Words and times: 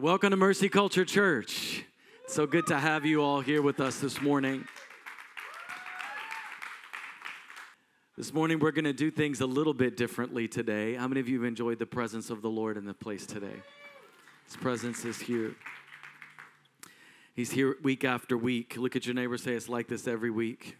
Welcome 0.00 0.30
to 0.30 0.36
Mercy 0.38 0.70
Culture 0.70 1.04
Church. 1.04 1.84
It's 2.24 2.32
so 2.32 2.46
good 2.46 2.66
to 2.68 2.78
have 2.78 3.04
you 3.04 3.22
all 3.22 3.42
here 3.42 3.60
with 3.60 3.80
us 3.80 4.00
this 4.00 4.22
morning. 4.22 4.64
This 8.16 8.32
morning, 8.32 8.60
we're 8.60 8.70
going 8.70 8.86
to 8.86 8.94
do 8.94 9.10
things 9.10 9.42
a 9.42 9.46
little 9.46 9.74
bit 9.74 9.98
differently 9.98 10.48
today. 10.48 10.94
How 10.94 11.06
many 11.06 11.20
of 11.20 11.28
you 11.28 11.42
have 11.42 11.46
enjoyed 11.46 11.78
the 11.78 11.84
presence 11.84 12.30
of 12.30 12.40
the 12.40 12.48
Lord 12.48 12.78
in 12.78 12.86
the 12.86 12.94
place 12.94 13.26
today? 13.26 13.62
His 14.46 14.56
presence 14.56 15.04
is 15.04 15.18
here. 15.18 15.54
He's 17.34 17.50
here 17.50 17.76
week 17.82 18.02
after 18.02 18.38
week. 18.38 18.78
Look 18.78 18.96
at 18.96 19.04
your 19.04 19.14
neighbor, 19.14 19.36
say 19.36 19.52
it's 19.52 19.68
like 19.68 19.86
this 19.86 20.08
every 20.08 20.30
week. 20.30 20.78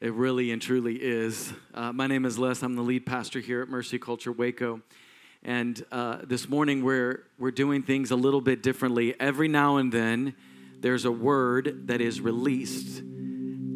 It 0.00 0.14
really 0.14 0.52
and 0.52 0.62
truly 0.62 0.94
is. 0.94 1.52
Uh, 1.74 1.92
my 1.92 2.06
name 2.06 2.24
is 2.24 2.38
Les. 2.38 2.62
I'm 2.62 2.76
the 2.76 2.82
lead 2.82 3.04
pastor 3.04 3.40
here 3.40 3.60
at 3.60 3.68
Mercy 3.68 3.98
Culture 3.98 4.32
Waco. 4.32 4.80
And 5.42 5.84
uh, 5.92 6.18
this 6.26 6.48
morning 6.48 6.84
we're, 6.84 7.24
we're 7.38 7.50
doing 7.50 7.82
things 7.82 8.10
a 8.10 8.16
little 8.16 8.40
bit 8.40 8.62
differently. 8.62 9.14
Every 9.20 9.48
now 9.48 9.76
and 9.76 9.92
then 9.92 10.34
there's 10.80 11.04
a 11.04 11.12
word 11.12 11.86
that 11.88 12.00
is 12.00 12.20
released 12.20 13.02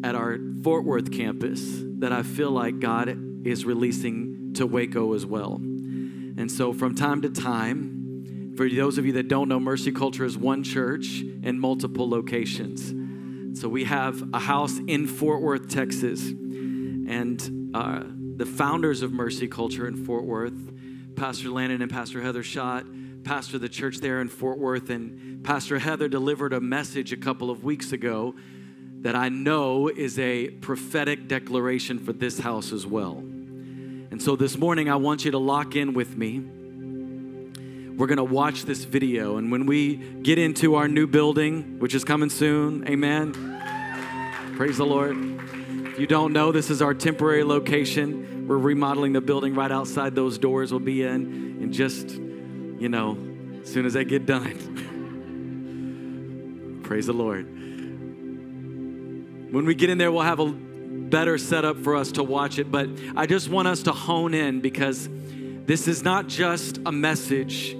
at 0.03 0.15
our 0.15 0.37
Fort 0.63 0.83
Worth 0.83 1.11
campus 1.11 1.61
that 1.99 2.11
I 2.11 2.23
feel 2.23 2.51
like 2.51 2.79
God 2.79 3.47
is 3.47 3.65
releasing 3.65 4.53
to 4.55 4.67
Waco 4.67 5.13
as 5.13 5.25
well. 5.25 5.55
And 5.55 6.51
so 6.51 6.73
from 6.73 6.95
time 6.95 7.21
to 7.21 7.29
time, 7.29 8.53
for 8.57 8.69
those 8.69 8.97
of 8.97 9.05
you 9.05 9.13
that 9.13 9.27
don't 9.27 9.47
know, 9.47 9.59
Mercy 9.59 9.91
Culture 9.91 10.25
is 10.25 10.37
one 10.37 10.63
church 10.63 11.21
in 11.21 11.59
multiple 11.59 12.09
locations. 12.09 12.93
So 13.59 13.69
we 13.69 13.85
have 13.85 14.23
a 14.33 14.39
house 14.39 14.79
in 14.87 15.07
Fort 15.07 15.41
Worth, 15.41 15.69
Texas. 15.69 16.27
And 16.27 17.71
uh, 17.73 18.03
the 18.35 18.45
founders 18.45 19.01
of 19.01 19.11
Mercy 19.11 19.47
Culture 19.47 19.87
in 19.87 20.05
Fort 20.05 20.25
Worth 20.25 20.73
Pastor 21.15 21.49
Landon 21.49 21.81
and 21.81 21.91
Pastor 21.91 22.21
Heather 22.21 22.43
Schott 22.43 22.85
pastor 23.23 23.57
the 23.57 23.69
church 23.69 23.99
there 23.99 24.19
in 24.19 24.27
Fort 24.27 24.57
Worth, 24.57 24.89
and 24.89 25.43
Pastor 25.43 25.79
Heather 25.79 26.09
delivered 26.09 26.53
a 26.53 26.59
message 26.59 27.13
a 27.13 27.17
couple 27.17 27.49
of 27.49 27.63
weeks 27.63 27.91
ago 27.91 28.35
that 29.01 29.15
I 29.15 29.29
know 29.29 29.87
is 29.87 30.19
a 30.19 30.49
prophetic 30.49 31.27
declaration 31.27 31.99
for 31.99 32.13
this 32.13 32.39
house 32.39 32.71
as 32.71 32.85
well. 32.85 33.17
And 33.17 34.21
so 34.21 34.35
this 34.35 34.57
morning, 34.57 34.89
I 34.89 34.97
want 34.97 35.25
you 35.25 35.31
to 35.31 35.37
lock 35.37 35.75
in 35.75 35.93
with 35.93 36.17
me. 36.17 36.39
We're 37.95 38.07
going 38.07 38.17
to 38.17 38.23
watch 38.23 38.63
this 38.65 38.83
video, 38.83 39.37
and 39.37 39.51
when 39.51 39.65
we 39.65 39.97
get 39.97 40.37
into 40.37 40.75
our 40.75 40.87
new 40.87 41.07
building, 41.07 41.79
which 41.79 41.95
is 41.95 42.03
coming 42.03 42.29
soon, 42.29 42.87
amen. 42.87 43.33
Praise 44.57 44.77
the 44.77 44.85
Lord. 44.85 45.17
If 45.87 45.99
you 45.99 46.07
don't 46.07 46.33
know, 46.33 46.51
this 46.51 46.69
is 46.69 46.81
our 46.81 46.93
temporary 46.93 47.43
location 47.43 48.32
we're 48.47 48.57
remodeling 48.57 49.13
the 49.13 49.21
building 49.21 49.55
right 49.55 49.71
outside 49.71 50.15
those 50.15 50.37
doors 50.37 50.71
we'll 50.71 50.79
be 50.79 51.03
in 51.03 51.59
And 51.61 51.73
just, 51.73 52.09
you 52.09 52.89
know, 52.89 53.17
as 53.61 53.71
soon 53.71 53.85
as 53.85 53.93
they 53.93 54.03
get 54.03 54.25
done. 54.25 54.81
Praise 56.83 57.05
the 57.05 57.13
Lord. 57.13 57.45
When 59.53 59.65
we 59.65 59.75
get 59.75 59.89
in 59.89 59.97
there, 59.97 60.11
we'll 60.11 60.23
have 60.23 60.39
a 60.39 60.51
better 60.51 61.37
setup 61.37 61.77
for 61.77 61.95
us 61.95 62.11
to 62.13 62.23
watch 62.23 62.59
it, 62.59 62.71
but 62.71 62.89
I 63.15 63.25
just 63.27 63.49
want 63.49 63.67
us 63.67 63.83
to 63.83 63.91
hone 63.91 64.33
in 64.33 64.61
because 64.61 65.07
this 65.65 65.87
is 65.87 66.03
not 66.03 66.27
just 66.27 66.79
a 66.85 66.91
message 66.91 67.77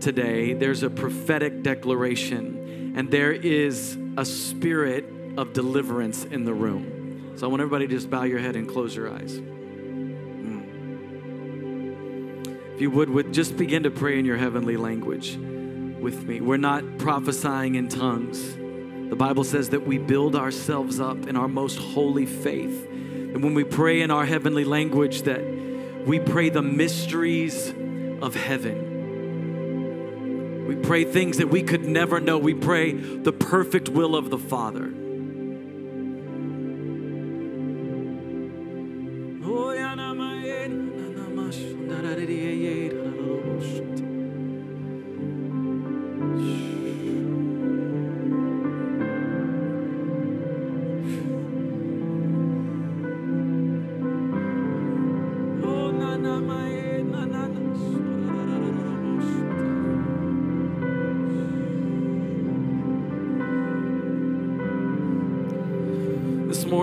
today, 0.00 0.52
there's 0.52 0.82
a 0.82 0.90
prophetic 0.90 1.62
declaration, 1.62 2.94
and 2.96 3.10
there 3.10 3.32
is 3.32 3.96
a 4.16 4.24
spirit 4.24 5.04
of 5.38 5.52
deliverance 5.52 6.24
in 6.24 6.44
the 6.44 6.52
room. 6.52 7.32
So 7.36 7.46
I 7.46 7.50
want 7.50 7.62
everybody 7.62 7.86
to 7.86 7.94
just 7.94 8.10
bow 8.10 8.24
your 8.24 8.40
head 8.40 8.56
and 8.56 8.68
close 8.68 8.94
your 8.94 9.10
eyes. 9.10 9.40
You 12.78 12.90
would, 12.90 13.10
would 13.10 13.32
just 13.32 13.56
begin 13.56 13.82
to 13.84 13.90
pray 13.90 14.18
in 14.18 14.24
your 14.24 14.36
heavenly 14.36 14.76
language 14.76 15.36
with 15.36 16.24
me. 16.24 16.40
We're 16.40 16.56
not 16.56 16.98
prophesying 16.98 17.76
in 17.76 17.88
tongues. 17.88 18.54
The 18.54 19.16
Bible 19.16 19.44
says 19.44 19.68
that 19.70 19.86
we 19.86 19.98
build 19.98 20.34
ourselves 20.34 20.98
up 21.00 21.26
in 21.26 21.36
our 21.36 21.48
most 21.48 21.78
holy 21.78 22.26
faith. 22.26 22.88
And 22.90 23.42
when 23.42 23.54
we 23.54 23.64
pray 23.64 24.00
in 24.00 24.10
our 24.10 24.24
heavenly 24.24 24.64
language, 24.64 25.22
that 25.22 25.42
we 26.06 26.18
pray 26.18 26.48
the 26.48 26.62
mysteries 26.62 27.72
of 28.20 28.34
heaven. 28.34 28.90
We 30.66 30.76
pray 30.76 31.04
things 31.04 31.38
that 31.38 31.48
we 31.48 31.62
could 31.62 31.84
never 31.84 32.20
know. 32.20 32.38
We 32.38 32.54
pray 32.54 32.92
the 32.92 33.32
perfect 33.32 33.88
will 33.88 34.16
of 34.16 34.30
the 34.30 34.38
Father. 34.38 34.92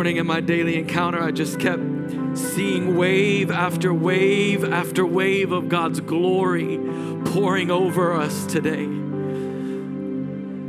Morning 0.09 0.22
in 0.22 0.25
my 0.25 0.42
daily 0.42 0.75
encounter, 0.75 1.22
I 1.22 1.30
just 1.30 1.59
kept 1.59 1.84
seeing 2.34 2.97
wave 2.97 3.52
after 3.52 3.94
wave 3.94 4.64
after 4.64 5.06
wave 5.06 5.52
of 5.52 5.70
God's 5.70 6.00
glory 6.00 6.80
pouring 7.25 7.70
over 7.70 8.16
us 8.16 8.48
today. 8.48 8.88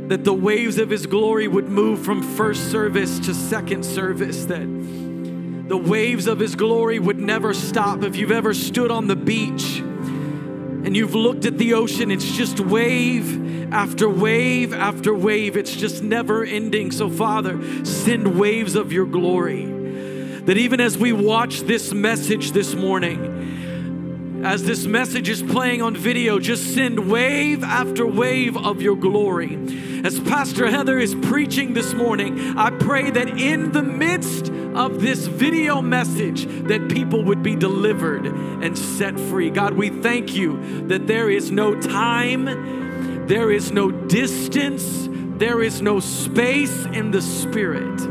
That 0.09 0.25
the 0.25 0.33
waves 0.33 0.77
of 0.77 0.91
His 0.91 1.07
glory 1.07 1.47
would 1.47 1.69
move 1.69 2.05
from 2.05 2.21
first 2.21 2.69
service 2.69 3.17
to 3.21 3.33
second 3.33 3.83
service, 3.83 4.45
that 4.45 4.67
the 5.67 5.77
waves 5.77 6.27
of 6.27 6.37
His 6.37 6.53
glory 6.53 6.99
would 6.99 7.17
never 7.17 7.55
stop. 7.55 8.03
If 8.03 8.17
you've 8.17 8.29
ever 8.31 8.53
stood 8.53 8.91
on 8.91 9.07
the 9.07 9.15
beach 9.15 9.79
and 9.79 10.95
you've 10.95 11.15
looked 11.15 11.45
at 11.45 11.57
the 11.57 11.73
ocean, 11.73 12.11
it's 12.11 12.31
just 12.31 12.59
wave 12.59 13.50
after 13.71 14.09
wave 14.09 14.73
after 14.73 15.13
wave. 15.13 15.55
It's 15.55 15.75
just 15.75 16.03
never 16.03 16.43
ending. 16.43 16.91
So, 16.91 17.09
Father, 17.09 17.85
send 17.85 18.39
waves 18.39 18.75
of 18.75 18.91
your 18.91 19.05
glory. 19.05 19.65
That 19.65 20.57
even 20.57 20.81
as 20.81 20.97
we 20.97 21.13
watch 21.13 21.61
this 21.61 21.93
message 21.93 22.51
this 22.51 22.73
morning, 22.73 24.41
as 24.43 24.63
this 24.63 24.85
message 24.85 25.29
is 25.29 25.43
playing 25.43 25.83
on 25.83 25.95
video, 25.95 26.39
just 26.39 26.73
send 26.73 27.11
wave 27.11 27.63
after 27.63 28.07
wave 28.07 28.57
of 28.57 28.81
your 28.81 28.95
glory. 28.95 29.55
As 30.03 30.19
Pastor 30.19 30.71
Heather 30.71 30.97
is 30.97 31.13
preaching 31.13 31.75
this 31.75 31.93
morning, 31.93 32.57
I 32.57 32.71
pray 32.71 33.11
that 33.11 33.39
in 33.39 33.71
the 33.71 33.83
midst 33.83 34.49
of 34.49 34.99
this 34.99 35.27
video 35.27 35.79
message 35.79 36.45
that 36.67 36.89
people 36.89 37.23
would 37.25 37.43
be 37.43 37.55
delivered 37.55 38.25
and 38.25 38.75
set 38.75 39.19
free. 39.19 39.51
God, 39.51 39.73
we 39.73 39.89
thank 39.89 40.33
you 40.33 40.87
that 40.87 41.05
there 41.05 41.29
is 41.29 41.51
no 41.51 41.79
time 41.79 42.89
there 43.27 43.51
is 43.51 43.71
no 43.71 43.91
distance, 43.91 45.07
there 45.37 45.61
is 45.61 45.81
no 45.81 45.99
space 45.99 46.85
in 46.85 47.11
the 47.11 47.21
Spirit. 47.21 47.99
So, 47.99 48.07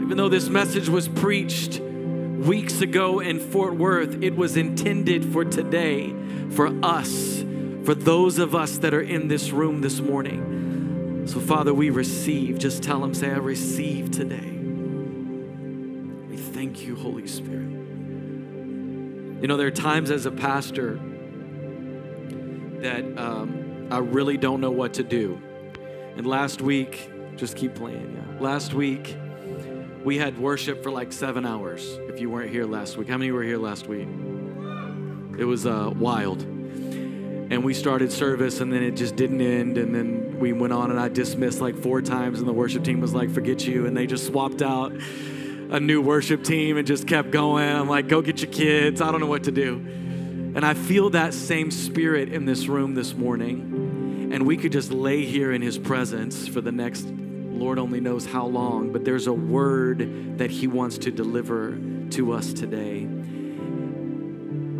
even 0.00 0.16
though 0.16 0.28
this 0.28 0.48
message 0.48 0.88
was 0.88 1.08
preached 1.08 1.80
weeks 1.80 2.80
ago 2.80 3.20
in 3.20 3.38
Fort 3.38 3.76
Worth, 3.76 4.22
it 4.22 4.36
was 4.36 4.56
intended 4.56 5.24
for 5.24 5.44
today, 5.44 6.14
for 6.50 6.68
us, 6.84 7.44
for 7.84 7.94
those 7.94 8.38
of 8.38 8.54
us 8.54 8.78
that 8.78 8.94
are 8.94 9.02
in 9.02 9.28
this 9.28 9.50
room 9.50 9.80
this 9.80 10.00
morning. 10.00 11.24
So, 11.26 11.38
Father, 11.38 11.72
we 11.72 11.90
receive. 11.90 12.58
Just 12.58 12.82
tell 12.82 13.00
them, 13.00 13.14
say, 13.14 13.30
I 13.30 13.36
receive 13.36 14.10
today. 14.10 14.50
We 16.28 16.36
thank 16.36 16.82
you, 16.82 16.96
Holy 16.96 17.28
Spirit. 17.28 17.70
You 19.40 19.48
know, 19.48 19.56
there 19.56 19.68
are 19.68 19.72
times 19.72 20.10
as 20.10 20.26
a 20.26 20.30
pastor, 20.30 21.00
that 22.82 23.04
um, 23.18 23.88
I 23.90 23.98
really 23.98 24.36
don't 24.36 24.60
know 24.60 24.70
what 24.70 24.94
to 24.94 25.02
do. 25.02 25.40
And 26.16 26.26
last 26.26 26.60
week, 26.60 27.10
just 27.36 27.56
keep 27.56 27.74
playing, 27.74 28.14
yeah. 28.14 28.40
Last 28.40 28.74
week, 28.74 29.16
we 30.04 30.18
had 30.18 30.38
worship 30.38 30.82
for 30.82 30.90
like 30.90 31.12
seven 31.12 31.46
hours. 31.46 31.84
If 32.08 32.20
you 32.20 32.28
weren't 32.28 32.50
here 32.50 32.66
last 32.66 32.96
week, 32.96 33.08
how 33.08 33.16
many 33.16 33.30
were 33.30 33.42
here 33.42 33.58
last 33.58 33.86
week? 33.86 34.08
It 35.38 35.44
was 35.44 35.64
uh, 35.64 35.92
wild. 35.96 36.42
And 36.42 37.64
we 37.64 37.74
started 37.74 38.12
service, 38.12 38.60
and 38.60 38.72
then 38.72 38.82
it 38.82 38.92
just 38.92 39.16
didn't 39.16 39.40
end. 39.40 39.78
And 39.78 39.94
then 39.94 40.38
we 40.38 40.52
went 40.52 40.72
on, 40.72 40.90
and 40.90 40.98
I 40.98 41.08
dismissed 41.08 41.60
like 41.60 41.76
four 41.76 42.02
times, 42.02 42.38
and 42.38 42.48
the 42.48 42.52
worship 42.52 42.84
team 42.84 43.00
was 43.00 43.14
like, 43.14 43.30
"Forget 43.30 43.66
you," 43.66 43.86
and 43.86 43.96
they 43.96 44.06
just 44.06 44.26
swapped 44.26 44.62
out 44.62 44.92
a 45.70 45.78
new 45.78 46.00
worship 46.00 46.44
team 46.44 46.76
and 46.76 46.86
just 46.86 47.06
kept 47.06 47.30
going. 47.30 47.68
I'm 47.68 47.88
like, 47.88 48.08
"Go 48.08 48.22
get 48.22 48.40
your 48.40 48.50
kids." 48.50 49.00
I 49.00 49.10
don't 49.10 49.20
know 49.20 49.26
what 49.26 49.44
to 49.44 49.50
do. 49.52 49.84
And 50.54 50.66
I 50.66 50.74
feel 50.74 51.10
that 51.10 51.32
same 51.32 51.70
spirit 51.70 52.28
in 52.30 52.44
this 52.44 52.66
room 52.66 52.94
this 52.94 53.14
morning. 53.14 54.30
And 54.32 54.46
we 54.46 54.58
could 54.58 54.72
just 54.72 54.90
lay 54.90 55.24
here 55.24 55.52
in 55.52 55.62
his 55.62 55.78
presence 55.78 56.46
for 56.46 56.60
the 56.60 56.72
next, 56.72 57.06
Lord 57.06 57.78
only 57.78 58.00
knows 58.00 58.26
how 58.26 58.46
long, 58.46 58.92
but 58.92 59.04
there's 59.04 59.26
a 59.26 59.32
word 59.32 60.38
that 60.38 60.50
he 60.50 60.66
wants 60.66 60.98
to 60.98 61.10
deliver 61.10 61.78
to 62.10 62.32
us 62.32 62.52
today. 62.52 63.02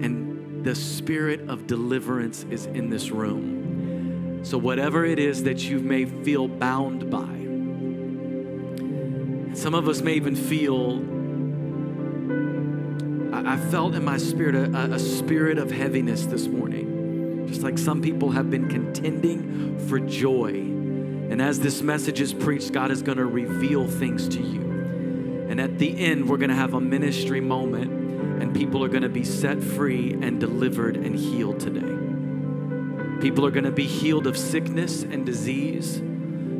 And 0.02 0.62
the 0.62 0.74
spirit 0.74 1.48
of 1.48 1.66
deliverance 1.66 2.44
is 2.50 2.66
in 2.66 2.90
this 2.90 3.10
room. 3.10 4.44
So, 4.44 4.58
whatever 4.58 5.06
it 5.06 5.18
is 5.18 5.44
that 5.44 5.62
you 5.62 5.78
may 5.78 6.04
feel 6.04 6.48
bound 6.48 7.10
by, 7.10 7.42
some 9.54 9.74
of 9.74 9.88
us 9.88 10.00
may 10.02 10.14
even 10.14 10.34
feel, 10.34 10.98
I, 13.52 13.58
felt 13.58 13.94
in 13.94 14.02
my 14.02 14.16
spirit 14.16 14.54
a, 14.54 14.94
a 14.94 14.98
spirit 14.98 15.58
of 15.58 15.70
heaviness 15.70 16.24
this 16.24 16.46
morning. 16.46 17.46
Just 17.46 17.60
like 17.60 17.76
some 17.76 18.00
people 18.00 18.30
have 18.30 18.50
been 18.50 18.66
contending 18.66 19.78
for 19.88 20.00
joy. 20.00 20.54
And 20.54 21.42
as 21.42 21.60
this 21.60 21.82
message 21.82 22.18
is 22.22 22.32
preached, 22.32 22.72
God 22.72 22.90
is 22.90 23.02
going 23.02 23.18
to 23.18 23.26
reveal 23.26 23.86
things 23.86 24.26
to 24.28 24.40
you. 24.42 25.46
And 25.50 25.60
at 25.60 25.78
the 25.78 25.98
end, 25.98 26.30
we're 26.30 26.38
going 26.38 26.48
to 26.48 26.56
have 26.56 26.72
a 26.72 26.80
ministry 26.80 27.42
moment, 27.42 27.90
and 28.42 28.54
people 28.54 28.82
are 28.82 28.88
going 28.88 29.02
to 29.02 29.10
be 29.10 29.22
set 29.22 29.62
free 29.62 30.14
and 30.14 30.40
delivered 30.40 30.96
and 30.96 31.14
healed 31.14 31.60
today. 31.60 33.20
People 33.20 33.44
are 33.44 33.50
going 33.50 33.64
to 33.64 33.70
be 33.70 33.86
healed 33.86 34.26
of 34.26 34.38
sickness 34.38 35.02
and 35.02 35.26
disease. 35.26 35.98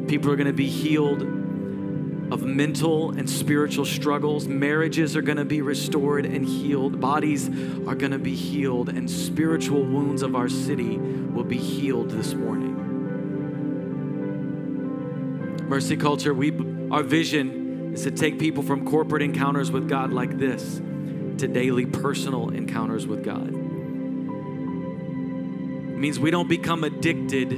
People 0.09 0.31
are 0.31 0.37
going 0.37 0.47
to 0.47 0.53
be 0.53 0.69
healed 0.69 1.23
of 2.33 2.43
mental 2.43 3.11
and 3.11 3.29
spiritual 3.29 3.85
struggles. 3.85 4.49
Marriages 4.49 5.15
are 5.15 5.23
going 5.23 5.37
to 5.37 5.45
be 5.45 5.61
restored 5.61 6.25
and 6.25 6.47
healed. 6.47 6.99
Bodies 6.99 7.49
are 7.87 7.95
going 7.95 8.13
to 8.13 8.19
be 8.19 8.35
healed, 8.35 8.89
and 8.89 9.11
spiritual 9.11 9.83
wounds 9.83 10.23
of 10.23 10.35
our 10.35 10.49
city 10.49 10.97
will 10.97 11.45
be 11.45 11.59
healed 11.59 12.09
this 12.11 12.33
morning. 12.33 12.73
Mercy 15.69 15.95
Culture, 15.95 16.33
we, 16.33 16.53
our 16.91 17.03
vision 17.03 17.93
is 17.93 18.03
to 18.05 18.11
take 18.11 18.39
people 18.39 18.63
from 18.63 18.87
corporate 18.87 19.21
encounters 19.21 19.71
with 19.71 19.87
God 19.87 20.11
like 20.11 20.39
this 20.39 20.81
to 21.37 21.47
daily 21.47 21.85
personal 21.85 22.49
encounters 22.49 23.07
with 23.07 23.23
God. 23.23 23.49
It 23.49 23.59
means 25.99 26.19
we 26.19 26.31
don't 26.31 26.49
become 26.49 26.83
addicted 26.83 27.51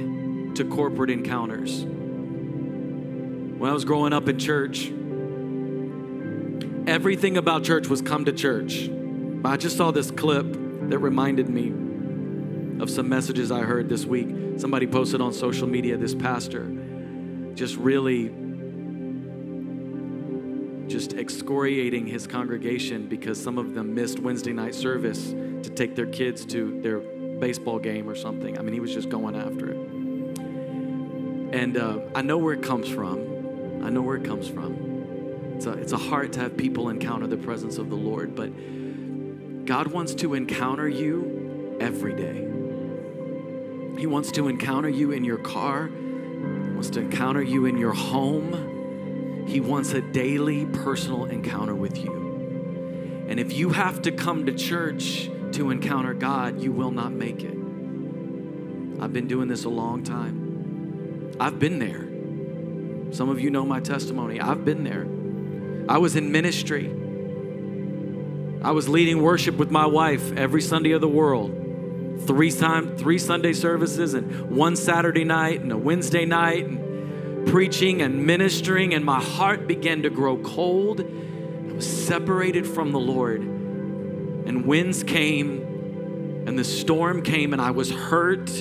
to 0.55 0.65
corporate 0.65 1.11
encounters 1.11 1.85
when 3.57 3.69
I 3.69 3.73
was 3.73 3.85
growing 3.85 4.13
up 4.13 4.27
in 4.27 4.37
church, 4.37 4.91
everything 6.87 7.37
about 7.37 7.63
church 7.63 7.87
was 7.87 8.01
come 8.01 8.25
to 8.25 8.33
church. 8.33 8.89
But 8.91 9.49
I 9.51 9.57
just 9.57 9.77
saw 9.77 9.91
this 9.91 10.11
clip 10.11 10.45
that 10.89 10.99
reminded 10.99 11.49
me 11.49 11.69
of 12.81 12.89
some 12.89 13.07
messages 13.07 13.51
I 13.51 13.61
heard 13.61 13.87
this 13.89 14.05
week. 14.05 14.59
Somebody 14.59 14.87
posted 14.87 15.21
on 15.21 15.33
social 15.33 15.67
media 15.67 15.97
this 15.97 16.13
pastor 16.13 16.71
just 17.55 17.77
really 17.77 18.33
just 20.87 21.13
excoriating 21.13 22.05
his 22.05 22.27
congregation 22.27 23.07
because 23.07 23.41
some 23.41 23.57
of 23.57 23.73
them 23.73 23.95
missed 23.95 24.19
Wednesday 24.19 24.53
night 24.53 24.75
service 24.75 25.29
to 25.31 25.69
take 25.73 25.95
their 25.95 26.05
kids 26.05 26.45
to 26.45 26.79
their 26.81 26.99
baseball 27.39 27.79
game 27.79 28.09
or 28.09 28.15
something. 28.15 28.57
I 28.57 28.61
mean, 28.61 28.73
he 28.73 28.79
was 28.79 28.93
just 28.93 29.09
going 29.09 29.35
after 29.35 29.71
it. 29.71 29.77
And 31.55 31.77
uh, 31.77 31.99
I 32.13 32.21
know 32.21 32.37
where 32.37 32.53
it 32.53 32.61
comes 32.61 32.87
from. 32.87 33.34
I 33.83 33.89
know 33.89 34.01
where 34.01 34.15
it 34.15 34.23
comes 34.23 34.47
from. 34.47 35.53
It's 35.55 35.65
a, 35.65 35.71
it's 35.73 35.91
a 35.93 35.97
heart 35.97 36.33
to 36.33 36.39
have 36.41 36.57
people 36.57 36.89
encounter 36.89 37.27
the 37.27 37.37
presence 37.37 37.77
of 37.77 37.89
the 37.89 37.95
Lord, 37.95 38.35
but 38.35 39.65
God 39.65 39.87
wants 39.87 40.13
to 40.15 40.33
encounter 40.33 40.87
you 40.87 41.77
every 41.79 42.13
day. 42.13 42.45
He 43.99 44.07
wants 44.07 44.31
to 44.33 44.47
encounter 44.47 44.89
you 44.89 45.11
in 45.11 45.23
your 45.23 45.37
car, 45.37 45.87
He 45.87 46.71
wants 46.73 46.89
to 46.91 46.99
encounter 46.99 47.41
you 47.41 47.65
in 47.65 47.77
your 47.77 47.93
home. 47.93 48.73
He 49.47 49.59
wants 49.59 49.93
a 49.93 50.01
daily 50.01 50.65
personal 50.65 51.25
encounter 51.25 51.75
with 51.75 51.97
you. 51.97 53.25
And 53.29 53.39
if 53.39 53.53
you 53.53 53.69
have 53.69 54.01
to 54.01 54.11
come 54.11 54.47
to 54.47 54.53
church 54.53 55.29
to 55.51 55.69
encounter 55.69 56.15
God, 56.15 56.59
you 56.61 56.71
will 56.71 56.91
not 56.91 57.11
make 57.11 57.43
it. 57.43 57.55
I've 58.99 59.13
been 59.13 59.27
doing 59.27 59.47
this 59.47 59.65
a 59.65 59.69
long 59.69 60.03
time. 60.03 61.35
I've 61.39 61.59
been 61.59 61.79
there. 61.79 62.14
Some 63.15 63.29
of 63.29 63.39
you 63.39 63.49
know 63.49 63.65
my 63.65 63.79
testimony. 63.79 64.41
I've 64.41 64.65
been 64.65 64.83
there. 64.83 65.07
I 65.87 65.99
was 65.99 66.17
in 66.17 66.33
ministry. 66.33 66.87
I 68.61 68.71
was 68.71 68.89
leading 68.89 69.21
worship 69.21 69.55
with 69.55 69.71
my 69.71 69.85
wife 69.85 70.33
every 70.33 70.61
Sunday 70.61 70.91
of 70.91 70.99
the 70.99 71.07
world. 71.07 72.23
Three 72.27 72.51
time, 72.51 72.97
three 72.97 73.17
Sunday 73.17 73.53
services 73.53 74.15
and 74.15 74.51
one 74.51 74.75
Saturday 74.75 75.23
night 75.23 75.61
and 75.61 75.71
a 75.71 75.77
Wednesday 75.77 76.25
night 76.25 76.65
and 76.65 77.47
preaching 77.47 78.01
and 78.01 78.25
ministering 78.25 78.93
and 78.93 79.05
my 79.05 79.21
heart 79.21 79.65
began 79.65 80.01
to 80.01 80.09
grow 80.09 80.35
cold. 80.35 80.99
I 80.99 81.73
was 81.73 81.87
separated 81.87 82.67
from 82.67 82.91
the 82.91 82.99
Lord. 82.99 83.39
And 83.39 84.65
winds 84.65 85.03
came 85.03 86.43
and 86.45 86.59
the 86.59 86.65
storm 86.65 87.21
came 87.21 87.53
and 87.53 87.61
I 87.61 87.71
was 87.71 87.91
hurt 87.91 88.51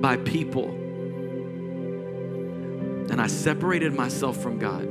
by 0.00 0.18
people 0.18 0.83
and 3.10 3.20
I 3.20 3.26
separated 3.26 3.94
myself 3.94 4.36
from 4.36 4.58
God. 4.58 4.82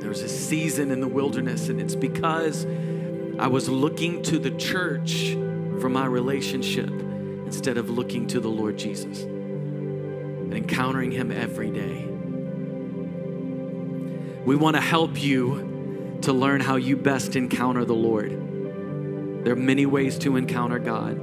There 0.00 0.08
was 0.08 0.22
a 0.22 0.28
season 0.28 0.90
in 0.90 1.00
the 1.00 1.08
wilderness, 1.08 1.68
and 1.68 1.80
it's 1.80 1.94
because 1.94 2.66
I 3.38 3.46
was 3.46 3.68
looking 3.68 4.22
to 4.24 4.38
the 4.38 4.50
church 4.50 5.36
for 5.80 5.88
my 5.88 6.06
relationship 6.06 6.90
instead 6.90 7.76
of 7.76 7.90
looking 7.90 8.26
to 8.28 8.40
the 8.40 8.48
Lord 8.48 8.78
Jesus 8.78 9.22
and 9.22 10.54
encountering 10.54 11.12
Him 11.12 11.30
every 11.30 11.70
day. 11.70 12.08
We 14.44 14.56
want 14.56 14.76
to 14.76 14.82
help 14.82 15.22
you 15.22 16.18
to 16.22 16.32
learn 16.32 16.60
how 16.60 16.76
you 16.76 16.96
best 16.96 17.36
encounter 17.36 17.84
the 17.84 17.94
Lord. 17.94 18.30
There 19.44 19.52
are 19.52 19.56
many 19.56 19.86
ways 19.86 20.18
to 20.18 20.36
encounter 20.36 20.78
God. 20.78 21.20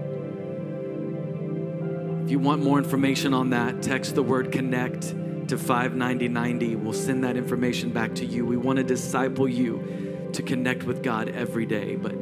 If 2.24 2.32
you 2.32 2.40
want 2.40 2.62
more 2.64 2.78
information 2.78 3.34
on 3.34 3.50
that, 3.50 3.82
text 3.82 4.16
the 4.16 4.24
word 4.24 4.52
connect 4.52 5.14
to 5.50 5.58
59090. 5.58 6.76
We'll 6.76 6.94
send 6.94 7.24
that 7.24 7.36
information 7.36 7.92
back 7.92 8.16
to 8.16 8.26
you. 8.26 8.46
We 8.46 8.58
want 8.58 8.78
to 8.78 8.84
disciple 8.84 9.48
you 9.48 10.30
to 10.34 10.44
connect 10.44 10.84
with 10.84 11.02
God 11.02 11.30
every 11.30 11.66
day. 11.66 11.96
But 11.96 12.16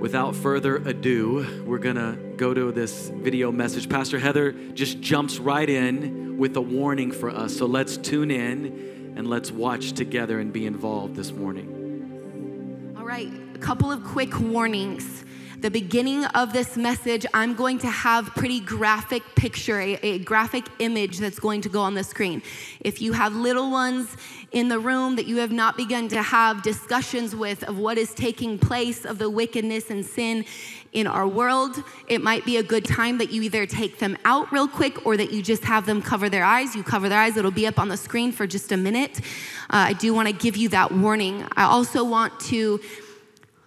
without 0.00 0.34
further 0.34 0.76
ado, 0.76 1.64
we're 1.66 1.78
going 1.78 1.96
to 1.96 2.18
go 2.36 2.54
to 2.54 2.72
this 2.72 3.10
video 3.10 3.52
message. 3.52 3.88
Pastor 3.88 4.18
Heather 4.18 4.52
just 4.52 5.00
jumps 5.00 5.38
right 5.38 5.68
in 5.68 6.38
with 6.38 6.56
a 6.56 6.60
warning 6.60 7.12
for 7.12 7.30
us. 7.30 7.56
So 7.56 7.66
let's 7.66 7.96
tune 7.96 8.30
in 8.30 9.14
and 9.16 9.28
let's 9.28 9.50
watch 9.50 9.92
together 9.92 10.40
and 10.40 10.52
be 10.52 10.66
involved 10.66 11.14
this 11.16 11.32
morning. 11.32 12.94
All 12.96 13.04
right, 13.04 13.30
a 13.54 13.58
couple 13.58 13.92
of 13.92 14.02
quick 14.02 14.40
warnings 14.40 15.24
the 15.64 15.70
beginning 15.70 16.26
of 16.26 16.52
this 16.52 16.76
message, 16.76 17.24
I'm 17.32 17.54
going 17.54 17.78
to 17.78 17.86
have 17.86 18.26
pretty 18.34 18.60
graphic 18.60 19.22
picture, 19.34 19.80
a, 19.80 19.94
a, 20.02 20.18
graphic 20.18 20.66
image 20.78 21.16
that's 21.16 21.38
going 21.38 21.62
to 21.62 21.70
go 21.70 21.80
on 21.80 21.94
the 21.94 22.04
screen. 22.04 22.42
If 22.80 23.00
you 23.00 23.14
have 23.14 23.34
little 23.34 23.70
ones 23.70 24.14
in 24.52 24.68
the 24.68 24.78
room 24.78 25.16
that 25.16 25.24
you 25.24 25.38
have 25.38 25.52
not 25.52 25.78
begun 25.78 26.08
to 26.08 26.22
have 26.22 26.62
discussions 26.62 27.34
with 27.34 27.64
of 27.64 27.78
what 27.78 27.96
is 27.96 28.12
taking 28.12 28.58
place 28.58 29.06
of 29.06 29.16
the 29.16 29.30
wickedness 29.30 29.88
and 29.88 30.04
sin 30.04 30.44
in 30.92 31.06
our 31.06 31.26
world, 31.26 31.82
it 32.08 32.20
might 32.20 32.44
be 32.44 32.58
a 32.58 32.62
good 32.62 32.84
time 32.84 33.16
that 33.16 33.32
you 33.32 33.40
either 33.40 33.64
take 33.64 33.98
them 33.98 34.18
out 34.26 34.52
real 34.52 34.68
quick 34.68 35.06
or 35.06 35.16
that 35.16 35.32
you 35.32 35.42
just 35.42 35.64
have 35.64 35.86
them 35.86 36.02
cover 36.02 36.28
their 36.28 36.44
eyes. 36.44 36.76
You 36.76 36.82
cover 36.82 37.08
their 37.08 37.18
eyes, 37.18 37.38
it'll 37.38 37.50
be 37.50 37.66
up 37.66 37.78
on 37.78 37.88
the 37.88 37.96
screen 37.96 38.32
for 38.32 38.46
just 38.46 38.70
a 38.70 38.76
minute. 38.76 39.22
Uh, 39.70 39.88
I 39.88 39.92
do 39.94 40.12
want 40.12 40.28
to 40.28 40.34
give 40.34 40.58
you 40.58 40.68
that 40.68 40.92
warning. 40.92 41.48
I 41.56 41.62
also 41.62 42.04
want 42.04 42.38
to 42.40 42.82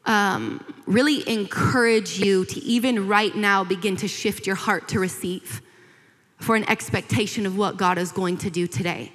um, 0.08 0.64
really 0.88 1.28
encourage 1.30 2.18
you 2.18 2.46
to 2.46 2.60
even 2.64 3.08
right 3.08 3.36
now 3.36 3.64
begin 3.64 3.96
to 3.98 4.08
shift 4.08 4.48
your 4.48 4.56
heart 4.56 4.88
to 4.90 5.00
receive 5.00 5.62
for 6.38 6.56
an 6.56 6.68
expectation 6.70 7.46
of 7.46 7.58
what 7.58 7.78
God 7.78 7.98
is 7.98 8.12
going 8.12 8.38
to 8.38 8.50
do 8.50 8.68
today. 8.68 9.12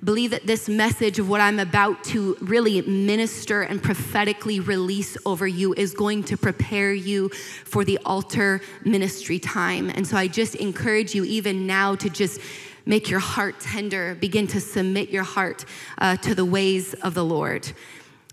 I 0.00 0.04
believe 0.04 0.32
that 0.32 0.46
this 0.46 0.68
message 0.68 1.18
of 1.18 1.28
what 1.28 1.40
I'm 1.40 1.60
about 1.60 2.02
to 2.04 2.36
really 2.40 2.82
minister 2.82 3.62
and 3.62 3.82
prophetically 3.82 4.58
release 4.58 5.16
over 5.24 5.46
you 5.46 5.72
is 5.74 5.94
going 5.94 6.24
to 6.24 6.36
prepare 6.36 6.92
you 6.92 7.28
for 7.64 7.84
the 7.84 7.98
altar 8.04 8.60
ministry 8.84 9.38
time. 9.38 9.90
And 9.90 10.06
so 10.06 10.16
I 10.16 10.26
just 10.26 10.56
encourage 10.56 11.14
you, 11.14 11.24
even 11.24 11.66
now, 11.66 11.94
to 11.94 12.10
just 12.10 12.40
make 12.86 13.08
your 13.08 13.20
heart 13.20 13.60
tender, 13.60 14.16
begin 14.16 14.46
to 14.48 14.60
submit 14.60 15.10
your 15.10 15.22
heart 15.22 15.64
uh, 15.98 16.16
to 16.18 16.34
the 16.34 16.44
ways 16.44 16.94
of 16.94 17.14
the 17.14 17.24
Lord. 17.24 17.72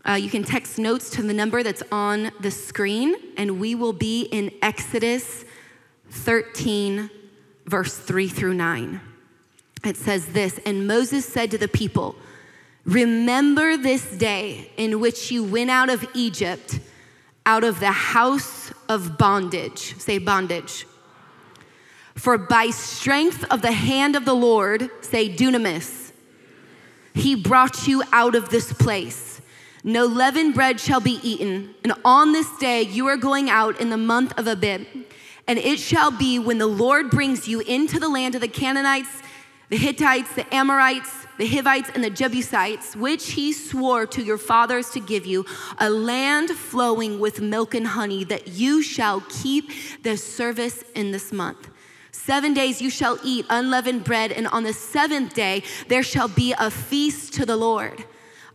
Uh, 0.07 0.13
you 0.13 0.29
can 0.29 0.43
text 0.43 0.79
notes 0.79 1.11
to 1.11 1.21
the 1.21 1.33
number 1.33 1.61
that's 1.61 1.83
on 1.91 2.31
the 2.39 2.49
screen, 2.49 3.15
and 3.37 3.59
we 3.59 3.75
will 3.75 3.93
be 3.93 4.23
in 4.23 4.51
Exodus 4.61 5.45
13, 6.09 7.09
verse 7.65 7.97
3 7.97 8.27
through 8.27 8.55
9. 8.55 8.99
It 9.85 9.97
says 9.97 10.27
this 10.27 10.59
And 10.65 10.87
Moses 10.87 11.25
said 11.25 11.51
to 11.51 11.57
the 11.57 11.67
people, 11.67 12.15
Remember 12.83 13.77
this 13.77 14.09
day 14.17 14.71
in 14.75 14.99
which 14.99 15.31
you 15.31 15.43
went 15.43 15.69
out 15.69 15.89
of 15.89 16.03
Egypt, 16.15 16.79
out 17.45 17.63
of 17.63 17.79
the 17.79 17.91
house 17.91 18.71
of 18.89 19.19
bondage. 19.19 19.95
Say 19.99 20.17
bondage. 20.17 20.87
For 22.15 22.39
by 22.39 22.71
strength 22.71 23.45
of 23.51 23.61
the 23.61 23.71
hand 23.71 24.15
of 24.15 24.25
the 24.25 24.33
Lord, 24.33 24.89
say 25.01 25.29
dunamis, 25.33 26.11
he 27.13 27.35
brought 27.35 27.87
you 27.87 28.03
out 28.11 28.35
of 28.35 28.49
this 28.49 28.73
place 28.73 29.30
No 29.83 30.05
leavened 30.05 30.53
bread 30.53 30.79
shall 30.79 30.99
be 30.99 31.19
eaten, 31.23 31.73
and 31.83 31.93
on 32.05 32.33
this 32.33 32.47
day 32.59 32.83
you 32.83 33.07
are 33.07 33.17
going 33.17 33.49
out 33.49 33.79
in 33.81 33.89
the 33.89 33.97
month 33.97 34.37
of 34.37 34.45
Abib. 34.45 34.85
And 35.47 35.57
it 35.57 35.79
shall 35.79 36.11
be 36.11 36.37
when 36.37 36.59
the 36.59 36.67
Lord 36.67 37.09
brings 37.09 37.47
you 37.47 37.61
into 37.61 37.99
the 37.99 38.09
land 38.09 38.35
of 38.35 38.41
the 38.41 38.47
Canaanites, 38.47 39.09
the 39.69 39.77
Hittites, 39.77 40.33
the 40.35 40.53
Amorites, 40.53 41.25
the 41.37 41.47
Hivites, 41.47 41.89
and 41.95 42.03
the 42.03 42.09
Jebusites, 42.11 42.95
which 42.95 43.31
he 43.31 43.51
swore 43.51 44.05
to 44.05 44.21
your 44.21 44.37
fathers 44.37 44.91
to 44.91 44.99
give 44.99 45.25
you, 45.25 45.45
a 45.79 45.89
land 45.89 46.51
flowing 46.51 47.19
with 47.19 47.41
milk 47.41 47.73
and 47.73 47.87
honey, 47.87 48.23
that 48.25 48.49
you 48.49 48.83
shall 48.83 49.21
keep 49.29 49.71
the 50.03 50.15
service 50.15 50.83
in 50.93 51.11
this 51.11 51.31
month. 51.33 51.69
Seven 52.11 52.53
days 52.53 52.81
you 52.81 52.91
shall 52.91 53.17
eat 53.23 53.45
unleavened 53.49 54.03
bread, 54.03 54.31
and 54.31 54.47
on 54.49 54.63
the 54.63 54.73
seventh 54.73 55.33
day 55.33 55.63
there 55.87 56.03
shall 56.03 56.27
be 56.27 56.53
a 56.59 56.69
feast 56.69 57.33
to 57.33 57.45
the 57.45 57.57
Lord. 57.57 58.05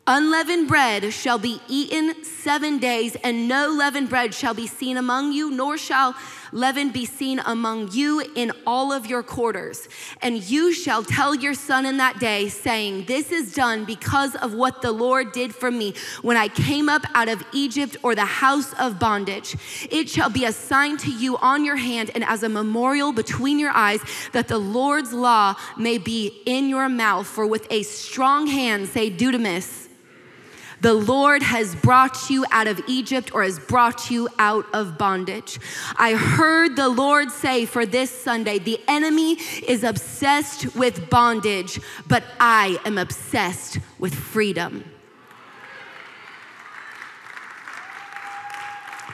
Unleavened 0.08 0.68
bread 0.68 1.12
shall 1.12 1.36
be 1.36 1.60
eaten 1.66 2.22
seven 2.22 2.78
days, 2.78 3.16
and 3.24 3.48
no 3.48 3.70
leavened 3.70 4.08
bread 4.08 4.32
shall 4.32 4.54
be 4.54 4.68
seen 4.68 4.96
among 4.96 5.32
you, 5.32 5.50
nor 5.50 5.76
shall 5.76 6.14
leaven 6.52 6.90
be 6.90 7.04
seen 7.04 7.40
among 7.44 7.90
you 7.90 8.20
in 8.36 8.52
all 8.68 8.92
of 8.92 9.06
your 9.06 9.24
quarters. 9.24 9.88
And 10.22 10.48
you 10.48 10.72
shall 10.72 11.02
tell 11.02 11.34
your 11.34 11.54
son 11.54 11.84
in 11.84 11.96
that 11.96 12.20
day, 12.20 12.48
saying, 12.48 13.06
This 13.06 13.32
is 13.32 13.52
done 13.52 13.84
because 13.84 14.36
of 14.36 14.54
what 14.54 14.80
the 14.80 14.92
Lord 14.92 15.32
did 15.32 15.52
for 15.52 15.72
me 15.72 15.92
when 16.22 16.36
I 16.36 16.46
came 16.46 16.88
up 16.88 17.02
out 17.16 17.28
of 17.28 17.42
Egypt 17.52 17.96
or 18.04 18.14
the 18.14 18.24
house 18.24 18.72
of 18.74 19.00
bondage. 19.00 19.56
It 19.90 20.08
shall 20.08 20.30
be 20.30 20.44
a 20.44 20.52
sign 20.52 20.98
to 20.98 21.10
you 21.10 21.36
on 21.38 21.64
your 21.64 21.74
hand 21.74 22.12
and 22.14 22.22
as 22.22 22.44
a 22.44 22.48
memorial 22.48 23.10
between 23.10 23.58
your 23.58 23.72
eyes 23.72 24.00
that 24.30 24.46
the 24.46 24.58
Lord's 24.58 25.12
law 25.12 25.56
may 25.76 25.98
be 25.98 26.42
in 26.46 26.68
your 26.68 26.88
mouth. 26.88 27.26
For 27.26 27.44
with 27.44 27.66
a 27.72 27.82
strong 27.82 28.46
hand, 28.46 28.86
say, 28.86 29.10
Dunamis 29.10 29.86
the 30.80 30.94
Lord 30.94 31.42
has 31.42 31.74
brought 31.74 32.30
you 32.30 32.44
out 32.50 32.66
of 32.66 32.80
Egypt 32.86 33.34
or 33.34 33.42
has 33.42 33.58
brought 33.58 34.10
you 34.10 34.28
out 34.38 34.66
of 34.72 34.98
bondage. 34.98 35.58
I 35.96 36.14
heard 36.14 36.76
the 36.76 36.88
Lord 36.88 37.30
say 37.30 37.66
for 37.66 37.86
this 37.86 38.10
Sunday 38.10 38.58
the 38.58 38.80
enemy 38.86 39.34
is 39.66 39.84
obsessed 39.84 40.76
with 40.76 41.08
bondage, 41.10 41.80
but 42.06 42.24
I 42.38 42.78
am 42.84 42.98
obsessed 42.98 43.78
with 43.98 44.14
freedom. 44.14 44.84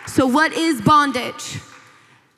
So, 0.07 0.27
what 0.27 0.53
is 0.53 0.83
bondage? 0.83 1.61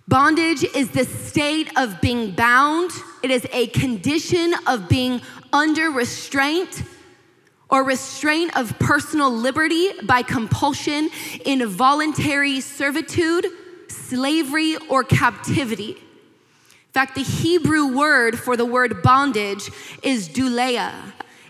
Bondage 0.06 0.62
is 0.62 0.90
the 0.90 1.04
state 1.04 1.70
of 1.76 2.00
being 2.00 2.32
bound, 2.32 2.90
it 3.22 3.30
is 3.30 3.46
a 3.52 3.68
condition 3.68 4.54
of 4.66 4.88
being 4.88 5.22
under 5.52 5.90
restraint 5.90 6.82
or 7.74 7.82
restraint 7.82 8.56
of 8.56 8.78
personal 8.78 9.28
liberty 9.28 9.90
by 10.04 10.22
compulsion, 10.22 11.10
involuntary 11.44 12.60
servitude, 12.60 13.48
slavery, 13.88 14.76
or 14.88 15.02
captivity. 15.02 15.90
In 15.90 16.92
fact, 16.92 17.16
the 17.16 17.24
Hebrew 17.24 17.96
word 17.96 18.38
for 18.38 18.56
the 18.56 18.64
word 18.64 19.02
bondage 19.02 19.72
is 20.04 20.28
douleia. 20.28 20.92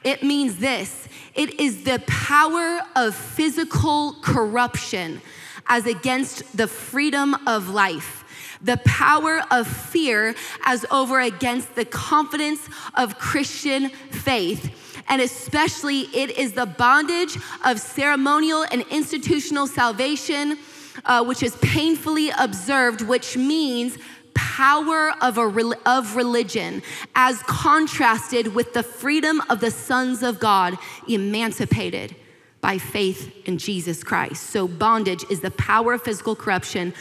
It 0.02 0.22
means 0.22 0.56
this 0.56 1.08
it 1.34 1.60
is 1.60 1.84
the 1.84 2.02
power 2.06 2.80
of 2.96 3.14
physical 3.14 4.14
corruption 4.22 5.20
as 5.66 5.84
against 5.84 6.56
the 6.56 6.66
freedom 6.66 7.36
of 7.46 7.68
life 7.68 8.22
the 8.62 8.78
power 8.86 9.42
of 9.50 9.66
fear 9.66 10.34
as 10.64 10.86
over 10.90 11.20
against 11.20 11.74
the 11.74 11.84
confidence 11.84 12.66
of 12.94 13.18
Christian 13.18 13.90
faith 13.90 14.83
and 15.08 15.20
especially 15.20 16.02
it 16.14 16.30
is 16.38 16.52
the 16.52 16.66
bondage 16.66 17.36
of 17.64 17.78
ceremonial 17.78 18.64
and 18.70 18.84
institutional 18.90 19.66
salvation, 19.66 20.58
uh, 21.04 21.24
which 21.24 21.42
is 21.42 21.56
painfully 21.56 22.30
observed, 22.38 23.02
which 23.02 23.36
means 23.36 23.98
power 24.34 25.12
of, 25.20 25.38
a, 25.38 25.72
of 25.86 26.16
religion 26.16 26.82
as 27.14 27.42
contrasted 27.44 28.54
with 28.54 28.72
the 28.72 28.82
freedom 28.82 29.40
of 29.48 29.60
the 29.60 29.70
sons 29.70 30.22
of 30.22 30.38
God 30.40 30.76
emancipated 31.08 32.14
by 32.60 32.78
faith 32.78 33.32
in 33.46 33.58
Jesus 33.58 34.02
Christ. 34.02 34.44
So, 34.50 34.66
bondage 34.66 35.24
is 35.30 35.40
the 35.40 35.50
power 35.50 35.92
of 35.92 36.02
physical 36.02 36.34
corruption, 36.34 36.94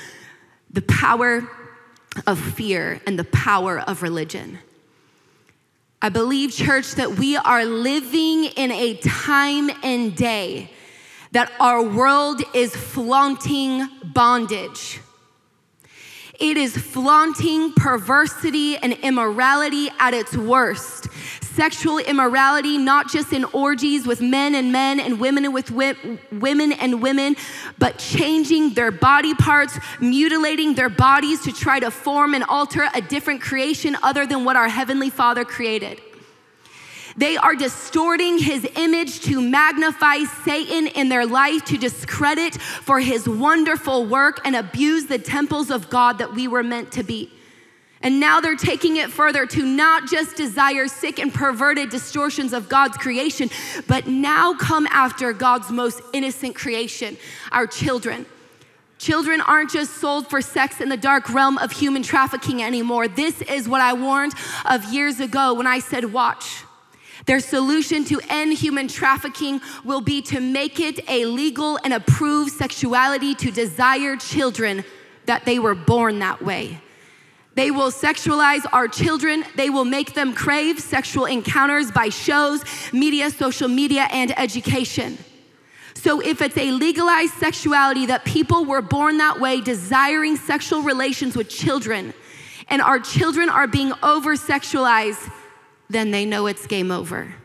the 0.69 0.81
power 0.81 1.50
of 2.27 2.39
fear, 2.39 3.01
and 3.07 3.17
the 3.17 3.24
power 3.24 3.79
of 3.79 4.03
religion. 4.03 4.60
I 6.03 6.10
believe, 6.10 6.51
church, 6.51 6.95
that 6.95 7.12
we 7.12 7.38
are 7.38 7.63
living 7.63 8.43
in 8.43 8.72
a 8.74 8.95
time 8.95 9.69
and 9.83 10.13
day 10.13 10.69
that 11.31 11.50
our 11.62 11.81
world 11.81 12.41
is 12.53 12.75
flaunting 12.75 13.88
bondage. 14.03 15.00
It 16.40 16.58
is 16.58 16.75
flaunting 16.75 17.74
perversity 17.74 18.75
and 18.78 18.94
immorality 18.94 19.90
at 20.00 20.13
its 20.13 20.36
worst. 20.36 21.08
Sexual 21.42 22.00
immorality, 22.00 22.80
not 22.80 23.12
just 23.12 23.32
in 23.34 23.46
orgies 23.46 24.08
with 24.08 24.20
men 24.20 24.56
and 24.56 24.72
men 24.72 25.00
and 25.00 25.20
women 25.20 25.54
with 25.54 25.68
wi- 25.68 26.18
women 26.32 26.72
and 26.72 27.04
women, 27.04 27.36
but 27.78 28.00
changing 28.00 28.74
their 28.74 28.90
body 28.90 29.36
parts, 29.36 29.78
mutilating 30.02 30.74
their 30.74 30.90
bodies 30.90 31.42
to 31.44 31.52
try 31.52 31.80
to 31.80 31.92
form 31.92 32.34
and 32.34 32.44
alter 32.46 32.88
a 32.96 33.02
different 33.02 33.40
creation 33.40 33.96
other 34.02 34.25
than 34.25 34.44
what 34.44 34.56
our 34.56 34.68
Heavenly 34.68 35.12
Father 35.12 35.46
created. 35.46 36.02
They 37.15 37.38
are 37.38 37.55
distorting 37.55 38.39
his 38.39 38.67
image 38.75 39.22
to 39.22 39.39
magnify 39.41 40.24
Satan 40.43 40.88
in 40.88 41.10
their 41.10 41.25
life, 41.25 41.63
to 41.65 41.77
discredit 41.77 42.55
for 42.55 43.00
his 43.00 43.27
wonderful 43.27 44.05
work 44.05 44.41
and 44.46 44.55
abuse 44.55 45.05
the 45.05 45.20
temples 45.20 45.70
of 45.70 45.89
God 45.89 46.17
that 46.17 46.34
we 46.34 46.48
were 46.48 46.63
meant 46.63 46.91
to 46.93 47.03
be. 47.03 47.32
And 48.01 48.20
now 48.20 48.41
they're 48.41 48.58
taking 48.58 48.98
it 48.98 49.12
further 49.12 49.46
to 49.46 49.65
not 49.65 50.10
just 50.10 50.36
desire 50.36 50.88
sick 50.88 51.20
and 51.20 51.34
perverted 51.34 51.89
distortions 51.89 52.51
of 52.51 52.67
God's 52.67 52.98
creation, 52.98 53.50
but 53.88 54.08
now 54.08 54.53
come 54.53 54.88
after 54.88 55.32
God's 55.32 55.72
most 55.72 56.01
innocent 56.12 56.53
creation, 56.53 57.15
our 57.51 57.65
children. 57.65 58.25
Children 58.98 59.39
aren't 59.41 59.72
just 59.72 59.96
sold 59.96 60.29
for 60.29 60.41
sex 60.41 60.82
in 60.82 60.89
the 60.89 60.98
dark 60.98 61.29
realm 61.29 61.58
of 61.58 61.72
human 61.72 62.03
trafficking 62.03 62.62
anymore. 62.62 63.08
This 63.08 63.41
is 63.41 63.70
what 63.70 63.82
I 63.82 63.93
warned 63.93 64.34
of 64.65 64.93
years 64.93 65.22
ago 65.22 65.53
when 65.53 65.67
I 65.67 65.79
said, 65.79 66.12
Watch. 66.12 66.63
Their 67.25 67.39
solution 67.39 68.03
to 68.06 68.20
end 68.30 68.53
human 68.53 68.88
trafficking 68.88 69.62
will 69.84 70.01
be 70.01 70.22
to 70.24 70.39
make 70.39 70.80
it 70.80 71.00
a 71.10 71.25
legal 71.25 71.80
and 71.84 71.94
approved 71.94 72.51
sexuality 72.51 73.34
to 73.36 73.51
desire 73.51 74.18
children 74.18 74.84
that 75.25 75.46
they 75.46 75.58
were 75.60 75.75
born 75.75 76.20
that 76.20 76.42
way. 76.42 76.82
They 77.56 77.72
will 77.72 77.92
sexualize 77.92 78.65
our 78.74 78.88
children. 78.88 79.46
They 79.56 79.70
will 79.70 79.86
make 79.86 80.15
them 80.15 80.34
crave 80.34 80.80
sexual 80.80 81.25
encounters 81.25 81.92
by 81.92 82.10
shows, 82.10 82.63
media, 82.92 83.30
social 83.30 83.68
media, 83.68 84.08
and 84.12 84.38
education. 84.38 85.18
So, 85.94 86.20
if 86.20 86.42
it's 86.42 86.58
a 86.58 86.72
legalized 86.72 87.36
sexuality 87.36 88.08
that 88.08 88.25
people 88.25 88.65
were 88.65 88.82
born 88.82 89.20
that 89.20 89.39
way, 89.39 89.62
desiring 89.62 90.36
sexual 90.36 90.82
relations 90.82 91.38
with 91.38 91.48
children, 91.48 92.13
and 92.68 92.82
our 92.82 93.00
children 93.00 93.50
are 93.50 93.68
being 93.68 93.94
over 94.01 94.36
sexualized, 94.36 95.32
then 95.94 96.12
they 96.12 96.26
know 96.26 96.48
it's 96.48 96.68
game 96.68 96.92
over. 96.92 97.36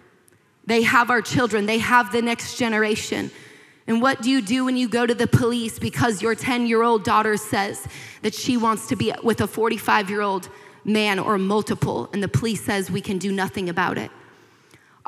They 0.66 0.82
have 0.82 1.10
our 1.10 1.22
children, 1.22 1.66
they 1.66 1.78
have 1.78 2.12
the 2.12 2.22
next 2.22 2.58
generation. 2.58 3.30
And 3.86 4.02
what 4.02 4.20
do 4.20 4.30
you 4.30 4.42
do 4.42 4.66
when 4.66 4.76
you 4.76 4.86
go 4.86 5.06
to 5.06 5.14
the 5.14 5.26
police 5.26 5.78
because 5.78 6.20
your 6.20 6.34
10 6.34 6.66
year 6.66 6.82
old 6.82 7.04
daughter 7.04 7.36
says 7.38 7.86
that 8.22 8.34
she 8.34 8.56
wants 8.56 8.86
to 8.88 8.96
be 8.96 9.14
with 9.22 9.40
a 9.40 9.46
45 9.46 10.10
year 10.10 10.20
old 10.20 10.50
man 10.84 11.18
or 11.18 11.38
multiple, 11.38 12.10
and 12.12 12.22
the 12.22 12.28
police 12.28 12.64
says 12.64 12.90
we 12.90 13.00
can 13.00 13.18
do 13.18 13.32
nothing 13.32 13.68
about 13.68 13.96
it? 13.96 14.10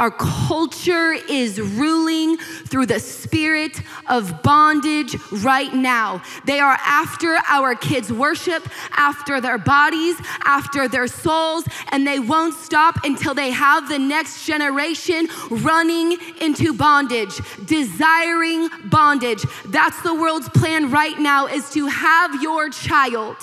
Our 0.01 0.11
culture 0.11 1.13
is 1.13 1.61
ruling 1.61 2.39
through 2.39 2.87
the 2.87 2.99
spirit 2.99 3.83
of 4.09 4.43
bondage 4.43 5.15
right 5.31 5.75
now. 5.75 6.23
They 6.47 6.59
are 6.59 6.79
after 6.87 7.37
our 7.47 7.75
kids' 7.75 8.11
worship, 8.11 8.67
after 8.97 9.43
their 9.43 9.59
bodies, 9.59 10.17
after 10.47 10.89
their 10.89 11.07
souls, 11.07 11.65
and 11.93 12.07
they 12.07 12.19
won't 12.19 12.55
stop 12.55 13.05
until 13.05 13.35
they 13.35 13.51
have 13.51 13.91
the 13.91 13.99
next 13.99 14.47
generation 14.47 15.29
running 15.51 16.17
into 16.41 16.73
bondage, 16.73 17.39
desiring 17.67 18.71
bondage. 18.87 19.45
That's 19.67 20.01
the 20.01 20.15
world's 20.15 20.49
plan 20.49 20.91
right 20.91 21.19
now 21.19 21.47
is 21.47 21.69
to 21.73 21.89
have 21.89 22.41
your 22.43 22.71
child 22.71 23.37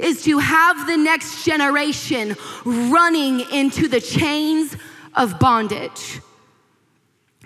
is 0.00 0.24
to 0.24 0.38
have 0.38 0.86
the 0.88 0.96
next 0.96 1.44
generation 1.44 2.36
running 2.64 3.40
into 3.52 3.86
the 3.88 4.00
chains 4.00 4.76
of 5.14 5.38
bondage. 5.38 6.20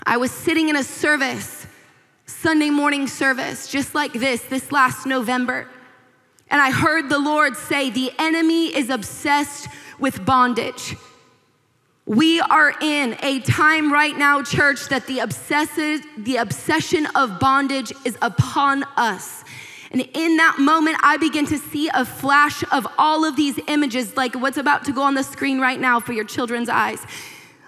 I 0.04 0.16
was 0.16 0.30
sitting 0.30 0.68
in 0.68 0.76
a 0.76 0.82
service, 0.82 1.66
Sunday 2.26 2.70
morning 2.70 3.06
service, 3.06 3.68
just 3.68 3.94
like 3.94 4.12
this, 4.12 4.42
this 4.42 4.72
last 4.72 5.06
November. 5.06 5.68
And 6.50 6.60
I 6.60 6.70
heard 6.70 7.08
the 7.08 7.18
Lord 7.18 7.56
say, 7.56 7.90
The 7.90 8.12
enemy 8.18 8.66
is 8.66 8.90
obsessed 8.90 9.68
with 9.98 10.24
bondage. 10.24 10.96
We 12.04 12.40
are 12.40 12.74
in 12.80 13.16
a 13.22 13.40
time 13.40 13.92
right 13.92 14.16
now, 14.16 14.42
church, 14.42 14.88
that 14.88 15.06
the, 15.06 15.20
obsessive, 15.20 16.04
the 16.18 16.36
obsession 16.36 17.06
of 17.14 17.38
bondage 17.38 17.92
is 18.04 18.18
upon 18.20 18.82
us. 18.96 19.44
And 19.92 20.00
in 20.14 20.36
that 20.38 20.56
moment, 20.58 20.96
I 21.02 21.16
begin 21.18 21.46
to 21.46 21.58
see 21.58 21.88
a 21.94 22.04
flash 22.04 22.64
of 22.72 22.86
all 22.98 23.24
of 23.24 23.36
these 23.36 23.58
images, 23.68 24.16
like 24.16 24.34
what's 24.34 24.56
about 24.56 24.84
to 24.86 24.92
go 24.92 25.02
on 25.02 25.14
the 25.14 25.22
screen 25.22 25.60
right 25.60 25.78
now 25.78 26.00
for 26.00 26.12
your 26.12 26.24
children's 26.24 26.68
eyes. 26.68 27.06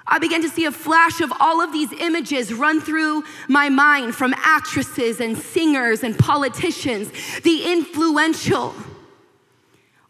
I 0.07 0.19
began 0.19 0.43
to 0.43 0.49
see 0.49 0.67
a 0.67 0.73
flash 0.73 1.21
of 1.21 1.33
all 1.41 1.61
of 1.61 1.73
these 1.73 1.93
images 1.95 2.53
run 2.53 2.81
through 2.81 3.25
my 3.49 3.69
mind 3.71 4.15
from 4.15 4.35
actresses 4.37 5.21
and 5.21 5.37
singers 5.37 6.03
and 6.03 6.19
politicians, 6.19 7.11
the 7.43 7.73
influential. 7.73 8.75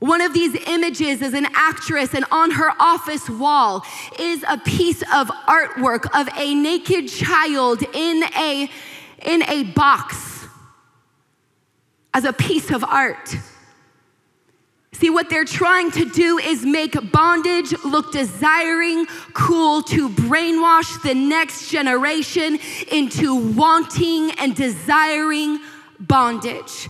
One 0.00 0.20
of 0.20 0.34
these 0.34 0.54
images 0.66 1.22
is 1.22 1.32
an 1.32 1.46
actress, 1.54 2.12
and 2.12 2.24
on 2.30 2.50
her 2.50 2.70
office 2.80 3.30
wall 3.30 3.86
is 4.18 4.44
a 4.48 4.58
piece 4.58 5.02
of 5.02 5.28
artwork 5.48 6.06
of 6.12 6.28
a 6.36 6.54
naked 6.54 7.08
child 7.08 7.82
in 7.94 8.24
a, 8.36 8.70
in 9.24 9.42
a 9.44 9.62
box 9.62 10.46
as 12.12 12.24
a 12.24 12.32
piece 12.32 12.70
of 12.70 12.84
art. 12.84 13.34
See, 14.94 15.10
what 15.10 15.28
they're 15.28 15.44
trying 15.44 15.90
to 15.92 16.08
do 16.08 16.38
is 16.38 16.64
make 16.64 16.94
bondage 17.10 17.74
look 17.84 18.12
desiring, 18.12 19.06
cool, 19.32 19.82
to 19.82 20.08
brainwash 20.08 21.02
the 21.02 21.14
next 21.14 21.68
generation 21.68 22.58
into 22.90 23.34
wanting 23.34 24.30
and 24.38 24.54
desiring 24.54 25.58
bondage. 25.98 26.88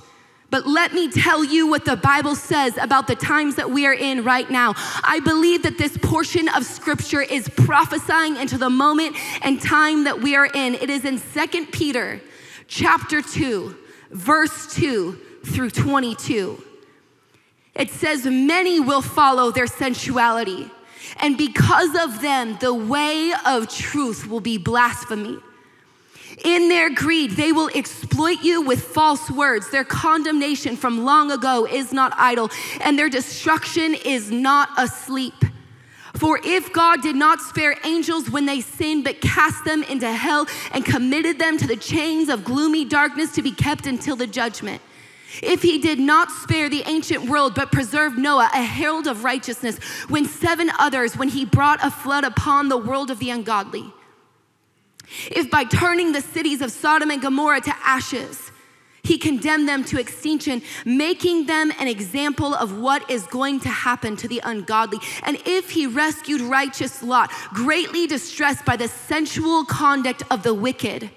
But 0.51 0.67
let 0.69 0.93
me 0.93 1.11
tell 1.11 1.43
you 1.43 1.67
what 1.67 1.85
the 1.85 1.97
Bible 1.97 2.37
says 2.37 2.77
about 2.77 3.09
the 3.09 3.17
times 3.17 3.57
that 3.57 3.71
we 3.71 3.87
are 3.87 3.95
in 3.95 4.23
right 4.23 4.49
now. 4.49 4.75
I 5.03 5.21
believe 5.25 5.63
that 5.63 5.79
this 5.79 5.97
portion 5.97 6.49
of 6.51 6.65
scripture 6.65 7.23
is 7.23 7.49
prophesying 7.49 8.37
into 8.37 8.59
the 8.59 8.71
moment 8.71 9.17
and 9.43 9.61
time 9.61 10.05
that 10.05 10.21
we 10.21 10.37
are 10.37 10.47
in. 10.47 10.75
It 10.75 10.91
is 10.91 11.05
in 11.05 11.19
Second 11.19 11.73
Peter 11.73 12.21
chapter 12.69 13.23
2, 13.23 13.77
verse 14.11 14.73
2 14.75 15.19
through 15.45 15.71
22. 15.71 16.63
It 17.75 17.91
says, 17.91 18.25
Many 18.25 18.81
will 18.81 19.03
follow 19.03 19.51
their 19.51 19.67
sensuality, 19.67 20.71
and 21.17 21.37
because 21.37 21.95
of 21.97 22.21
them, 22.21 22.57
the 22.61 22.75
way 22.75 23.33
of 23.45 23.69
truth 23.69 24.29
will 24.29 24.41
be 24.41 24.59
blasphemy. 24.59 25.39
In 26.45 26.69
their 26.69 26.91
greed, 26.91 27.33
they 27.33 27.53
will 27.53 27.71
exploit 27.75 28.43
you 28.43 28.61
with 28.63 28.83
false 28.83 29.31
words. 29.31 29.71
Their 29.71 29.85
condemnation 29.85 30.77
from 30.77 31.05
long 31.05 31.31
ago 31.31 31.67
is 31.67 31.93
not 31.93 32.13
idle, 32.17 32.51
and 32.81 32.99
their 32.99 33.09
destruction 33.09 33.95
is 33.95 34.31
not 34.31 34.69
asleep. 34.77 35.35
For 36.17 36.41
if 36.45 36.73
God 36.73 37.03
did 37.03 37.17
not 37.17 37.41
spare 37.41 37.77
angels 37.85 38.31
when 38.31 38.47
they 38.47 38.61
sinned, 38.61 39.05
but 39.05 39.21
cast 39.21 39.65
them 39.65 39.83
into 39.85 40.11
hell 40.11 40.47
and 40.73 40.85
committed 40.85 41.39
them 41.39 41.59
to 41.59 41.67
the 41.67 41.77
chains 41.77 42.29
of 42.29 42.45
gloomy 42.45 42.85
darkness 42.85 43.33
to 43.35 43.43
be 43.43 43.51
kept 43.51 43.87
until 43.87 44.15
the 44.15 44.27
judgment. 44.27 44.81
If 45.43 45.63
he 45.63 45.79
did 45.79 45.99
not 45.99 46.31
spare 46.31 46.69
the 46.69 46.83
ancient 46.87 47.29
world, 47.29 47.55
but 47.55 47.73
preserved 47.73 48.19
Noah, 48.19 48.51
a 48.55 48.63
herald 48.63 49.07
of 49.07 49.25
righteousness, 49.25 49.79
when 50.09 50.25
seven 50.27 50.71
others, 50.79 51.17
when 51.17 51.29
he 51.29 51.45
brought 51.45 51.85
a 51.85 51.91
flood 51.91 52.25
upon 52.25 52.69
the 52.69 52.77
world 52.77 53.11
of 53.11 53.19
the 53.19 53.31
ungodly, 53.31 53.93
if 55.31 55.51
by 55.51 55.65
turning 55.65 56.13
the 56.13 56.21
cities 56.21 56.61
of 56.61 56.73
Sodom 56.73 57.11
and 57.11 57.21
Gomorrah 57.21 57.61
to 57.61 57.75
ashes, 57.85 58.51
he 59.03 59.19
condemned 59.19 59.69
them 59.69 59.85
to 59.85 60.01
extinction, 60.01 60.63
making 60.87 61.45
them 61.45 61.71
an 61.79 61.89
example 61.89 62.55
of 62.55 62.79
what 62.79 63.09
is 63.11 63.27
going 63.27 63.61
to 63.61 63.69
happen 63.69 64.17
to 64.17 64.27
the 64.27 64.41
ungodly. 64.43 64.99
And 65.23 65.37
if 65.45 65.71
he 65.71 65.87
rescued 65.87 66.41
righteous 66.41 67.03
Lot, 67.03 67.31
greatly 67.53 68.07
distressed 68.07 68.65
by 68.65 68.77
the 68.77 68.89
sensual 68.89 69.67
conduct 69.67 70.23
of 70.31 70.43
the 70.43 70.55
wicked, 70.55 71.11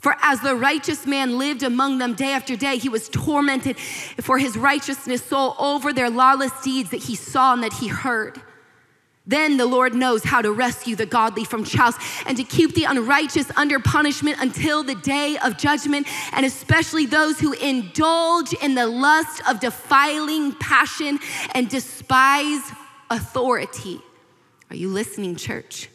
for 0.00 0.16
as 0.22 0.40
the 0.40 0.56
righteous 0.56 1.06
man 1.06 1.38
lived 1.38 1.62
among 1.62 1.98
them 1.98 2.14
day 2.14 2.32
after 2.32 2.56
day, 2.56 2.78
he 2.78 2.88
was 2.88 3.08
tormented 3.08 3.78
for 3.78 4.38
his 4.38 4.56
righteousness 4.56 5.22
soul 5.22 5.54
over 5.58 5.92
their 5.92 6.10
lawless 6.10 6.52
deeds 6.62 6.90
that 6.90 7.04
he 7.04 7.14
saw 7.14 7.52
and 7.52 7.62
that 7.62 7.74
he 7.74 7.88
heard. 7.88 8.40
Then 9.26 9.58
the 9.58 9.66
Lord 9.66 9.94
knows 9.94 10.24
how 10.24 10.40
to 10.42 10.50
rescue 10.50 10.96
the 10.96 11.06
godly 11.06 11.44
from 11.44 11.62
trials 11.62 11.94
and 12.26 12.36
to 12.38 12.42
keep 12.42 12.74
the 12.74 12.84
unrighteous 12.84 13.50
under 13.56 13.78
punishment 13.78 14.38
until 14.40 14.82
the 14.82 14.94
day 14.94 15.36
of 15.44 15.58
judgment, 15.58 16.08
and 16.32 16.46
especially 16.46 17.06
those 17.06 17.38
who 17.38 17.52
indulge 17.52 18.54
in 18.54 18.74
the 18.74 18.86
lust 18.86 19.42
of 19.48 19.60
defiling 19.60 20.52
passion 20.54 21.18
and 21.54 21.68
despise 21.68 22.72
authority. 23.10 24.00
Are 24.70 24.76
you 24.76 24.88
listening, 24.88 25.36
church? 25.36 25.90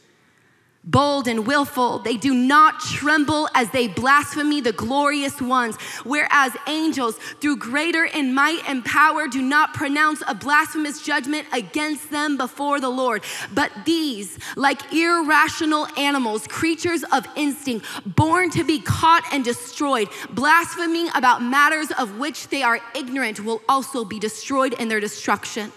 Bold 0.85 1.27
and 1.27 1.47
willful. 1.47 1.99
They 1.99 2.15
do 2.15 2.33
not 2.33 2.79
tremble 2.79 3.49
as 3.55 3.71
they 3.71 3.87
blaspheme 3.87 4.61
the 4.61 4.71
glorious 4.71 5.41
ones. 5.41 5.75
Whereas 6.03 6.55
angels, 6.67 7.17
through 7.41 7.57
greater 7.57 8.05
in 8.05 8.33
might 8.33 8.61
and 8.67 8.85
power, 8.85 9.27
do 9.27 9.41
not 9.41 9.73
pronounce 9.73 10.21
a 10.27 10.35
blasphemous 10.35 11.01
judgment 11.01 11.47
against 11.51 12.11
them 12.11 12.37
before 12.37 12.79
the 12.79 12.89
Lord. 12.89 13.23
But 13.53 13.71
these, 13.85 14.37
like 14.55 14.93
irrational 14.93 15.87
animals, 15.97 16.45
creatures 16.47 17.03
of 17.11 17.25
instinct, 17.35 17.85
born 18.05 18.51
to 18.51 18.63
be 18.63 18.79
caught 18.79 19.23
and 19.33 19.43
destroyed, 19.43 20.09
blaspheming 20.29 21.09
about 21.15 21.41
matters 21.41 21.91
of 21.97 22.19
which 22.19 22.49
they 22.49 22.61
are 22.61 22.79
ignorant, 22.95 23.43
will 23.43 23.61
also 23.67 24.05
be 24.05 24.19
destroyed 24.19 24.73
in 24.79 24.87
their 24.87 24.99
destruction. 24.99 25.71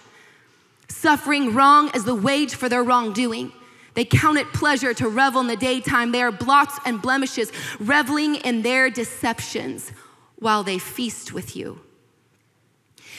Suffering 0.89 1.55
wrong 1.55 1.91
as 1.95 2.05
the 2.05 2.15
wage 2.15 2.55
for 2.55 2.69
their 2.69 2.83
wrongdoing 2.83 3.53
they 3.99 4.05
count 4.05 4.39
it 4.39 4.53
pleasure 4.53 4.95
to 4.95 5.09
revel 5.09 5.41
in 5.41 5.49
the 5.49 5.57
daytime. 5.57 6.13
They 6.13 6.23
are 6.23 6.31
blots 6.31 6.79
and 6.87 7.03
blemishes, 7.03 7.51
reveling 7.81 8.37
in 8.37 8.63
their 8.63 8.91
deceptions 8.91 9.91
while 10.37 10.63
they 10.63 10.79
feast 10.79 11.33
with 11.33 11.57
you. 11.57 11.81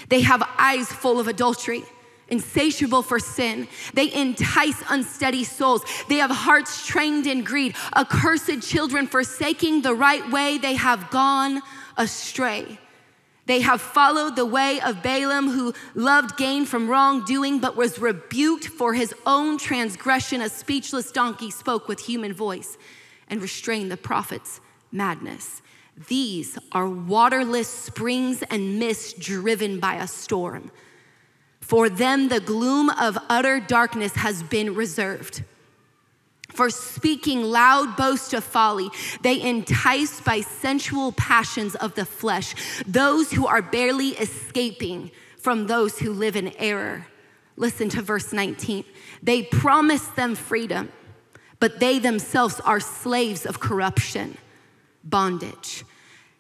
They 0.08 0.22
have 0.22 0.42
eyes 0.58 0.88
full 0.88 1.20
of 1.20 1.28
adultery, 1.28 1.84
insatiable 2.30 3.02
for 3.02 3.20
sin. 3.20 3.68
They 3.94 4.10
entice 4.14 4.82
unsteady 4.90 5.44
souls. 5.44 5.84
They 6.08 6.20
have 6.20 6.32
hearts 6.32 6.88
trained 6.88 7.28
in 7.28 7.44
greed. 7.44 7.76
Accursed 7.94 8.62
children, 8.62 9.06
forsaking 9.06 9.82
the 9.82 9.94
right 9.94 10.32
way, 10.32 10.60
they 10.60 10.76
have 10.76 11.12
gone 11.12 11.62
astray. 11.98 12.80
They 13.50 13.62
have 13.62 13.82
followed 13.82 14.36
the 14.36 14.46
way 14.46 14.80
of 14.80 15.02
Balaam, 15.02 15.50
who 15.50 15.74
loved 15.96 16.38
gain 16.38 16.68
from 16.68 16.88
wrongdoing, 16.88 17.58
but 17.58 17.76
was 17.76 17.98
rebuked 17.98 18.68
for 18.68 18.94
his 18.94 19.12
own 19.26 19.58
transgression. 19.58 20.40
A 20.40 20.50
speechless 20.50 21.12
donkey 21.12 21.50
spoke 21.50 21.88
with 21.88 22.02
human 22.02 22.32
voice 22.32 22.78
and 23.28 23.42
restrained 23.42 23.92
the 23.92 23.98
prophet's 23.98 24.62
madness. 24.92 25.64
These 26.10 26.60
are 26.74 26.88
waterless 26.88 27.68
springs 27.68 28.44
and 28.52 28.78
mists 28.78 29.14
driven 29.14 29.80
by 29.80 29.96
a 29.96 30.06
storm. 30.06 30.70
For 31.60 31.90
them, 31.90 32.28
the 32.28 32.42
gloom 32.42 32.92
of 32.92 33.18
utter 33.30 33.60
darkness 33.60 34.14
has 34.18 34.44
been 34.44 34.76
reserved 34.76 35.44
for 36.60 36.70
speaking 36.70 37.42
loud 37.42 37.96
boast 37.96 38.34
of 38.34 38.44
folly. 38.44 38.90
They 39.22 39.42
entice 39.42 40.20
by 40.20 40.42
sensual 40.42 41.14
passions 41.14 41.74
of 41.76 41.96
the 41.96 42.04
flesh 42.04 42.54
those 42.86 43.32
who 43.32 43.48
are 43.48 43.62
barely 43.62 44.10
escaping 44.10 45.12
from 45.38 45.68
those 45.68 46.00
who 46.00 46.12
live 46.12 46.36
in 46.36 46.50
error. 46.58 47.08
Listen 47.56 47.88
to 47.88 48.02
verse 48.02 48.34
19. 48.34 48.84
They 49.24 49.44
promise 49.44 50.06
them 50.08 50.36
freedom, 50.36 50.92
but 51.62 51.80
they 51.80 51.98
themselves 51.98 52.60
are 52.60 52.82
slaves 52.82 53.46
of 53.46 53.62
corruption, 53.62 54.38
bondage. 55.02 55.86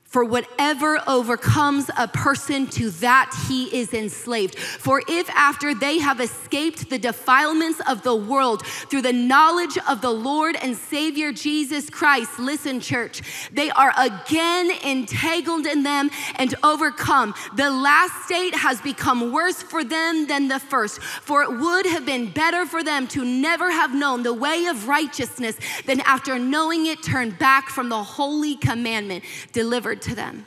For 0.09 0.25
whatever 0.25 0.99
overcomes 1.05 1.91
a 1.95 2.07
person, 2.07 2.65
to 2.67 2.89
that 2.89 3.31
he 3.47 3.65
is 3.79 3.93
enslaved. 3.93 4.57
For 4.57 5.03
if 5.07 5.29
after 5.29 5.75
they 5.75 5.99
have 5.99 6.19
escaped 6.19 6.89
the 6.89 6.97
defilements 6.97 7.79
of 7.87 8.01
the 8.01 8.15
world 8.15 8.65
through 8.65 9.03
the 9.03 9.13
knowledge 9.13 9.77
of 9.87 10.01
the 10.01 10.09
Lord 10.09 10.55
and 10.55 10.75
Savior 10.75 11.31
Jesus 11.31 11.91
Christ, 11.91 12.39
listen, 12.39 12.79
church, 12.79 13.21
they 13.51 13.69
are 13.69 13.93
again 13.97 14.71
entangled 14.83 15.67
in 15.67 15.83
them 15.83 16.09
and 16.37 16.55
overcome, 16.63 17.35
the 17.55 17.69
last 17.69 18.25
state 18.25 18.55
has 18.55 18.81
become 18.81 19.31
worse 19.31 19.61
for 19.61 19.83
them 19.83 20.25
than 20.25 20.47
the 20.47 20.59
first. 20.59 20.99
For 21.01 21.43
it 21.43 21.51
would 21.51 21.85
have 21.85 22.07
been 22.07 22.31
better 22.31 22.65
for 22.65 22.83
them 22.83 23.07
to 23.09 23.23
never 23.23 23.69
have 23.69 23.93
known 23.93 24.23
the 24.23 24.33
way 24.33 24.65
of 24.65 24.87
righteousness 24.87 25.55
than 25.85 26.01
after 26.01 26.39
knowing 26.39 26.87
it 26.87 27.03
turn 27.03 27.29
back 27.29 27.69
from 27.69 27.89
the 27.89 28.03
holy 28.03 28.55
commandment 28.55 29.23
delivered 29.51 29.98
to 30.03 30.15
them. 30.15 30.45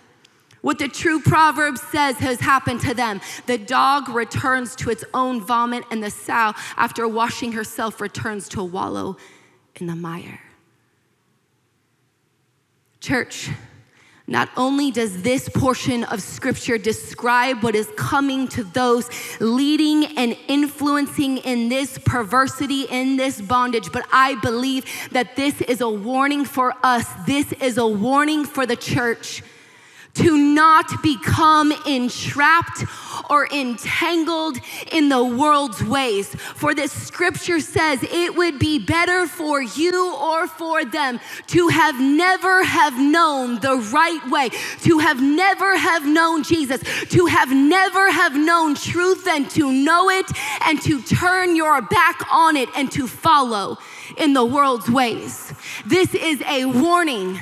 What 0.60 0.78
the 0.78 0.88
true 0.88 1.20
proverb 1.20 1.76
says 1.76 2.16
has 2.18 2.38
happened 2.40 2.82
to 2.82 2.94
them. 2.94 3.20
The 3.46 3.58
dog 3.58 4.08
returns 4.08 4.76
to 4.76 4.90
its 4.90 5.04
own 5.12 5.40
vomit, 5.40 5.84
and 5.90 6.02
the 6.02 6.10
sow, 6.10 6.52
after 6.76 7.06
washing 7.08 7.52
herself, 7.52 8.00
returns 8.00 8.48
to 8.50 8.62
wallow 8.62 9.16
in 9.76 9.86
the 9.86 9.96
mire. 9.96 10.40
Church, 13.00 13.50
Not 14.26 14.48
only 14.56 14.90
does 14.90 15.22
this 15.22 15.48
portion 15.48 16.04
of 16.04 16.22
scripture 16.22 16.78
describe 16.78 17.62
what 17.62 17.74
is 17.74 17.88
coming 17.96 18.46
to 18.48 18.62
those 18.62 19.10
leading 19.40 20.16
and 20.16 20.36
influencing 20.46 21.38
in 21.38 21.68
this 21.68 21.98
perversity, 21.98 22.82
in 22.82 23.16
this 23.16 23.40
bondage, 23.40 23.90
but 23.92 24.06
I 24.12 24.36
believe 24.36 24.84
that 25.10 25.34
this 25.34 25.60
is 25.62 25.80
a 25.80 25.90
warning 25.90 26.44
for 26.44 26.72
us. 26.84 27.06
This 27.26 27.52
is 27.52 27.78
a 27.78 27.86
warning 27.86 28.44
for 28.44 28.64
the 28.64 28.76
church 28.76 29.42
to 30.14 30.36
not 30.36 31.02
become 31.02 31.72
entrapped 31.86 32.84
or 33.30 33.46
entangled 33.48 34.58
in 34.90 35.08
the 35.08 35.24
world's 35.24 35.82
ways. 35.82 36.34
For 36.54 36.74
the 36.74 36.88
scripture 36.88 37.60
says 37.60 38.02
it 38.02 38.36
would 38.36 38.58
be 38.58 38.78
better 38.78 39.26
for 39.26 39.62
you 39.62 40.14
or 40.16 40.46
for 40.46 40.84
them 40.84 41.20
to 41.48 41.68
have 41.68 41.98
never 42.00 42.62
have 42.64 42.98
known 42.98 43.60
the 43.60 43.76
right 43.92 44.30
way, 44.30 44.50
to 44.82 44.98
have 44.98 45.22
never 45.22 45.76
have 45.76 46.06
known 46.06 46.42
Jesus, 46.42 46.82
to 47.08 47.26
have 47.26 47.50
never 47.50 48.10
have 48.10 48.36
known 48.36 48.74
truth 48.74 49.26
and 49.26 49.48
to 49.50 49.72
know 49.72 50.10
it 50.10 50.26
and 50.66 50.80
to 50.82 51.00
turn 51.02 51.56
your 51.56 51.80
back 51.80 52.20
on 52.30 52.56
it 52.56 52.68
and 52.76 52.90
to 52.92 53.06
follow 53.06 53.78
in 54.18 54.34
the 54.34 54.44
world's 54.44 54.90
ways. 54.90 55.54
This 55.86 56.14
is 56.14 56.42
a 56.42 56.66
warning 56.66 57.40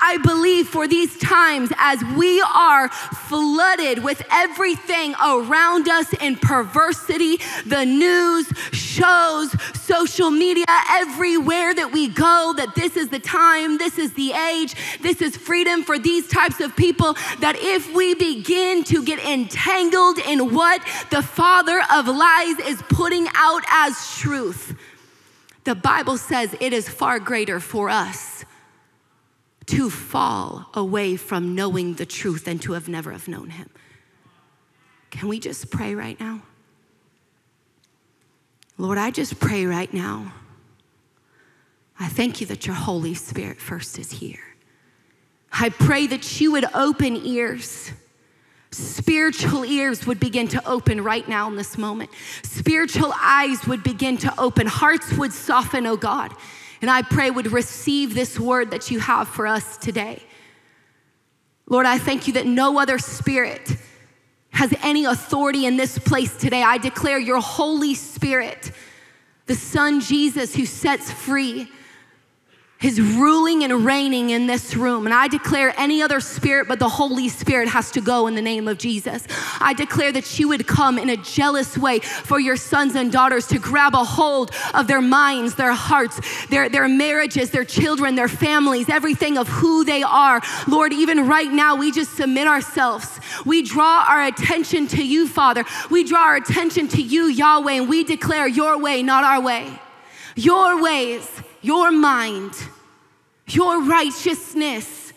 I 0.00 0.18
believe 0.18 0.68
for 0.68 0.86
these 0.86 1.18
times 1.18 1.72
as 1.78 2.02
we 2.16 2.40
are 2.42 2.88
flooded 2.88 4.02
with 4.02 4.22
everything 4.30 5.14
around 5.24 5.88
us 5.88 6.12
in 6.14 6.36
perversity, 6.36 7.38
the 7.64 7.84
news, 7.84 8.46
shows, 8.72 9.50
social 9.80 10.30
media, 10.30 10.64
everywhere 10.90 11.74
that 11.74 11.92
we 11.92 12.08
go, 12.08 12.54
that 12.56 12.74
this 12.74 12.96
is 12.96 13.08
the 13.08 13.18
time, 13.18 13.78
this 13.78 13.98
is 13.98 14.12
the 14.14 14.32
age, 14.32 14.74
this 15.00 15.20
is 15.20 15.36
freedom 15.36 15.82
for 15.82 15.98
these 15.98 16.28
types 16.28 16.60
of 16.60 16.76
people. 16.76 17.14
That 17.40 17.56
if 17.58 17.92
we 17.94 18.14
begin 18.14 18.84
to 18.84 19.02
get 19.02 19.18
entangled 19.24 20.18
in 20.18 20.54
what 20.54 20.82
the 21.10 21.22
father 21.22 21.80
of 21.92 22.06
lies 22.06 22.58
is 22.60 22.82
putting 22.88 23.26
out 23.34 23.62
as 23.70 24.16
truth, 24.18 24.74
the 25.64 25.74
Bible 25.74 26.16
says 26.16 26.54
it 26.60 26.72
is 26.72 26.88
far 26.88 27.18
greater 27.18 27.58
for 27.58 27.88
us 27.88 28.44
to 29.66 29.90
fall 29.90 30.70
away 30.74 31.16
from 31.16 31.54
knowing 31.54 31.94
the 31.94 32.06
truth 32.06 32.46
and 32.46 32.62
to 32.62 32.72
have 32.72 32.88
never 32.88 33.12
have 33.12 33.28
known 33.28 33.50
him. 33.50 33.68
Can 35.10 35.28
we 35.28 35.40
just 35.40 35.70
pray 35.70 35.94
right 35.94 36.18
now? 36.20 36.42
Lord, 38.78 38.98
I 38.98 39.10
just 39.10 39.40
pray 39.40 39.66
right 39.66 39.92
now. 39.92 40.32
I 41.98 42.08
thank 42.08 42.40
you 42.40 42.46
that 42.48 42.66
your 42.66 42.76
Holy 42.76 43.14
Spirit 43.14 43.58
first 43.58 43.98
is 43.98 44.10
here. 44.12 44.38
I 45.50 45.70
pray 45.70 46.06
that 46.08 46.40
you 46.40 46.52
would 46.52 46.66
open 46.74 47.16
ears. 47.16 47.90
Spiritual 48.70 49.64
ears 49.64 50.06
would 50.06 50.20
begin 50.20 50.48
to 50.48 50.68
open 50.68 51.02
right 51.02 51.26
now 51.26 51.48
in 51.48 51.56
this 51.56 51.78
moment. 51.78 52.10
Spiritual 52.42 53.14
eyes 53.16 53.66
would 53.66 53.82
begin 53.82 54.18
to 54.18 54.34
open. 54.38 54.66
Hearts 54.66 55.12
would 55.14 55.32
soften, 55.32 55.86
oh 55.86 55.96
God. 55.96 56.32
And 56.80 56.90
I 56.90 57.02
pray 57.02 57.30
would 57.30 57.52
receive 57.52 58.14
this 58.14 58.38
word 58.38 58.70
that 58.70 58.90
you 58.90 59.00
have 59.00 59.28
for 59.28 59.46
us 59.46 59.76
today. 59.76 60.22
Lord, 61.68 61.86
I 61.86 61.98
thank 61.98 62.26
you 62.26 62.34
that 62.34 62.46
no 62.46 62.78
other 62.78 62.98
spirit 62.98 63.76
has 64.50 64.72
any 64.82 65.04
authority 65.04 65.66
in 65.66 65.76
this 65.76 65.98
place 65.98 66.36
today. 66.36 66.62
I 66.62 66.78
declare 66.78 67.18
your 67.18 67.40
Holy 67.40 67.94
Spirit, 67.94 68.72
the 69.46 69.54
Son 69.54 70.00
Jesus 70.00 70.54
who 70.54 70.64
sets 70.64 71.10
free, 71.10 71.68
His 72.78 73.00
ruling 73.00 73.64
and 73.64 73.86
reigning 73.86 74.30
in 74.30 74.46
this 74.46 74.76
room. 74.76 75.06
And 75.06 75.14
I 75.14 75.28
declare 75.28 75.72
any 75.78 76.02
other 76.02 76.20
spirit 76.20 76.68
but 76.68 76.78
the 76.78 76.90
Holy 76.90 77.30
Spirit 77.30 77.68
has 77.68 77.90
to 77.92 78.02
go 78.02 78.26
in 78.26 78.34
the 78.34 78.42
name 78.42 78.68
of 78.68 78.76
Jesus. 78.76 79.26
I 79.60 79.72
declare 79.72 80.12
that 80.12 80.38
you 80.38 80.48
would 80.48 80.66
come 80.66 80.98
in 80.98 81.08
a 81.08 81.16
jealous 81.16 81.78
way 81.78 82.00
for 82.00 82.38
your 82.38 82.56
sons 82.56 82.94
and 82.94 83.10
daughters 83.10 83.46
to 83.46 83.58
grab 83.58 83.94
a 83.94 84.04
hold 84.04 84.50
of 84.74 84.88
their 84.88 85.00
minds, 85.00 85.54
their 85.54 85.72
hearts, 85.72 86.20
their, 86.48 86.68
their 86.68 86.86
marriages, 86.86 87.50
their 87.50 87.64
children, 87.64 88.14
their 88.14 88.28
families, 88.28 88.90
everything 88.90 89.38
of 89.38 89.48
who 89.48 89.82
they 89.82 90.02
are. 90.02 90.42
Lord, 90.68 90.92
even 90.92 91.26
right 91.26 91.50
now, 91.50 91.76
we 91.76 91.90
just 91.90 92.14
submit 92.14 92.46
ourselves. 92.46 93.20
We 93.46 93.62
draw 93.62 94.04
our 94.06 94.26
attention 94.26 94.86
to 94.88 95.02
you, 95.02 95.26
Father. 95.26 95.64
We 95.90 96.04
draw 96.04 96.24
our 96.24 96.36
attention 96.36 96.88
to 96.88 97.00
you, 97.00 97.24
Yahweh, 97.24 97.72
and 97.72 97.88
we 97.88 98.04
declare 98.04 98.46
your 98.46 98.78
way, 98.78 99.02
not 99.02 99.24
our 99.24 99.40
way. 99.40 99.80
Your 100.34 100.82
ways 100.82 101.26
your 101.66 101.90
mind, 101.90 102.52
your 103.48 103.82
righteousness, 103.82 105.12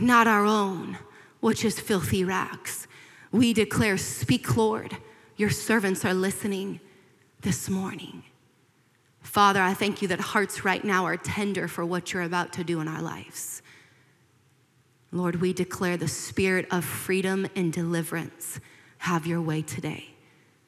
not 0.00 0.26
our 0.26 0.44
own, 0.44 0.98
which 1.38 1.64
is 1.64 1.78
filthy 1.78 2.24
rags. 2.24 2.88
We 3.30 3.52
declare, 3.52 3.96
Speak, 3.96 4.56
Lord. 4.56 4.96
Your 5.36 5.50
servants 5.50 6.04
are 6.04 6.12
listening 6.12 6.80
this 7.40 7.70
morning. 7.70 8.24
Father, 9.20 9.62
I 9.62 9.74
thank 9.74 10.02
you 10.02 10.08
that 10.08 10.20
hearts 10.20 10.64
right 10.64 10.84
now 10.84 11.04
are 11.04 11.16
tender 11.16 11.68
for 11.68 11.84
what 11.84 12.12
you're 12.12 12.22
about 12.22 12.52
to 12.54 12.64
do 12.64 12.80
in 12.80 12.88
our 12.88 13.00
lives. 13.00 13.62
Lord, 15.12 15.36
we 15.36 15.52
declare 15.52 15.96
the 15.96 16.08
spirit 16.08 16.66
of 16.70 16.84
freedom 16.84 17.46
and 17.54 17.72
deliverance. 17.72 18.58
Have 18.98 19.26
your 19.26 19.40
way 19.40 19.62
today. 19.62 20.14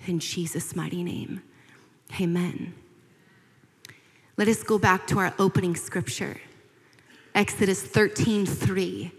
In 0.07 0.21
Jesus' 0.21 0.77
mighty 0.77 1.03
name, 1.03 1.43
amen. 2.21 2.75
Let 4.37 4.49
us 4.49 4.65
go 4.65 4.79
back 4.81 5.07
to 5.09 5.21
our 5.21 5.33
opening 5.39 5.77
scripture, 5.77 6.41
Exodus 7.37 7.81
13 7.81 8.47
3. 8.47 9.13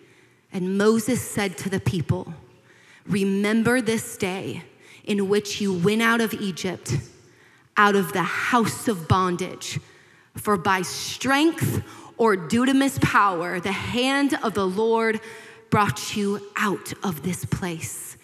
And 0.51 0.77
Moses 0.77 1.21
said 1.21 1.57
to 1.59 1.69
the 1.69 1.79
people, 1.79 2.33
Remember 3.05 3.79
this 3.79 4.17
day 4.17 4.63
in 5.05 5.29
which 5.29 5.61
you 5.61 5.73
went 5.73 6.01
out 6.01 6.19
of 6.19 6.33
Egypt, 6.33 6.97
out 7.77 7.95
of 7.95 8.11
the 8.11 8.23
house 8.23 8.89
of 8.89 9.07
bondage. 9.07 9.79
For 10.35 10.57
by 10.57 10.81
strength 10.81 11.81
or 12.17 12.35
dunamis 12.35 13.01
power, 13.01 13.61
the 13.61 13.71
hand 13.71 14.37
of 14.43 14.53
the 14.53 14.67
Lord 14.67 15.21
brought 15.69 16.17
you 16.17 16.45
out 16.57 16.91
of 17.05 17.23
this 17.23 17.45
place. 17.45 18.17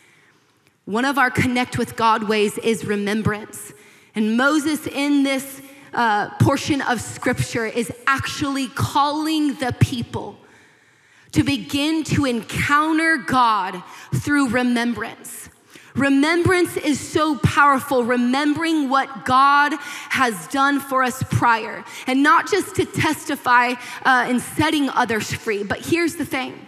One 0.83 1.05
of 1.05 1.17
our 1.17 1.31
connect 1.31 1.77
with 1.77 1.95
God 1.95 2.27
ways 2.27 2.57
is 2.57 2.83
remembrance. 2.83 3.71
And 4.13 4.35
Moses, 4.35 4.87
in 4.87 5.23
this 5.23 5.61
uh, 5.93 6.29
portion 6.39 6.81
of 6.81 7.01
scripture 7.01 7.65
is 7.65 7.91
actually 8.07 8.67
calling 8.67 9.55
the 9.55 9.75
people 9.79 10.37
to 11.31 11.43
begin 11.43 12.03
to 12.03 12.25
encounter 12.25 13.17
God 13.17 13.81
through 14.15 14.49
remembrance. 14.49 15.49
Remembrance 15.95 16.77
is 16.77 16.99
so 16.99 17.37
powerful, 17.39 18.03
remembering 18.03 18.89
what 18.89 19.25
God 19.25 19.73
has 20.09 20.47
done 20.47 20.79
for 20.79 21.03
us 21.03 21.21
prior, 21.23 21.83
and 22.07 22.23
not 22.23 22.49
just 22.49 22.75
to 22.75 22.85
testify 22.85 23.73
uh, 24.05 24.27
in 24.29 24.39
setting 24.39 24.89
others 24.89 25.33
free. 25.33 25.63
But 25.63 25.85
here's 25.85 26.15
the 26.15 26.25
thing 26.25 26.67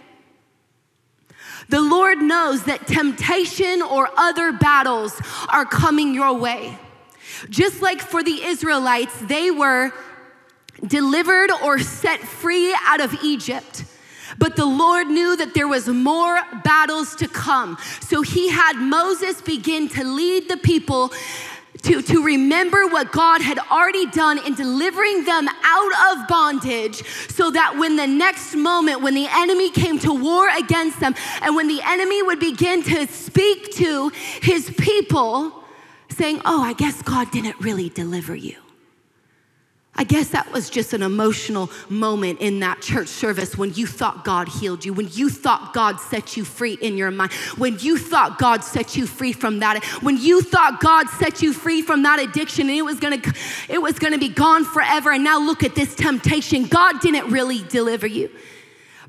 the 1.68 1.80
Lord 1.80 2.18
knows 2.18 2.64
that 2.64 2.86
temptation 2.86 3.80
or 3.80 4.10
other 4.16 4.52
battles 4.52 5.18
are 5.48 5.64
coming 5.64 6.14
your 6.14 6.34
way. 6.34 6.78
Just 7.48 7.82
like 7.82 8.00
for 8.00 8.22
the 8.22 8.42
Israelites, 8.42 9.18
they 9.20 9.50
were 9.50 9.92
delivered 10.86 11.50
or 11.62 11.78
set 11.78 12.20
free 12.20 12.74
out 12.82 13.00
of 13.00 13.14
Egypt. 13.22 13.84
But 14.38 14.56
the 14.56 14.66
Lord 14.66 15.08
knew 15.08 15.36
that 15.36 15.54
there 15.54 15.68
was 15.68 15.86
more 15.88 16.40
battles 16.64 17.14
to 17.16 17.28
come. 17.28 17.78
So 18.00 18.22
he 18.22 18.48
had 18.48 18.76
Moses 18.76 19.40
begin 19.40 19.88
to 19.90 20.04
lead 20.04 20.48
the 20.48 20.56
people 20.56 21.12
to, 21.82 22.00
to 22.00 22.24
remember 22.24 22.86
what 22.86 23.12
God 23.12 23.42
had 23.42 23.58
already 23.70 24.06
done 24.06 24.38
in 24.46 24.54
delivering 24.54 25.24
them 25.24 25.46
out 25.62 26.18
of 26.18 26.28
bondage 26.28 27.02
so 27.28 27.50
that 27.50 27.76
when 27.76 27.96
the 27.96 28.06
next 28.06 28.54
moment, 28.54 29.02
when 29.02 29.14
the 29.14 29.28
enemy 29.30 29.70
came 29.70 29.98
to 30.00 30.12
war 30.12 30.48
against 30.48 30.98
them, 31.00 31.14
and 31.42 31.54
when 31.54 31.68
the 31.68 31.80
enemy 31.86 32.22
would 32.22 32.40
begin 32.40 32.82
to 32.84 33.06
speak 33.06 33.74
to 33.74 34.08
his 34.40 34.70
people, 34.78 35.63
saying, 36.16 36.40
Oh, 36.44 36.62
I 36.62 36.72
guess 36.72 37.02
God 37.02 37.30
didn't 37.30 37.60
really 37.60 37.88
deliver 37.88 38.34
you. 38.34 38.56
I 39.96 40.02
guess 40.02 40.30
that 40.30 40.50
was 40.52 40.70
just 40.70 40.92
an 40.92 41.02
emotional 41.02 41.70
moment 41.88 42.40
in 42.40 42.58
that 42.60 42.82
church 42.82 43.06
service 43.06 43.56
when 43.56 43.72
you 43.74 43.86
thought 43.86 44.24
God 44.24 44.48
healed 44.48 44.84
you, 44.84 44.92
when 44.92 45.08
you 45.12 45.30
thought 45.30 45.72
God 45.72 46.00
set 46.00 46.36
you 46.36 46.44
free 46.44 46.76
in 46.80 46.96
your 46.96 47.12
mind, 47.12 47.32
when 47.56 47.78
you 47.78 47.96
thought 47.96 48.38
God 48.38 48.64
set 48.64 48.96
you 48.96 49.06
free 49.06 49.32
from 49.32 49.60
that, 49.60 49.84
when 50.02 50.16
you 50.16 50.42
thought 50.42 50.80
God 50.80 51.08
set 51.08 51.42
you 51.42 51.52
free 51.52 51.80
from 51.80 52.02
that 52.02 52.18
addiction 52.18 52.68
and 52.68 52.76
it 52.76 52.82
was 52.82 52.98
gonna, 52.98 53.22
it 53.68 53.80
was 53.80 53.98
gonna 54.00 54.18
be 54.18 54.28
gone 54.28 54.64
forever. 54.64 55.12
And 55.12 55.22
now 55.22 55.38
look 55.38 55.62
at 55.62 55.76
this 55.76 55.94
temptation. 55.94 56.64
God 56.64 57.00
didn't 57.00 57.30
really 57.30 57.62
deliver 57.62 58.08
you. 58.08 58.30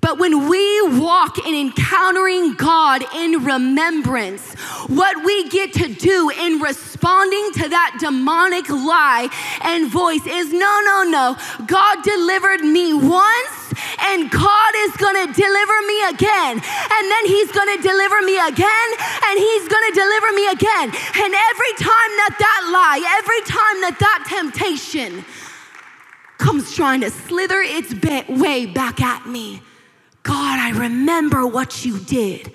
But 0.05 0.19
when 0.19 0.47
we 0.47 0.99
walk 0.99 1.39
in 1.47 1.55
encountering 1.55 2.53
God 2.53 3.03
in 3.15 3.43
remembrance, 3.43 4.53
what 4.85 5.25
we 5.25 5.49
get 5.49 5.73
to 5.81 5.87
do 5.87 6.29
in 6.29 6.59
responding 6.59 7.49
to 7.53 7.69
that 7.69 7.97
demonic 7.99 8.69
lie 8.69 9.29
and 9.65 9.89
voice 9.89 10.21
is 10.27 10.53
no, 10.53 10.73
no, 10.85 11.09
no. 11.09 11.35
God 11.65 12.03
delivered 12.03 12.61
me 12.61 12.93
once 12.93 13.73
and 14.05 14.29
God 14.29 14.71
is 14.85 14.93
gonna 15.01 15.25
deliver 15.33 15.77
me 15.89 15.97
again. 16.13 16.61
And 16.61 17.03
then 17.09 17.25
He's 17.25 17.49
gonna 17.49 17.81
deliver 17.81 18.21
me 18.21 18.37
again, 18.45 18.87
and 19.25 19.35
He's 19.41 19.65
gonna 19.65 19.93
deliver 19.97 20.29
me 20.37 20.45
again. 20.53 20.87
And 21.17 21.31
every 21.33 21.73
time 21.81 22.11
that 22.21 22.35
that 22.37 22.61
lie, 22.69 23.01
every 23.17 23.41
time 23.41 23.77
that 23.81 23.97
that 23.97 24.21
temptation 24.29 25.25
comes 26.37 26.75
trying 26.75 27.01
to 27.01 27.09
slither 27.09 27.65
its 27.65 27.89
way 28.29 28.67
back 28.67 29.01
at 29.01 29.25
me, 29.25 29.64
God, 30.25 30.59
I 30.59 30.71
remember 30.71 31.45
what 31.45 31.85
you 31.85 31.99
did 31.99 32.51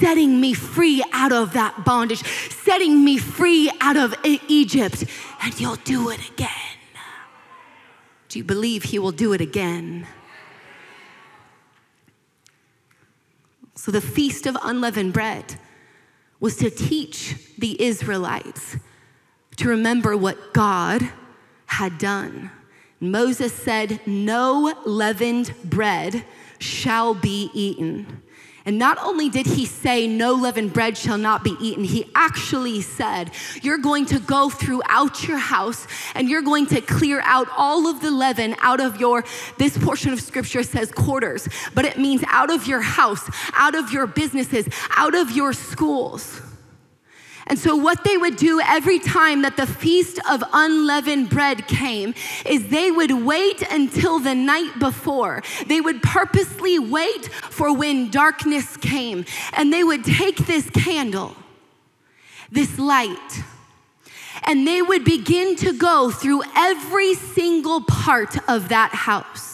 setting 0.00 0.40
me 0.40 0.54
free 0.54 1.04
out 1.12 1.30
of 1.30 1.52
that 1.52 1.84
bondage, 1.84 2.24
setting 2.50 3.04
me 3.04 3.18
free 3.18 3.70
out 3.82 3.98
of 3.98 4.14
Egypt, 4.48 5.04
and 5.42 5.60
you'll 5.60 5.76
do 5.76 6.08
it 6.08 6.30
again. 6.30 6.48
Do 8.30 8.38
you 8.38 8.44
believe 8.44 8.84
he 8.84 8.98
will 8.98 9.12
do 9.12 9.34
it 9.34 9.42
again? 9.42 10.06
So, 13.74 13.92
the 13.92 14.00
Feast 14.00 14.46
of 14.46 14.56
Unleavened 14.62 15.12
Bread 15.12 15.56
was 16.40 16.56
to 16.56 16.70
teach 16.70 17.34
the 17.58 17.80
Israelites 17.82 18.78
to 19.56 19.68
remember 19.68 20.16
what 20.16 20.54
God 20.54 21.10
had 21.66 21.98
done. 21.98 22.50
Moses 22.98 23.52
said, 23.52 24.00
No 24.06 24.74
leavened 24.86 25.52
bread 25.64 26.24
shall 26.64 27.14
be 27.14 27.50
eaten. 27.52 28.22
And 28.66 28.78
not 28.78 28.96
only 29.02 29.28
did 29.28 29.44
he 29.44 29.66
say, 29.66 30.06
No 30.06 30.32
leavened 30.32 30.72
bread 30.72 30.96
shall 30.96 31.18
not 31.18 31.44
be 31.44 31.54
eaten, 31.60 31.84
he 31.84 32.10
actually 32.14 32.80
said, 32.80 33.30
You're 33.62 33.78
going 33.78 34.06
to 34.06 34.18
go 34.18 34.48
throughout 34.48 35.28
your 35.28 35.36
house 35.36 35.86
and 36.14 36.28
you're 36.30 36.42
going 36.42 36.66
to 36.68 36.80
clear 36.80 37.20
out 37.24 37.46
all 37.56 37.86
of 37.86 38.00
the 38.00 38.10
leaven 38.10 38.56
out 38.62 38.80
of 38.80 38.98
your, 38.98 39.24
this 39.58 39.76
portion 39.76 40.14
of 40.14 40.20
scripture 40.20 40.62
says 40.62 40.90
quarters, 40.90 41.46
but 41.74 41.84
it 41.84 41.98
means 41.98 42.24
out 42.28 42.50
of 42.50 42.66
your 42.66 42.80
house, 42.80 43.28
out 43.52 43.74
of 43.74 43.92
your 43.92 44.06
businesses, 44.06 44.66
out 44.96 45.14
of 45.14 45.30
your 45.32 45.52
schools. 45.52 46.40
And 47.46 47.58
so, 47.58 47.76
what 47.76 48.04
they 48.04 48.16
would 48.16 48.36
do 48.36 48.60
every 48.60 48.98
time 48.98 49.42
that 49.42 49.56
the 49.56 49.66
feast 49.66 50.18
of 50.30 50.42
unleavened 50.52 51.28
bread 51.28 51.66
came 51.66 52.14
is 52.46 52.68
they 52.68 52.90
would 52.90 53.10
wait 53.10 53.60
until 53.70 54.18
the 54.18 54.34
night 54.34 54.78
before. 54.78 55.42
They 55.66 55.80
would 55.80 56.02
purposely 56.02 56.78
wait 56.78 57.26
for 57.26 57.74
when 57.76 58.10
darkness 58.10 58.76
came. 58.78 59.26
And 59.52 59.72
they 59.72 59.84
would 59.84 60.04
take 60.04 60.46
this 60.46 60.70
candle, 60.70 61.36
this 62.50 62.78
light, 62.78 63.42
and 64.44 64.66
they 64.66 64.80
would 64.80 65.04
begin 65.04 65.56
to 65.56 65.72
go 65.72 66.10
through 66.10 66.42
every 66.56 67.14
single 67.14 67.82
part 67.82 68.36
of 68.48 68.70
that 68.70 68.90
house 68.92 69.53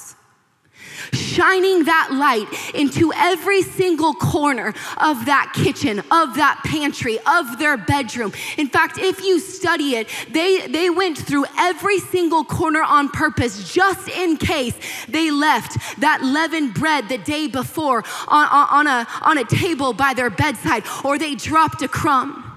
shining 1.12 1.84
that 1.84 2.10
light 2.12 2.46
into 2.74 3.12
every 3.14 3.62
single 3.62 4.14
corner 4.14 4.74
of 4.98 5.26
that 5.26 5.52
kitchen, 5.54 6.00
of 6.10 6.34
that 6.36 6.60
pantry, 6.64 7.18
of 7.26 7.58
their 7.58 7.76
bedroom. 7.76 8.32
In 8.56 8.68
fact, 8.68 8.98
if 8.98 9.22
you 9.24 9.40
study 9.40 9.96
it, 9.96 10.08
they, 10.30 10.66
they 10.66 10.90
went 10.90 11.18
through 11.18 11.46
every 11.58 11.98
single 11.98 12.44
corner 12.44 12.82
on 12.82 13.08
purpose 13.08 13.72
just 13.72 14.08
in 14.08 14.36
case 14.36 14.74
they 15.08 15.30
left 15.30 16.00
that 16.00 16.22
leavened 16.22 16.74
bread 16.74 17.08
the 17.08 17.18
day 17.18 17.46
before 17.46 18.04
on, 18.28 18.48
on, 18.70 18.86
a, 18.86 19.06
on 19.22 19.38
a 19.38 19.44
table 19.44 19.92
by 19.92 20.14
their 20.14 20.30
bedside 20.30 20.84
or 21.04 21.18
they 21.18 21.34
dropped 21.34 21.82
a 21.82 21.88
crumb. 21.88 22.49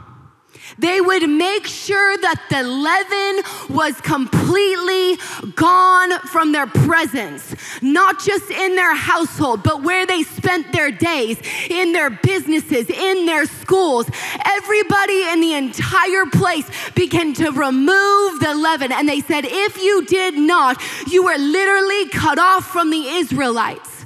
They 0.77 1.01
would 1.01 1.29
make 1.29 1.67
sure 1.67 2.17
that 2.17 2.41
the 2.49 2.63
leaven 2.63 3.75
was 3.75 3.99
completely 4.01 5.17
gone 5.55 6.19
from 6.27 6.51
their 6.51 6.67
presence, 6.67 7.55
not 7.81 8.19
just 8.19 8.49
in 8.49 8.75
their 8.75 8.95
household, 8.95 9.63
but 9.63 9.83
where 9.83 10.05
they 10.05 10.23
spent 10.23 10.71
their 10.71 10.91
days, 10.91 11.39
in 11.69 11.93
their 11.93 12.09
businesses, 12.09 12.89
in 12.89 13.25
their 13.25 13.45
schools. 13.45 14.09
Everybody 14.45 15.23
in 15.29 15.41
the 15.41 15.53
entire 15.53 16.25
place 16.25 16.69
began 16.95 17.33
to 17.35 17.51
remove 17.51 18.39
the 18.39 18.53
leaven. 18.55 18.91
And 18.91 19.07
they 19.07 19.21
said, 19.21 19.45
if 19.45 19.81
you 19.81 20.05
did 20.05 20.35
not, 20.35 20.81
you 21.07 21.23
were 21.23 21.37
literally 21.37 22.09
cut 22.09 22.39
off 22.39 22.65
from 22.65 22.89
the 22.89 23.07
Israelites. 23.07 24.05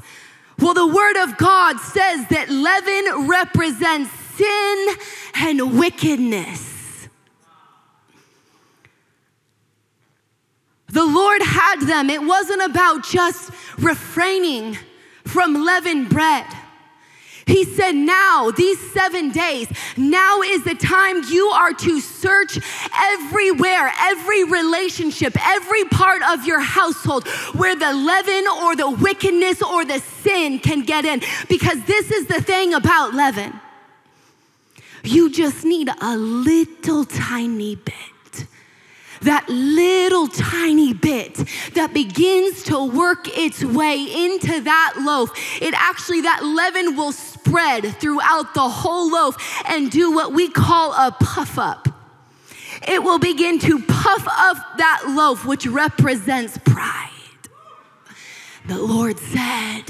Well, 0.60 0.74
the 0.74 0.88
word 0.88 1.18
of 1.18 1.38
God 1.38 1.78
says 1.80 2.28
that 2.30 2.50
leaven 2.50 3.28
represents 3.28 4.17
sin 4.38 4.88
and 5.36 5.80
wickedness. 5.80 7.08
The 10.90 11.06
Lord 11.06 11.42
had 11.42 11.82
them. 11.82 12.10
It 12.10 12.24
wasn't 12.24 12.64
about 12.64 13.06
just 13.06 13.52
refraining 13.78 14.78
from 15.26 15.66
leavened 15.66 16.10
bread. 16.10 16.46
He 17.46 17.64
said, 17.64 17.94
Now, 17.94 18.52
these 18.52 18.80
seven 18.92 19.32
days, 19.32 19.70
now 19.96 20.42
is 20.42 20.64
the 20.64 20.76
time 20.76 21.24
you 21.30 21.48
are 21.48 21.74
to 21.74 22.00
search 22.02 22.60
everywhere, 22.94 23.92
every 24.00 24.44
relationship, 24.44 25.34
every 25.46 25.86
part 25.86 26.22
of 26.24 26.46
your 26.46 26.60
household 26.60 27.28
where 27.56 27.76
the 27.76 27.94
leaven 27.94 28.46
or 28.64 28.76
the 28.76 28.90
wickedness 28.90 29.62
or 29.62 29.86
the 29.86 30.00
sin 30.00 30.60
can 30.60 30.82
get 30.82 31.06
in. 31.06 31.22
Because 31.48 31.82
this 31.86 32.12
is 32.12 32.28
the 32.28 32.42
thing 32.42 32.74
about 32.74 33.14
leaven 33.14 33.62
you 35.08 35.30
just 35.30 35.64
need 35.64 35.90
a 36.02 36.18
little 36.18 37.06
tiny 37.06 37.76
bit 37.76 37.96
that 39.22 39.48
little 39.50 40.28
tiny 40.28 40.94
bit 40.94 41.36
that 41.74 41.94
begins 41.94 42.64
to 42.64 42.86
work 42.86 43.28
its 43.38 43.64
way 43.64 44.04
into 44.26 44.62
that 44.62 44.94
loaf, 45.00 45.32
it 45.62 45.74
actually, 45.76 46.22
that 46.22 46.44
leaven 46.44 46.96
will 46.96 47.12
spread 47.12 47.84
throughout 48.00 48.54
the 48.54 48.68
whole 48.68 49.12
loaf 49.12 49.36
and 49.68 49.92
do 49.92 50.12
what 50.12 50.34
we 50.34 50.50
call 50.50 50.94
a 50.94 51.12
puff 51.12 51.58
up. 51.58 51.88
It 52.88 53.02
will 53.02 53.20
begin 53.20 53.60
to 53.60 53.80
puff 53.80 54.28
up 54.28 54.58
that 54.78 55.04
loaf, 55.08 55.46
which 55.46 55.66
represents 55.66 56.58
pride. 56.60 57.10
The 58.68 58.78
Lord 58.78 59.18
said, 59.18 59.84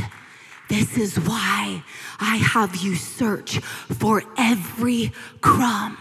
This 0.69 0.97
is 0.97 1.17
why 1.17 1.83
I 2.19 2.37
have 2.37 2.75
you 2.77 2.95
search 2.95 3.59
for 3.59 4.23
every 4.37 5.11
crumb 5.41 5.97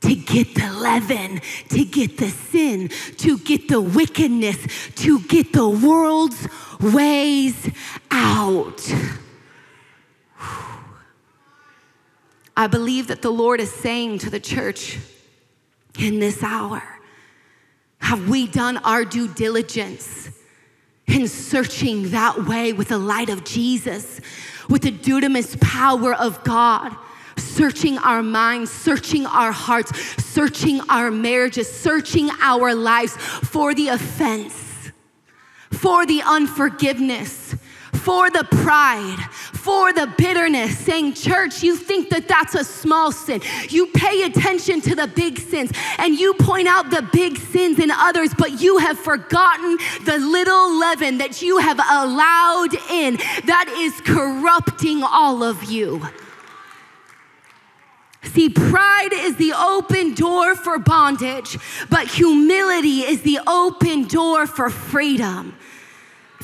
to 0.00 0.14
get 0.14 0.54
the 0.54 0.72
leaven, 0.72 1.40
to 1.70 1.84
get 1.84 2.18
the 2.18 2.28
sin, 2.28 2.88
to 3.18 3.38
get 3.38 3.68
the 3.68 3.80
wickedness, 3.80 4.66
to 4.96 5.20
get 5.20 5.52
the 5.52 5.68
world's 5.68 6.46
ways 6.80 7.70
out. 8.10 8.94
I 12.56 12.66
believe 12.68 13.08
that 13.08 13.22
the 13.22 13.32
Lord 13.32 13.60
is 13.60 13.72
saying 13.72 14.18
to 14.18 14.30
the 14.30 14.40
church 14.40 14.98
in 15.98 16.20
this 16.20 16.42
hour 16.42 16.82
have 17.98 18.28
we 18.28 18.46
done 18.46 18.76
our 18.78 19.04
due 19.04 19.28
diligence 19.28 20.28
in 21.06 21.28
searching 21.28 22.10
that 22.10 22.46
way 22.46 22.72
with 22.72 22.88
the 22.88 22.98
light 22.98 23.28
of 23.28 23.44
Jesus? 23.44 24.20
with 24.68 24.82
the 24.82 24.92
dunamis 24.92 25.60
power 25.60 26.14
of 26.14 26.42
God, 26.44 26.94
searching 27.36 27.98
our 27.98 28.22
minds, 28.22 28.70
searching 28.70 29.26
our 29.26 29.52
hearts, 29.52 29.96
searching 30.22 30.80
our 30.88 31.10
marriages, 31.10 31.70
searching 31.70 32.30
our 32.40 32.74
lives 32.74 33.16
for 33.16 33.74
the 33.74 33.88
offense, 33.88 34.92
for 35.70 36.06
the 36.06 36.22
unforgiveness, 36.22 37.56
for 37.96 38.30
the 38.30 38.44
pride, 38.50 39.18
for 39.52 39.92
the 39.92 40.12
bitterness, 40.18 40.78
saying, 40.78 41.14
Church, 41.14 41.62
you 41.62 41.76
think 41.76 42.10
that 42.10 42.28
that's 42.28 42.54
a 42.54 42.64
small 42.64 43.12
sin. 43.12 43.40
You 43.68 43.86
pay 43.88 44.22
attention 44.22 44.80
to 44.82 44.94
the 44.94 45.06
big 45.06 45.38
sins 45.38 45.70
and 45.98 46.14
you 46.14 46.34
point 46.34 46.68
out 46.68 46.90
the 46.90 47.08
big 47.12 47.38
sins 47.38 47.78
in 47.78 47.90
others, 47.90 48.34
but 48.36 48.60
you 48.60 48.78
have 48.78 48.98
forgotten 48.98 49.78
the 50.04 50.18
little 50.18 50.78
leaven 50.78 51.18
that 51.18 51.42
you 51.42 51.58
have 51.58 51.78
allowed 51.78 52.74
in 52.90 53.16
that 53.46 53.72
is 53.78 54.00
corrupting 54.02 55.02
all 55.02 55.42
of 55.42 55.64
you. 55.64 56.02
See, 58.34 58.48
pride 58.48 59.12
is 59.12 59.36
the 59.36 59.52
open 59.52 60.14
door 60.14 60.56
for 60.56 60.78
bondage, 60.78 61.58
but 61.90 62.08
humility 62.08 63.00
is 63.00 63.22
the 63.22 63.40
open 63.46 64.04
door 64.04 64.46
for 64.46 64.70
freedom. 64.70 65.56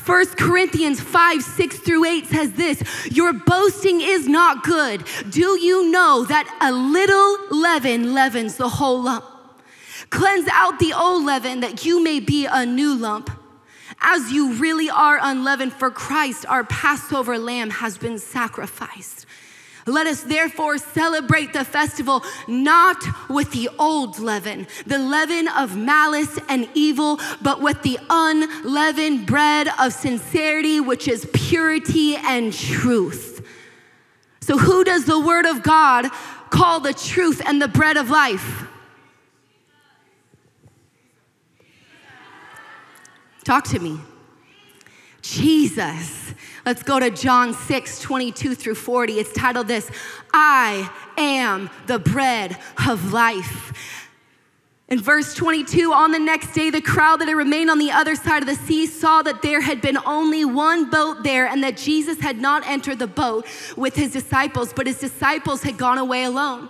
1 0.05 0.25
Corinthians 0.35 0.99
5, 0.99 1.43
6 1.43 1.77
through 1.79 2.05
8 2.05 2.25
says 2.25 2.53
this 2.53 2.81
Your 3.11 3.33
boasting 3.33 4.01
is 4.01 4.27
not 4.27 4.63
good. 4.63 5.03
Do 5.29 5.59
you 5.59 5.91
know 5.91 6.25
that 6.25 6.47
a 6.59 6.71
little 6.71 7.59
leaven 7.59 8.13
leavens 8.13 8.57
the 8.57 8.69
whole 8.69 9.03
lump? 9.03 9.25
Cleanse 10.09 10.47
out 10.51 10.79
the 10.79 10.93
old 10.93 11.23
leaven 11.23 11.59
that 11.59 11.85
you 11.85 12.03
may 12.03 12.19
be 12.19 12.45
a 12.45 12.65
new 12.65 12.95
lump. 12.95 13.29
As 14.01 14.31
you 14.31 14.53
really 14.55 14.89
are 14.89 15.19
unleavened, 15.21 15.73
for 15.73 15.91
Christ, 15.91 16.45
our 16.47 16.63
Passover 16.63 17.37
lamb, 17.37 17.69
has 17.69 17.99
been 17.99 18.17
sacrificed. 18.17 19.27
Let 19.85 20.07
us 20.07 20.21
therefore 20.21 20.77
celebrate 20.77 21.53
the 21.53 21.65
festival 21.65 22.23
not 22.47 23.03
with 23.29 23.51
the 23.51 23.69
old 23.79 24.19
leaven, 24.19 24.67
the 24.85 24.99
leaven 24.99 25.47
of 25.47 25.75
malice 25.75 26.39
and 26.47 26.69
evil, 26.73 27.19
but 27.41 27.61
with 27.61 27.81
the 27.81 27.99
unleavened 28.09 29.25
bread 29.25 29.69
of 29.79 29.93
sincerity, 29.93 30.79
which 30.79 31.07
is 31.07 31.27
purity 31.33 32.15
and 32.15 32.53
truth. 32.53 33.45
So, 34.41 34.57
who 34.57 34.83
does 34.83 35.05
the 35.05 35.19
word 35.19 35.45
of 35.45 35.63
God 35.63 36.09
call 36.49 36.79
the 36.79 36.93
truth 36.93 37.41
and 37.45 37.61
the 37.61 37.67
bread 37.67 37.97
of 37.97 38.09
life? 38.09 38.67
Talk 43.43 43.63
to 43.65 43.79
me. 43.79 43.99
Jesus. 45.21 46.33
Let's 46.65 46.83
go 46.83 46.99
to 46.99 47.09
John 47.09 47.53
6, 47.53 47.99
22 48.01 48.55
through 48.55 48.75
40. 48.75 49.13
It's 49.13 49.33
titled 49.33 49.67
this 49.67 49.89
I 50.33 50.91
am 51.17 51.69
the 51.87 51.99
bread 51.99 52.57
of 52.87 53.13
life. 53.13 53.73
In 54.91 54.99
verse 54.99 55.33
22, 55.35 55.93
on 55.93 56.11
the 56.11 56.19
next 56.19 56.53
day, 56.53 56.69
the 56.69 56.81
crowd 56.81 57.21
that 57.21 57.29
had 57.29 57.37
remained 57.37 57.69
on 57.69 57.79
the 57.79 57.91
other 57.91 58.13
side 58.13 58.43
of 58.43 58.47
the 58.47 58.55
sea 58.55 58.85
saw 58.85 59.21
that 59.21 59.41
there 59.41 59.61
had 59.61 59.81
been 59.81 59.97
only 60.05 60.43
one 60.43 60.89
boat 60.89 61.23
there 61.23 61.47
and 61.47 61.63
that 61.63 61.77
Jesus 61.77 62.19
had 62.19 62.41
not 62.41 62.67
entered 62.67 62.99
the 62.99 63.07
boat 63.07 63.47
with 63.77 63.95
his 63.95 64.11
disciples, 64.11 64.73
but 64.73 64.85
his 64.85 64.99
disciples 64.99 65.63
had 65.63 65.77
gone 65.77 65.97
away 65.97 66.23
alone. 66.25 66.69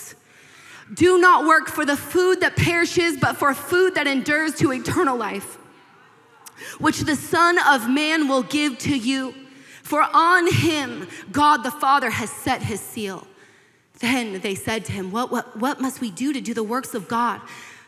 Do 0.93 1.17
not 1.17 1.45
work 1.45 1.67
for 1.67 1.85
the 1.85 1.95
food 1.95 2.41
that 2.41 2.55
perishes, 2.55 3.17
but 3.17 3.37
for 3.37 3.53
food 3.53 3.95
that 3.95 4.07
endures 4.07 4.55
to 4.55 4.73
eternal 4.73 5.15
life, 5.15 5.57
which 6.79 7.01
the 7.01 7.15
Son 7.15 7.57
of 7.67 7.89
Man 7.89 8.27
will 8.27 8.43
give 8.43 8.77
to 8.79 8.97
you. 8.97 9.33
For 9.83 10.01
on 10.13 10.51
him 10.51 11.07
God 11.31 11.63
the 11.63 11.71
Father 11.71 12.09
has 12.09 12.29
set 12.29 12.61
his 12.61 12.79
seal. 12.79 13.27
Then 13.99 14.39
they 14.39 14.55
said 14.55 14.85
to 14.85 14.91
him, 14.91 15.11
What, 15.11 15.31
what, 15.31 15.57
what 15.57 15.79
must 15.79 16.01
we 16.01 16.11
do 16.11 16.33
to 16.33 16.41
do 16.41 16.53
the 16.53 16.63
works 16.63 16.93
of 16.93 17.07
God? 17.07 17.39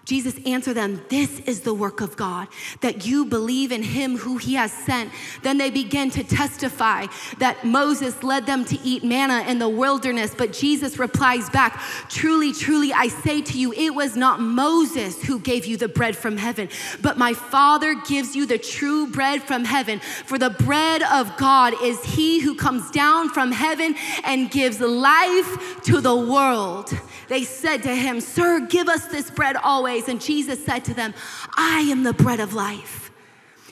Jesus 0.05 0.37
answered 0.45 0.73
them, 0.73 1.01
This 1.07 1.39
is 1.41 1.61
the 1.61 1.73
work 1.73 2.01
of 2.01 2.17
God, 2.17 2.49
that 2.81 3.05
you 3.05 3.23
believe 3.23 3.71
in 3.71 3.83
him 3.83 4.17
who 4.17 4.37
he 4.37 4.55
has 4.55 4.71
sent. 4.71 5.11
Then 5.43 5.57
they 5.57 5.69
began 5.69 6.09
to 6.11 6.25
testify 6.25 7.07
that 7.37 7.63
Moses 7.63 8.21
led 8.21 8.45
them 8.45 8.65
to 8.65 8.79
eat 8.81 9.05
manna 9.05 9.49
in 9.49 9.59
the 9.59 9.69
wilderness. 9.69 10.35
But 10.37 10.51
Jesus 10.51 10.99
replies 10.99 11.49
back, 11.51 11.81
Truly, 12.09 12.51
truly, 12.51 12.91
I 12.91 13.07
say 13.07 13.41
to 13.43 13.57
you, 13.57 13.71
it 13.71 13.95
was 13.95 14.17
not 14.17 14.41
Moses 14.41 15.23
who 15.23 15.39
gave 15.39 15.65
you 15.65 15.77
the 15.77 15.87
bread 15.87 16.17
from 16.17 16.35
heaven, 16.35 16.67
but 17.01 17.17
my 17.17 17.33
Father 17.33 17.95
gives 17.95 18.35
you 18.35 18.45
the 18.45 18.57
true 18.57 19.07
bread 19.07 19.41
from 19.43 19.63
heaven. 19.63 19.99
For 19.99 20.37
the 20.37 20.49
bread 20.49 21.01
of 21.03 21.37
God 21.37 21.75
is 21.81 22.03
he 22.03 22.41
who 22.41 22.55
comes 22.55 22.91
down 22.91 23.29
from 23.29 23.53
heaven 23.53 23.95
and 24.25 24.51
gives 24.51 24.81
life 24.81 25.81
to 25.83 26.01
the 26.01 26.15
world. 26.15 26.91
They 27.29 27.43
said 27.43 27.83
to 27.83 27.95
him, 27.95 28.19
Sir, 28.19 28.59
give 28.67 28.89
us 28.89 29.07
this 29.07 29.31
bread 29.31 29.55
always. 29.55 29.92
And 29.93 30.19
Jesus 30.19 30.63
said 30.65 30.85
to 30.85 30.93
them, 30.93 31.13
I 31.55 31.81
am 31.81 32.03
the 32.03 32.13
bread 32.13 32.39
of 32.39 32.53
life. 32.53 33.11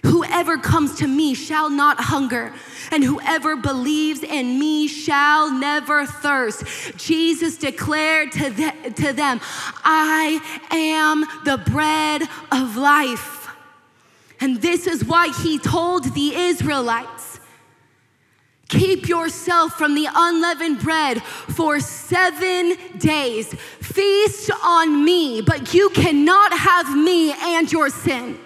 Whoever 0.04 0.58
comes 0.58 0.96
to 0.96 1.08
me 1.08 1.36
shall 1.36 1.70
not 1.70 2.00
hunger, 2.00 2.54
and 2.92 3.04
whoever 3.04 3.56
believes 3.56 4.24
in 4.24 4.60
me 4.60 4.88
shall 4.88 5.52
never 5.52 6.08
thirst. 6.08 6.98
Jesus 6.98 7.56
declared 7.58 8.32
to, 8.32 8.50
the, 8.50 8.94
to 8.96 9.14
them, 9.14 9.40
I 9.84 10.42
am 10.72 11.22
the 11.46 11.58
bread 11.72 12.24
of 12.52 12.78
life. 12.78 13.50
And 14.40 14.60
this 14.60 14.88
is 14.88 15.06
why 15.06 15.32
he 15.44 15.60
told 15.60 16.16
the 16.16 16.36
Israelites 16.36 17.21
Keep 18.72 19.10
yourself 19.10 19.74
from 19.74 19.96
the 19.96 20.08
unleavened 20.16 20.80
bread 20.80 21.22
for 21.22 21.82
seven 21.82 22.78
days. 22.98 23.54
Feast 23.82 24.50
on 24.64 25.04
me, 25.04 25.42
but 25.42 25.74
you 25.74 25.90
cannot 25.90 26.54
have 26.54 26.98
me 26.98 27.34
and 27.34 27.70
your 27.70 27.90
sin. 27.90 28.40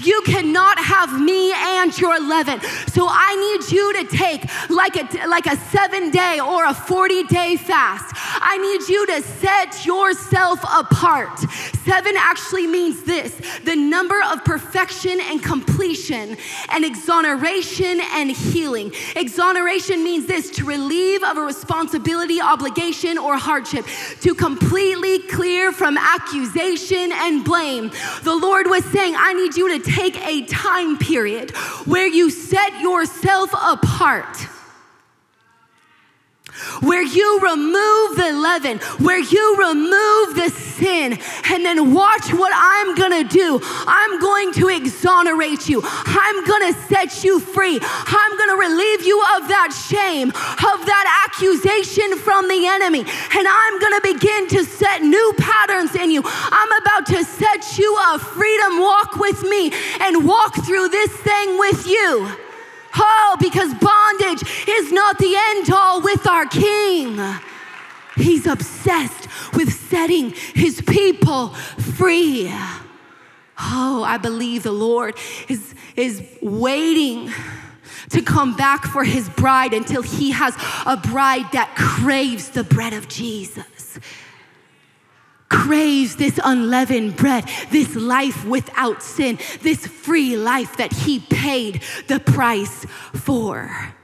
You 0.00 0.22
cannot 0.22 0.78
have 0.78 1.20
me 1.20 1.52
and 1.52 1.96
your 1.98 2.18
leaven. 2.20 2.60
So 2.88 3.06
I 3.08 3.34
need 3.36 3.72
you 3.72 3.92
to 3.94 4.16
take 4.16 4.42
like 4.70 4.96
a 4.96 5.26
like 5.26 5.46
a 5.46 5.56
7 5.56 6.10
day 6.10 6.40
or 6.40 6.64
a 6.64 6.74
40 6.74 7.24
day 7.24 7.56
fast. 7.56 8.14
I 8.40 8.58
need 8.58 8.88
you 8.88 9.06
to 9.06 9.22
set 9.22 9.84
yourself 9.84 10.60
apart. 10.64 11.38
7 11.84 12.14
actually 12.16 12.66
means 12.66 13.02
this, 13.04 13.34
the 13.64 13.76
number 13.76 14.20
of 14.30 14.44
perfection 14.44 15.20
and 15.20 15.42
completion 15.42 16.36
and 16.68 16.84
exoneration 16.84 18.00
and 18.12 18.30
healing. 18.30 18.92
Exoneration 19.16 20.04
means 20.04 20.26
this 20.26 20.50
to 20.50 20.64
relieve 20.64 21.22
of 21.24 21.36
a 21.36 21.40
responsibility, 21.40 22.40
obligation 22.40 23.16
or 23.18 23.36
hardship, 23.36 23.86
to 24.20 24.34
completely 24.34 25.20
clear 25.20 25.72
from 25.72 25.96
accusation 25.96 27.10
and 27.12 27.44
blame. 27.44 27.90
The 28.22 28.34
Lord 28.34 28.66
was 28.66 28.84
saying, 28.86 29.14
I 29.16 29.32
need 29.32 29.56
you 29.58 29.78
to 29.78 29.92
take 29.92 30.16
a 30.26 30.46
time 30.46 30.96
period 30.96 31.50
where 31.84 32.06
you 32.06 32.30
set 32.30 32.80
yourself 32.80 33.50
apart 33.52 34.36
where 36.80 37.02
you 37.02 37.40
remove 37.40 38.16
the 38.16 38.32
leaven, 38.32 38.78
where 39.04 39.18
you 39.18 39.56
remove 39.56 40.34
the 40.34 40.50
sin, 40.50 41.18
and 41.50 41.64
then 41.64 41.92
watch 41.92 42.32
what 42.32 42.52
I'm 42.54 42.94
gonna 42.94 43.24
do. 43.24 43.60
I'm 43.86 44.20
going 44.20 44.52
to 44.54 44.68
exonerate 44.68 45.68
you, 45.68 45.82
I'm 45.84 46.44
gonna 46.44 46.72
set 46.88 47.24
you 47.24 47.40
free, 47.40 47.78
I'm 47.82 48.38
gonna 48.38 48.56
relieve 48.56 49.02
you 49.02 49.18
of 49.36 49.48
that 49.48 49.70
shame, 49.88 50.28
of 50.28 50.86
that 50.86 51.26
accusation 51.26 52.18
from 52.18 52.48
the 52.48 52.66
enemy, 52.66 53.00
and 53.00 53.46
I'm 53.48 53.78
gonna 53.80 54.00
begin 54.00 54.48
to 54.48 54.64
set 54.64 55.02
new 55.02 55.34
patterns 55.38 55.94
in 55.94 56.10
you. 56.10 56.22
I'm 56.24 56.72
about 56.82 57.06
to 57.06 57.24
set 57.24 57.78
you 57.78 57.96
a 58.12 58.18
freedom 58.18 58.80
walk 58.80 59.16
with 59.16 59.42
me 59.42 59.72
and 60.00 60.26
walk 60.26 60.54
through 60.64 60.88
this 60.88 61.10
thing 61.10 61.58
with 61.58 61.86
you. 61.86 62.47
Oh, 62.98 63.36
because 63.40 63.72
bondage 63.74 64.42
is 64.68 64.92
not 64.92 65.18
the 65.18 65.34
end 65.36 65.70
all 65.70 66.02
with 66.02 66.26
our 66.26 66.46
King. 66.46 67.18
He's 68.16 68.46
obsessed 68.46 69.28
with 69.54 69.72
setting 69.72 70.30
his 70.54 70.80
people 70.80 71.48
free. 71.48 72.52
Oh, 73.60 74.02
I 74.04 74.18
believe 74.18 74.62
the 74.62 74.72
Lord 74.72 75.16
is, 75.48 75.74
is 75.96 76.22
waiting 76.42 77.30
to 78.10 78.22
come 78.22 78.56
back 78.56 78.84
for 78.84 79.04
his 79.04 79.28
bride 79.28 79.72
until 79.74 80.02
he 80.02 80.30
has 80.30 80.54
a 80.86 80.96
bride 80.96 81.50
that 81.52 81.74
craves 81.76 82.50
the 82.50 82.64
bread 82.64 82.92
of 82.92 83.08
Jesus 83.08 83.98
craves 85.48 86.16
this 86.16 86.38
unleavened 86.42 87.16
bread, 87.16 87.48
this 87.70 87.94
life 87.94 88.44
without 88.44 89.02
sin, 89.02 89.38
this 89.62 89.86
free 89.86 90.36
life 90.36 90.76
that 90.76 90.92
He 90.92 91.20
paid 91.20 91.82
the 92.06 92.20
price 92.20 92.84
for. 93.14 93.94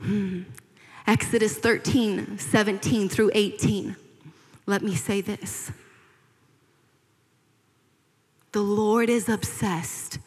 Hmm. 0.00 0.42
Exodus 1.06 1.56
13, 1.56 2.38
17 2.38 3.08
through 3.08 3.30
18. 3.34 3.96
Let 4.66 4.82
me 4.82 4.94
say 4.94 5.20
this. 5.22 5.72
The 8.52 8.60
Lord 8.60 9.08
is 9.08 9.28
obsessed 9.28 10.18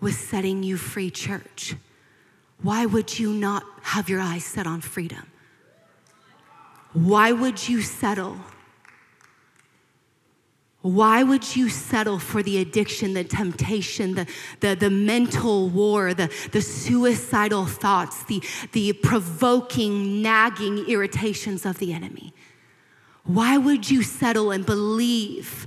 with 0.00 0.14
setting 0.14 0.62
you 0.62 0.76
free, 0.76 1.10
church. 1.10 1.74
Why 2.62 2.86
would 2.86 3.18
you 3.18 3.32
not 3.32 3.64
have 3.82 4.08
your 4.08 4.20
eyes 4.20 4.44
set 4.44 4.66
on 4.66 4.80
freedom? 4.80 5.26
Why 6.92 7.32
would 7.32 7.68
you 7.68 7.82
settle? 7.82 8.38
Why 10.82 11.24
would 11.24 11.56
you 11.56 11.68
settle 11.68 12.20
for 12.20 12.44
the 12.44 12.58
addiction, 12.58 13.14
the 13.14 13.24
temptation, 13.24 14.14
the, 14.14 14.26
the, 14.60 14.76
the 14.76 14.90
mental 14.90 15.68
war, 15.68 16.14
the, 16.14 16.32
the 16.52 16.62
suicidal 16.62 17.66
thoughts, 17.66 18.22
the, 18.24 18.40
the 18.70 18.92
provoking, 18.92 20.22
nagging 20.22 20.78
irritations 20.88 21.66
of 21.66 21.78
the 21.78 21.92
enemy? 21.92 22.32
Why 23.24 23.58
would 23.58 23.90
you 23.90 24.04
settle 24.04 24.52
and 24.52 24.64
believe 24.64 25.66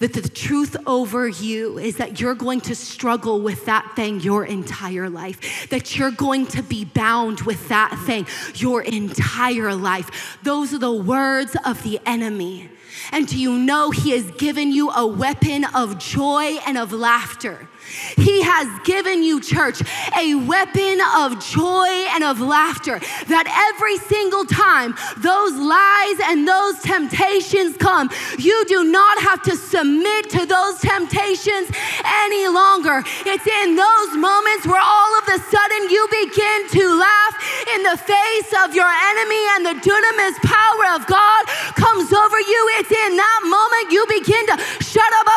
that 0.00 0.14
the 0.14 0.28
truth 0.28 0.76
over 0.86 1.28
you 1.28 1.78
is 1.78 1.96
that 1.96 2.20
you're 2.20 2.34
going 2.34 2.60
to 2.62 2.74
struggle 2.74 3.40
with 3.40 3.66
that 3.66 3.94
thing 3.94 4.18
your 4.20 4.44
entire 4.44 5.08
life, 5.08 5.68
that 5.68 5.96
you're 5.96 6.10
going 6.10 6.46
to 6.48 6.62
be 6.62 6.84
bound 6.84 7.42
with 7.42 7.68
that 7.68 7.96
thing 8.06 8.26
your 8.56 8.82
entire 8.82 9.74
life. 9.74 10.38
Those 10.42 10.74
are 10.74 10.78
the 10.78 10.92
words 10.92 11.56
of 11.64 11.82
the 11.82 12.00
enemy. 12.06 12.68
And 13.12 13.26
do 13.26 13.38
you 13.38 13.58
know 13.58 13.90
he 13.90 14.10
has 14.10 14.30
given 14.32 14.72
you 14.72 14.90
a 14.90 15.06
weapon 15.06 15.64
of 15.74 15.98
joy 15.98 16.58
and 16.66 16.78
of 16.78 16.92
laughter? 16.92 17.68
He 18.16 18.42
has 18.42 18.68
given 18.84 19.22
you, 19.22 19.40
church, 19.40 19.82
a 20.16 20.34
weapon 20.34 21.00
of 21.16 21.42
joy 21.42 21.88
and 22.14 22.22
of 22.22 22.40
laughter 22.40 23.00
that 23.26 23.46
every 23.74 23.96
single 23.96 24.44
time 24.44 24.94
those 25.18 25.54
lies 25.54 26.18
and 26.30 26.46
those 26.46 26.78
temptations 26.80 27.76
come, 27.78 28.10
you 28.38 28.64
do 28.66 28.84
not 28.84 29.18
have 29.22 29.42
to 29.42 29.56
submit 29.56 30.30
to 30.30 30.46
those 30.46 30.78
temptations 30.80 31.70
any 32.04 32.46
longer. 32.48 33.02
It's 33.26 33.46
in 33.46 33.74
those 33.74 34.10
moments 34.14 34.66
where 34.66 34.82
all 34.82 35.12
of 35.18 35.26
a 35.26 35.38
sudden 35.38 35.90
you 35.90 36.06
begin 36.10 36.68
to 36.68 36.84
laugh 36.94 37.29
in 37.76 37.82
the 37.84 37.98
face 37.98 38.50
of 38.64 38.74
your 38.74 38.90
enemy 39.14 39.42
and 39.56 39.62
the 39.66 39.76
dunamis 39.82 40.36
power 40.42 40.84
of 40.96 41.06
God 41.06 41.42
comes 41.74 42.12
over 42.12 42.40
you. 42.40 42.60
It's 42.80 42.92
in 42.92 43.16
that 43.16 43.40
moment 43.46 43.92
you 43.92 44.02
begin 44.08 44.44
to 44.50 44.56
shut 44.82 45.12
up, 45.20 45.30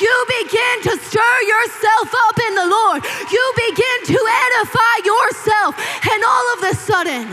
you 0.00 0.24
begin 0.42 0.82
to 0.82 1.04
stir 1.04 1.40
yourself 1.42 2.14
up 2.28 2.38
in 2.48 2.54
the 2.54 2.66
Lord. 2.66 3.04
You 3.30 3.52
begin 3.68 4.16
to 4.16 4.20
edify 4.44 4.94
yourself, 5.04 5.74
and 6.10 6.24
all 6.24 6.54
of 6.54 6.62
a 6.64 6.74
sudden, 6.74 7.28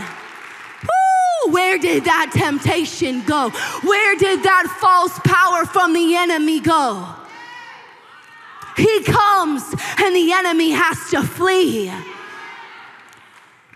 where 1.48 1.78
did 1.78 2.04
that 2.04 2.30
temptation 2.32 3.22
go? 3.22 3.50
Where 3.82 4.16
did 4.16 4.42
that 4.42 4.66
false 4.80 5.18
power 5.24 5.64
from 5.64 5.94
the 5.94 6.16
enemy 6.16 6.60
go? 6.60 7.19
He 8.80 9.04
comes, 9.04 9.62
and 10.00 10.16
the 10.16 10.32
enemy 10.32 10.70
has 10.70 11.10
to 11.10 11.22
flee. 11.22 11.92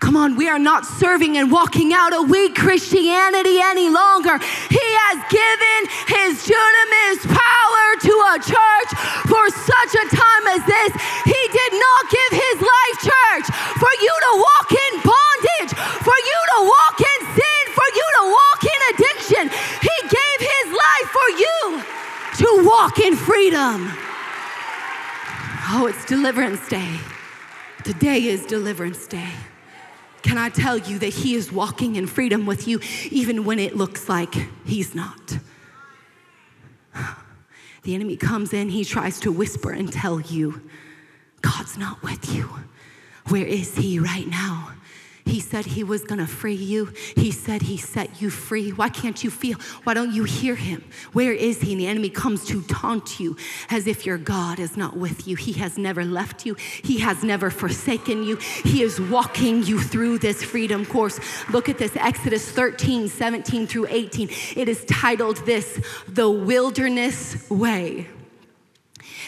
Come 0.05 0.17
on, 0.17 0.35
we 0.35 0.49
are 0.49 0.59
not 0.59 0.85
serving 0.85 1.37
and 1.37 1.51
walking 1.51 1.93
out 1.93 2.13
a 2.13 2.21
weak 2.21 2.53
Christianity 2.53 3.57
any 3.57 3.89
longer. 3.89 4.37
He 4.69 4.87
has 5.01 5.17
given 5.33 5.79
his 6.13 6.45
dunamis 6.45 7.25
power 7.25 7.85
to 8.05 8.13
a 8.29 8.35
church 8.37 8.89
for 9.25 9.45
such 9.49 9.91
a 9.97 10.05
time 10.13 10.45
as 10.53 10.61
this. 10.67 10.91
He 11.25 11.41
did 11.49 11.73
not 11.73 12.01
give 12.11 12.31
his 12.37 12.57
life, 12.61 12.97
church, 13.01 13.47
for 13.81 13.93
you 13.97 14.13
to 14.13 14.31
walk 14.45 14.69
in 14.73 14.93
bondage, 15.01 15.71
for 16.05 16.17
you 16.21 16.39
to 16.53 16.59
walk 16.69 16.97
in 17.01 17.19
sin, 17.33 17.63
for 17.73 17.87
you 17.97 18.07
to 18.19 18.23
walk 18.29 18.61
in 18.61 18.79
addiction. 18.93 19.43
He 19.81 19.97
gave 20.05 20.39
his 20.43 20.67
life 20.69 21.07
for 21.09 21.29
you 21.33 21.57
to 22.45 22.49
walk 22.67 22.99
in 22.99 23.15
freedom. 23.15 24.04
Oh, 25.67 25.87
it's 25.87 26.05
deliverance 26.05 26.67
day. 26.67 26.99
Today 27.83 28.25
is 28.25 28.45
deliverance 28.45 29.07
day. 29.07 29.31
Can 30.21 30.37
I 30.37 30.49
tell 30.49 30.77
you 30.77 30.99
that 30.99 31.13
He 31.13 31.35
is 31.35 31.51
walking 31.51 31.95
in 31.95 32.05
freedom 32.07 32.45
with 32.45 32.67
you 32.67 32.79
even 33.09 33.45
when 33.45 33.57
it 33.57 33.75
looks 33.75 34.07
like 34.07 34.35
He's 34.65 34.93
not? 34.93 35.39
The 37.85 37.93
enemy 37.93 38.17
comes 38.17 38.51
in, 38.51 38.69
he 38.69 38.83
tries 38.83 39.19
to 39.21 39.31
whisper 39.31 39.71
and 39.71 39.93
tell 39.93 40.19
you, 40.19 40.61
God's 41.41 41.77
not 41.77 42.01
with 42.01 42.33
you. 42.33 42.49
Where 43.27 43.45
is 43.45 43.75
He 43.75 43.99
right 43.99 44.27
now? 44.27 44.71
He 45.25 45.39
said 45.39 45.65
he 45.65 45.83
was 45.83 46.03
going 46.03 46.19
to 46.19 46.27
free 46.27 46.53
you. 46.53 46.93
He 47.15 47.31
said 47.31 47.63
he 47.63 47.77
set 47.77 48.21
you 48.21 48.29
free. 48.29 48.69
Why 48.69 48.89
can't 48.89 49.23
you 49.23 49.31
feel? 49.31 49.57
Why 49.83 49.95
don't 49.95 50.13
you 50.13 50.23
hear 50.23 50.53
him? 50.53 50.83
Where 51.13 51.33
is 51.33 51.61
he? 51.61 51.71
And 51.71 51.81
the 51.81 51.87
enemy 51.87 52.09
comes 52.09 52.45
to 52.45 52.61
taunt 52.61 53.19
you 53.19 53.35
as 53.71 53.87
if 53.87 54.05
your 54.05 54.19
God 54.19 54.59
is 54.59 54.77
not 54.77 54.95
with 54.95 55.27
you. 55.27 55.35
He 55.35 55.53
has 55.53 55.79
never 55.79 56.05
left 56.05 56.45
you, 56.45 56.53
he 56.55 56.99
has 56.99 57.23
never 57.23 57.49
forsaken 57.49 58.23
you. 58.23 58.35
He 58.35 58.83
is 58.83 59.01
walking 59.01 59.63
you 59.63 59.79
through 59.79 60.19
this 60.19 60.43
freedom 60.43 60.85
course. 60.85 61.19
Look 61.49 61.69
at 61.69 61.79
this 61.79 61.95
Exodus 61.95 62.47
13, 62.51 63.07
17 63.07 63.65
through 63.65 63.87
18. 63.89 64.29
It 64.55 64.69
is 64.69 64.85
titled 64.85 65.37
this 65.45 65.81
The 66.07 66.29
Wilderness 66.29 67.49
Way. 67.49 68.07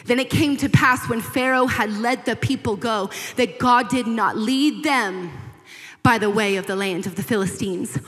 Then 0.06 0.20
it 0.20 0.30
came 0.30 0.58
to 0.58 0.70
pass 0.70 1.10
when 1.10 1.22
Pharaoh 1.22 1.66
had 1.66 1.92
let 1.92 2.26
the 2.26 2.36
people 2.36 2.76
go 2.76 3.10
that 3.36 3.58
God 3.58 3.90
did 3.90 4.06
not 4.06 4.38
lead 4.38 4.84
them 4.84 5.32
by 6.08 6.18
the 6.18 6.30
way 6.30 6.56
of 6.56 6.66
the 6.68 6.76
land 6.78 7.06
of 7.06 7.18
the 7.18 7.22
Philistines. 7.22 8.00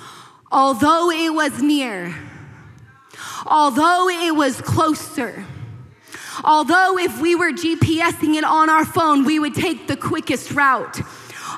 Although 0.54 1.12
it 1.12 1.34
was 1.34 1.62
near, 1.62 2.16
although 3.46 4.08
it 4.08 4.34
was 4.34 4.62
closer, 4.62 5.46
although 6.46 6.98
if 6.98 7.20
we 7.20 7.36
were 7.36 7.52
GPSing 7.52 8.36
it 8.38 8.46
on 8.46 8.70
our 8.70 8.86
phone, 8.86 9.26
we 9.26 9.38
would 9.38 9.54
take 9.54 9.88
the 9.88 9.98
quickest 9.98 10.52
route, 10.52 11.02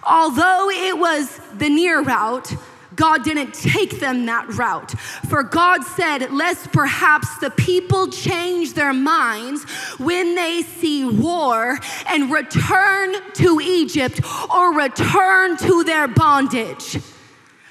although 0.01 0.71
it 0.71 0.97
was 0.97 1.39
the 1.59 1.69
near 1.69 2.01
route, 2.01 2.51
God 2.95 3.23
didn't 3.23 3.53
take 3.53 3.99
them 3.99 4.25
that 4.25 4.47
route. 4.49 4.91
For 5.29 5.43
God 5.43 5.83
said, 5.83 6.31
lest 6.31 6.71
perhaps 6.71 7.37
the 7.37 7.49
people 7.51 8.07
change 8.09 8.73
their 8.73 8.93
minds 8.93 9.63
when 9.97 10.35
they 10.35 10.61
see 10.61 11.05
war 11.05 11.79
and 12.07 12.31
return 12.31 13.15
to 13.33 13.59
Egypt 13.61 14.21
or 14.53 14.73
return 14.73 15.57
to 15.57 15.83
their 15.83 16.07
bondage. 16.07 16.97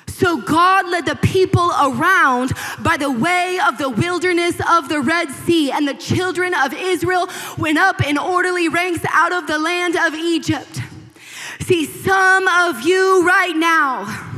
So 0.07 0.39
God 0.39 0.89
led 0.89 1.07
the 1.07 1.17
people 1.17 1.71
around 1.71 2.53
by 2.81 2.99
the 2.99 3.11
way 3.11 3.59
of 3.67 3.79
the 3.79 3.89
wilderness 3.89 4.61
of 4.71 4.91
the 4.91 5.01
Red 5.01 5.31
Sea, 5.31 5.71
and 5.71 5.89
the 5.89 5.95
children 5.95 6.53
of 6.53 6.75
Israel 6.75 7.27
went 7.57 7.79
up 7.79 8.07
in 8.07 8.19
orderly 8.19 8.69
ranks 8.69 9.03
out 9.11 9.33
of 9.33 9.47
the 9.47 9.59
land 9.59 9.97
of 9.97 10.15
Egypt. 10.15 10.81
See, 11.61 11.87
some 11.87 12.47
of 12.49 12.83
you 12.83 13.27
right 13.27 13.57
now, 13.57 14.30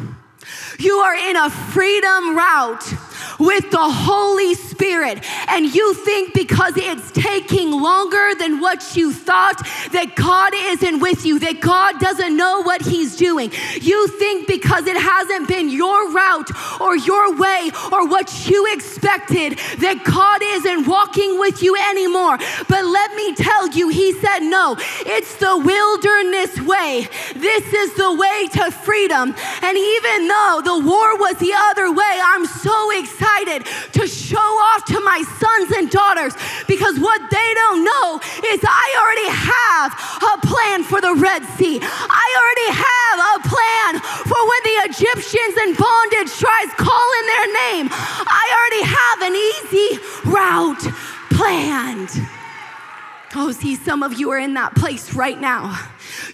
you 0.82 0.98
are 0.98 1.14
in 1.14 1.36
a 1.36 1.48
freedom 1.48 2.36
route 2.36 2.94
with 3.38 3.70
the 3.70 3.78
Holy 3.78 4.54
Spirit, 4.54 4.71
and 4.86 5.74
you 5.74 5.94
think 5.94 6.34
because 6.34 6.74
it's 6.76 7.10
taking 7.12 7.70
longer 7.70 8.34
than 8.38 8.60
what 8.60 8.96
you 8.96 9.12
thought 9.12 9.58
that 9.92 10.14
God 10.16 10.52
isn't 10.54 11.00
with 11.00 11.24
you, 11.24 11.38
that 11.40 11.60
God 11.60 11.98
doesn't 12.00 12.36
know 12.36 12.62
what 12.62 12.82
He's 12.82 13.16
doing. 13.16 13.50
You 13.80 14.08
think 14.08 14.46
because 14.46 14.86
it 14.86 14.96
hasn't 14.96 15.48
been 15.48 15.68
your 15.68 16.12
route 16.12 16.50
or 16.80 16.96
your 16.96 17.36
way 17.36 17.70
or 17.92 18.08
what 18.08 18.48
you 18.48 18.72
expected 18.72 19.58
that 19.78 20.02
God 20.04 20.40
isn't 20.42 20.86
walking 20.86 21.38
with 21.38 21.62
you 21.62 21.76
anymore. 21.76 22.38
But 22.68 22.84
let 22.84 23.14
me 23.14 23.34
tell 23.34 23.68
you, 23.68 23.88
He 23.88 24.12
said, 24.14 24.40
No, 24.40 24.76
it's 25.06 25.36
the 25.36 25.58
wilderness 25.58 26.60
way. 26.60 27.06
This 27.34 27.72
is 27.72 27.94
the 27.94 28.12
way 28.14 28.48
to 28.54 28.70
freedom. 28.70 29.34
And 29.62 29.78
even 29.78 30.28
though 30.28 30.60
the 30.64 30.78
war 30.84 31.18
was 31.18 31.36
the 31.38 31.52
other 31.70 31.92
way, 31.92 32.20
I'm 32.22 32.46
so 32.46 32.90
excited 32.90 33.12
excited 33.52 33.64
to 33.92 34.06
show 34.06 34.38
off 34.38 34.71
to 34.80 35.00
my 35.00 35.22
sons 35.38 35.70
and 35.76 35.90
daughters 35.90 36.34
because 36.66 36.98
what 36.98 37.20
they 37.30 37.48
don't 37.54 37.84
know 37.84 38.20
is 38.48 38.60
I 38.64 38.86
already 38.96 39.28
have 39.28 39.90
a 40.22 40.46
plan 40.46 40.82
for 40.82 41.00
the 41.00 41.14
Red 41.14 41.44
Sea. 41.56 41.78
I 41.82 42.26
already 42.40 42.70
have 42.80 43.18
a 43.20 43.36
plan 43.48 43.92
for 44.24 44.40
when 44.40 44.62
the 44.64 44.76
Egyptians 44.88 45.54
in 45.68 45.74
bondage 45.76 46.32
tries 46.38 46.70
calling 46.80 47.24
their 47.26 47.48
name. 47.68 47.88
I 47.92 48.44
already 48.56 48.84
have 48.88 49.18
an 49.28 49.34
easy 49.36 49.88
route 50.24 50.84
planned. 51.30 52.10
Oh, 53.34 53.50
see, 53.52 53.76
some 53.76 54.02
of 54.02 54.18
you 54.18 54.30
are 54.30 54.38
in 54.38 54.54
that 54.54 54.74
place 54.74 55.14
right 55.14 55.40
now 55.40 55.78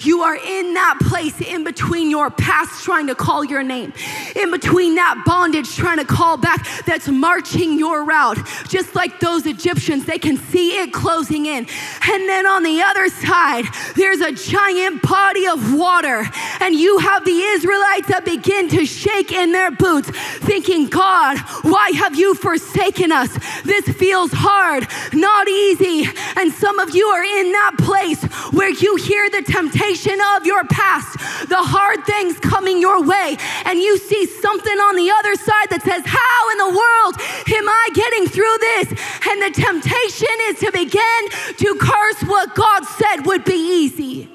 you 0.04 0.22
are 0.22 0.36
in 0.36 0.74
that 0.74 0.98
place 1.00 1.40
in 1.40 1.64
between 1.64 2.10
your 2.10 2.30
past 2.30 2.84
trying 2.84 3.06
to 3.08 3.14
call 3.14 3.44
your 3.44 3.62
name, 3.62 3.92
in 4.36 4.50
between 4.50 4.94
that 4.96 5.22
bondage 5.24 5.74
trying 5.74 5.98
to 5.98 6.04
call 6.04 6.36
back 6.36 6.66
that's 6.84 7.08
marching 7.08 7.78
your 7.78 8.04
route. 8.04 8.38
Just 8.68 8.94
like 8.94 9.20
those 9.20 9.46
Egyptians, 9.46 10.04
they 10.04 10.18
can 10.18 10.36
see 10.36 10.80
it 10.80 10.92
closing 10.92 11.46
in. 11.46 11.66
And 12.10 12.28
then 12.28 12.46
on 12.46 12.62
the 12.62 12.82
other 12.82 13.08
side, 13.08 13.64
there's 13.96 14.20
a 14.20 14.32
giant 14.32 15.02
body 15.02 15.46
of 15.46 15.74
water, 15.74 16.24
and 16.60 16.74
you 16.74 16.98
have 16.98 17.24
the 17.24 17.40
Israelites 17.40 18.08
that 18.08 18.24
begin 18.24 18.68
to 18.68 18.86
shake 18.86 19.32
in 19.32 19.52
their 19.52 19.70
boots, 19.70 20.10
thinking, 20.10 20.86
God, 20.86 21.38
why 21.62 21.90
have 21.90 22.16
you 22.16 22.34
forsaken 22.34 23.12
us? 23.12 23.36
This 23.64 23.88
feels 23.96 24.30
hard, 24.32 24.86
not 25.12 25.48
easy. 25.48 26.08
And 26.36 26.52
some 26.52 26.78
of 26.78 26.94
you 26.94 27.06
are 27.06 27.24
in 27.24 27.52
that 27.52 27.72
place 27.78 28.22
where 28.52 28.70
you 28.70 28.96
hear 28.96 29.28
the 29.30 29.42
temptation 29.42 29.87
of 29.88 30.46
your 30.46 30.64
past, 30.64 31.18
the 31.48 31.56
hard 31.56 32.04
things 32.04 32.38
coming 32.40 32.80
your 32.80 33.02
way, 33.02 33.36
and 33.64 33.78
you 33.78 33.96
see 33.96 34.26
something 34.26 34.78
on 34.78 34.96
the 34.96 35.10
other 35.10 35.34
side 35.34 35.70
that 35.70 35.82
says, 35.82 36.02
How 36.04 36.40
in 36.52 36.58
the 36.58 36.72
world 36.76 37.14
am 37.56 37.68
I 37.68 37.88
getting 37.94 38.26
through 38.28 38.56
this? 38.60 38.88
And 39.28 39.42
the 39.42 39.52
temptation 39.56 40.36
is 40.52 40.60
to 40.60 40.72
begin 40.72 41.20
to 41.56 41.78
curse 41.80 42.22
what 42.28 42.54
God 42.54 42.84
said 42.84 43.26
would 43.26 43.44
be 43.44 43.84
easy. 43.84 44.30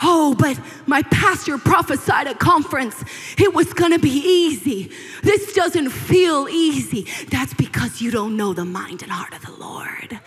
Oh, 0.00 0.34
but 0.38 0.58
my 0.86 1.02
pastor 1.02 1.58
prophesied 1.58 2.28
at 2.28 2.38
conference 2.38 3.02
it 3.36 3.52
was 3.52 3.72
gonna 3.74 3.98
be 3.98 4.10
easy. 4.10 4.90
This 5.22 5.52
doesn't 5.52 5.90
feel 5.90 6.48
easy. 6.48 7.06
That's 7.30 7.52
because 7.54 8.00
you 8.00 8.10
don't 8.10 8.36
know 8.36 8.54
the 8.54 8.64
mind 8.64 9.02
and 9.02 9.10
heart 9.10 9.34
of 9.34 9.44
the 9.44 9.52
Lord. 9.52 10.20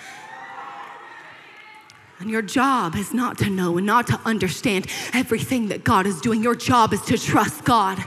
And 2.22 2.30
your 2.30 2.43
job 2.43 2.95
is 2.95 3.15
not 3.15 3.39
to 3.39 3.49
know 3.49 3.78
and 3.78 3.88
not 3.88 4.05
to 4.07 4.19
understand 4.26 4.86
everything 5.11 5.69
that 5.69 5.84
God 5.84 6.05
is 6.05 6.22
doing. 6.22 6.43
Your 6.43 6.53
job 6.53 6.93
is 6.93 7.01
to 7.05 7.17
trust 7.17 7.65
God. 7.65 7.97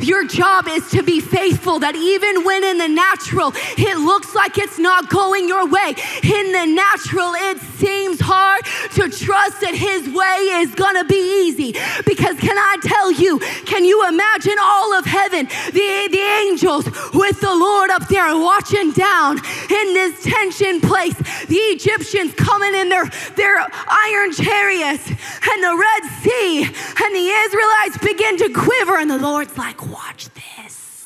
Your 0.00 0.24
job 0.24 0.66
is 0.68 0.90
to 0.90 1.02
be 1.02 1.20
faithful 1.20 1.78
that 1.80 1.94
even 1.94 2.44
when 2.44 2.64
in 2.64 2.78
the 2.78 2.88
natural 2.88 3.52
it 3.76 3.98
looks 3.98 4.34
like 4.34 4.58
it's 4.58 4.78
not 4.78 5.10
going 5.10 5.48
your 5.48 5.68
way, 5.68 5.94
in 6.22 6.52
the 6.52 6.66
natural 6.66 7.32
it 7.36 7.60
seems 7.78 8.20
hard 8.20 8.64
to 8.94 9.08
trust 9.08 9.60
that 9.60 9.74
His 9.74 10.08
way 10.08 10.60
is 10.62 10.74
gonna 10.74 11.04
be 11.04 11.46
easy. 11.46 11.72
Because 12.06 12.38
can 12.38 12.56
I 12.56 12.76
tell 12.82 13.12
you, 13.12 13.38
can 13.66 13.84
you 13.84 14.06
imagine 14.08 14.56
all 14.60 14.94
of 14.94 15.04
heaven, 15.04 15.46
the, 15.72 16.08
the 16.10 16.24
angels 16.44 16.86
with 17.14 17.40
the 17.40 17.54
Lord 17.54 17.90
up 17.90 18.08
there 18.08 18.36
watching 18.36 18.92
down 18.92 19.38
in 19.38 19.86
this 19.94 20.22
tension 20.22 20.80
place, 20.80 21.16
the 21.46 21.60
Egyptians 21.76 22.34
coming 22.34 22.74
in 22.74 22.88
their, 22.88 23.06
their 23.36 23.58
iron 23.88 24.32
chariots 24.32 25.08
and 25.08 25.58
the 25.62 25.76
Red 25.76 26.02
Sea, 26.22 26.62
and 26.64 27.14
the 27.14 27.26
Israelites 27.46 27.98
begin 27.98 28.36
to 28.38 28.48
quiver, 28.50 28.98
and 28.98 29.10
the 29.10 29.18
Lord's 29.18 29.56
like, 29.56 29.89
watch 29.90 30.28
this. 30.34 31.04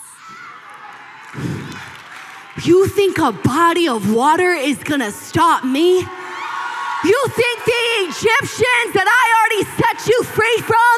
You 2.62 2.87
think 2.89 3.18
a 3.18 3.32
body 3.32 3.89
of 3.89 4.14
water 4.14 4.53
is 4.53 4.78
gonna 4.85 5.11
stop 5.11 5.64
me? 5.64 5.99
You 5.99 7.20
think 7.37 7.57
the 7.64 7.85
Egyptians 8.09 8.91
that 8.97 9.05
I 9.05 9.24
already 9.37 9.64
set 9.76 10.09
you 10.09 10.22
free 10.22 10.59
from 10.64 10.95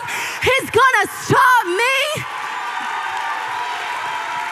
is 0.47 0.71
gonna 0.71 1.07
stop 1.25 1.65
me? 1.67 1.97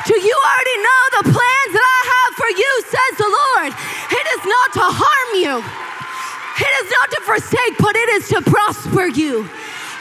Do 0.08 0.14
you 0.18 0.36
already 0.36 0.78
know 0.82 1.02
the 1.18 1.24
plans 1.30 1.70
that 1.76 1.86
I 1.86 2.00
have 2.10 2.32
for 2.36 2.50
you, 2.58 2.70
says 2.82 3.12
the 3.22 3.30
Lord? 3.30 3.70
It 4.10 4.26
is 4.34 4.42
not 4.44 4.68
to 4.80 4.84
harm 4.84 5.30
you, 5.38 5.54
it 5.62 6.72
is 6.82 6.88
not 6.90 7.08
to 7.14 7.20
forsake, 7.22 7.76
but 7.78 7.94
it 7.96 8.08
is 8.18 8.28
to 8.30 8.40
prosper 8.42 9.06
you. 9.06 9.48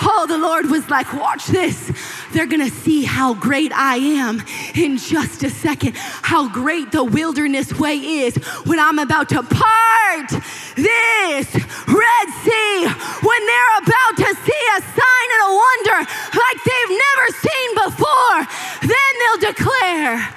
Oh, 0.02 0.26
the 0.28 0.38
Lord 0.38 0.70
was 0.70 0.90
like, 0.90 1.14
watch 1.14 1.48
this. 1.48 1.92
They're 2.34 2.48
gonna 2.48 2.70
see 2.70 3.04
how 3.04 3.36
great 3.36 3.72
I 3.72 3.98
am 3.98 4.42
in 4.76 4.98
just 4.98 5.44
a 5.44 5.50
second. 5.50 5.96
How 5.96 6.50
great 6.50 6.92
the 6.92 7.04
wilderness 7.04 7.72
way 7.78 7.96
is 7.96 8.36
when 8.66 8.80
I'm 8.80 8.98
about 8.98 9.30
to 9.30 9.44
part 9.44 10.30
this 10.76 11.48
Red 11.88 12.28
Sea. 12.44 12.88
When 13.22 13.42
they're 13.46 13.78
about 13.84 14.18
to 14.18 14.36
see 14.46 14.64
a 14.78 14.82
sign 14.82 15.28
and 15.34 15.44
a 15.46 15.52
wonder 15.64 15.98
like 16.34 16.60
they've 16.66 16.98
never 17.08 17.28
seen 17.46 17.70
before, 17.86 18.38
then 18.82 19.12
they'll 19.20 19.54
declare, 19.54 20.30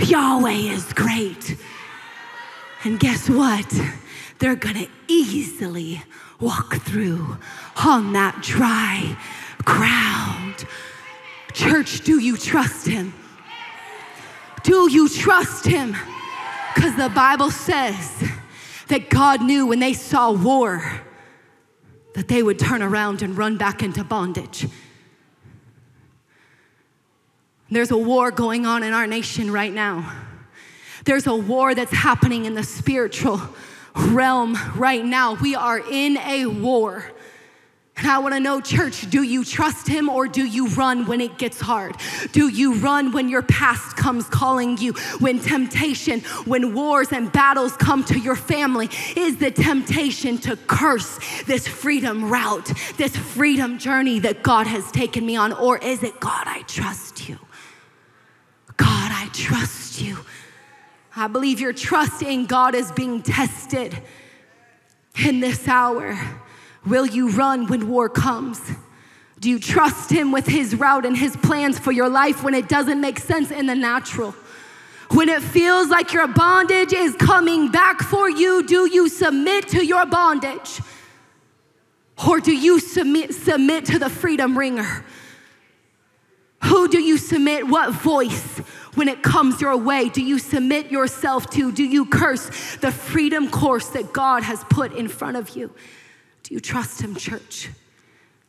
Yahweh 0.00 0.74
is 0.74 0.92
great. 0.92 1.56
And 2.82 2.98
guess 2.98 3.30
what? 3.30 3.72
They're 4.40 4.56
gonna 4.56 4.88
easily 5.08 6.02
walk 6.40 6.76
through 6.78 7.38
on 7.76 8.12
that 8.12 8.42
dry 8.42 9.16
ground. 9.64 10.66
Church, 11.54 12.00
do 12.00 12.18
you 12.18 12.36
trust 12.36 12.86
him? 12.86 13.14
Do 14.64 14.90
you 14.90 15.08
trust 15.08 15.64
him? 15.64 15.96
Because 16.74 16.96
the 16.96 17.08
Bible 17.08 17.50
says 17.50 18.24
that 18.88 19.08
God 19.08 19.42
knew 19.42 19.66
when 19.66 19.78
they 19.78 19.92
saw 19.92 20.32
war 20.32 20.82
that 22.14 22.28
they 22.28 22.42
would 22.42 22.58
turn 22.58 22.82
around 22.82 23.22
and 23.22 23.36
run 23.36 23.56
back 23.56 23.82
into 23.82 24.02
bondage. 24.02 24.66
There's 27.70 27.90
a 27.90 27.98
war 27.98 28.30
going 28.30 28.66
on 28.66 28.82
in 28.82 28.92
our 28.92 29.06
nation 29.06 29.50
right 29.50 29.72
now. 29.72 30.12
There's 31.04 31.26
a 31.26 31.34
war 31.34 31.74
that's 31.74 31.92
happening 31.92 32.44
in 32.44 32.54
the 32.54 32.62
spiritual 32.62 33.40
realm 33.94 34.56
right 34.74 35.04
now. 35.04 35.34
We 35.34 35.54
are 35.54 35.78
in 35.78 36.16
a 36.18 36.46
war. 36.46 37.13
And 37.96 38.08
I 38.08 38.18
want 38.18 38.34
to 38.34 38.40
know, 38.40 38.60
church, 38.60 39.08
do 39.08 39.22
you 39.22 39.44
trust 39.44 39.86
him 39.86 40.08
or 40.08 40.26
do 40.26 40.44
you 40.44 40.66
run 40.68 41.06
when 41.06 41.20
it 41.20 41.38
gets 41.38 41.60
hard? 41.60 41.96
Do 42.32 42.48
you 42.48 42.74
run 42.74 43.12
when 43.12 43.28
your 43.28 43.42
past 43.42 43.96
comes 43.96 44.24
calling 44.28 44.76
you? 44.78 44.94
When 45.20 45.38
temptation, 45.38 46.20
when 46.44 46.74
wars 46.74 47.12
and 47.12 47.30
battles 47.30 47.76
come 47.76 48.02
to 48.04 48.18
your 48.18 48.34
family, 48.34 48.90
is 49.16 49.36
the 49.36 49.52
temptation 49.52 50.38
to 50.38 50.56
curse 50.56 51.20
this 51.46 51.68
freedom 51.68 52.28
route, 52.28 52.72
this 52.96 53.16
freedom 53.16 53.78
journey 53.78 54.18
that 54.20 54.42
God 54.42 54.66
has 54.66 54.90
taken 54.90 55.24
me 55.24 55.36
on? 55.36 55.52
Or 55.52 55.78
is 55.78 56.02
it, 56.02 56.18
God, 56.18 56.44
I 56.46 56.62
trust 56.62 57.28
you? 57.28 57.38
God, 58.76 59.12
I 59.12 59.28
trust 59.32 60.02
you. 60.02 60.18
I 61.14 61.28
believe 61.28 61.60
your 61.60 61.72
trust 61.72 62.22
in 62.22 62.46
God 62.46 62.74
is 62.74 62.90
being 62.90 63.22
tested 63.22 63.96
in 65.24 65.38
this 65.38 65.68
hour. 65.68 66.18
Will 66.86 67.06
you 67.06 67.30
run 67.30 67.66
when 67.66 67.88
war 67.88 68.08
comes? 68.08 68.60
Do 69.40 69.50
you 69.50 69.58
trust 69.58 70.10
Him 70.10 70.32
with 70.32 70.46
His 70.46 70.74
route 70.74 71.06
and 71.06 71.16
His 71.16 71.36
plans 71.36 71.78
for 71.78 71.92
your 71.92 72.08
life 72.08 72.42
when 72.42 72.54
it 72.54 72.68
doesn't 72.68 73.00
make 73.00 73.18
sense 73.18 73.50
in 73.50 73.66
the 73.66 73.74
natural? 73.74 74.34
When 75.10 75.28
it 75.28 75.42
feels 75.42 75.88
like 75.88 76.12
your 76.12 76.26
bondage 76.26 76.92
is 76.92 77.14
coming 77.16 77.70
back 77.70 78.00
for 78.00 78.28
you, 78.28 78.66
do 78.66 78.88
you 78.88 79.08
submit 79.08 79.68
to 79.68 79.84
your 79.84 80.06
bondage? 80.06 80.80
Or 82.26 82.40
do 82.40 82.52
you 82.52 82.80
submit, 82.80 83.34
submit 83.34 83.86
to 83.86 83.98
the 83.98 84.08
freedom 84.08 84.56
ringer? 84.56 85.04
Who 86.64 86.88
do 86.88 87.00
you 87.00 87.18
submit? 87.18 87.66
What 87.66 87.92
voice? 87.92 88.60
when 88.94 89.08
it 89.08 89.22
comes 89.22 89.60
your 89.60 89.76
way? 89.76 90.08
Do 90.08 90.22
you 90.22 90.38
submit 90.38 90.90
yourself 90.90 91.50
to? 91.50 91.72
Do 91.72 91.84
you 91.84 92.06
curse 92.06 92.76
the 92.76 92.90
freedom 92.92 93.50
course 93.50 93.88
that 93.88 94.12
God 94.12 94.42
has 94.42 94.62
put 94.64 94.92
in 94.92 95.08
front 95.08 95.36
of 95.36 95.56
you? 95.56 95.72
Do 96.44 96.54
you 96.54 96.60
trust 96.60 97.00
Him, 97.00 97.16
church? 97.16 97.70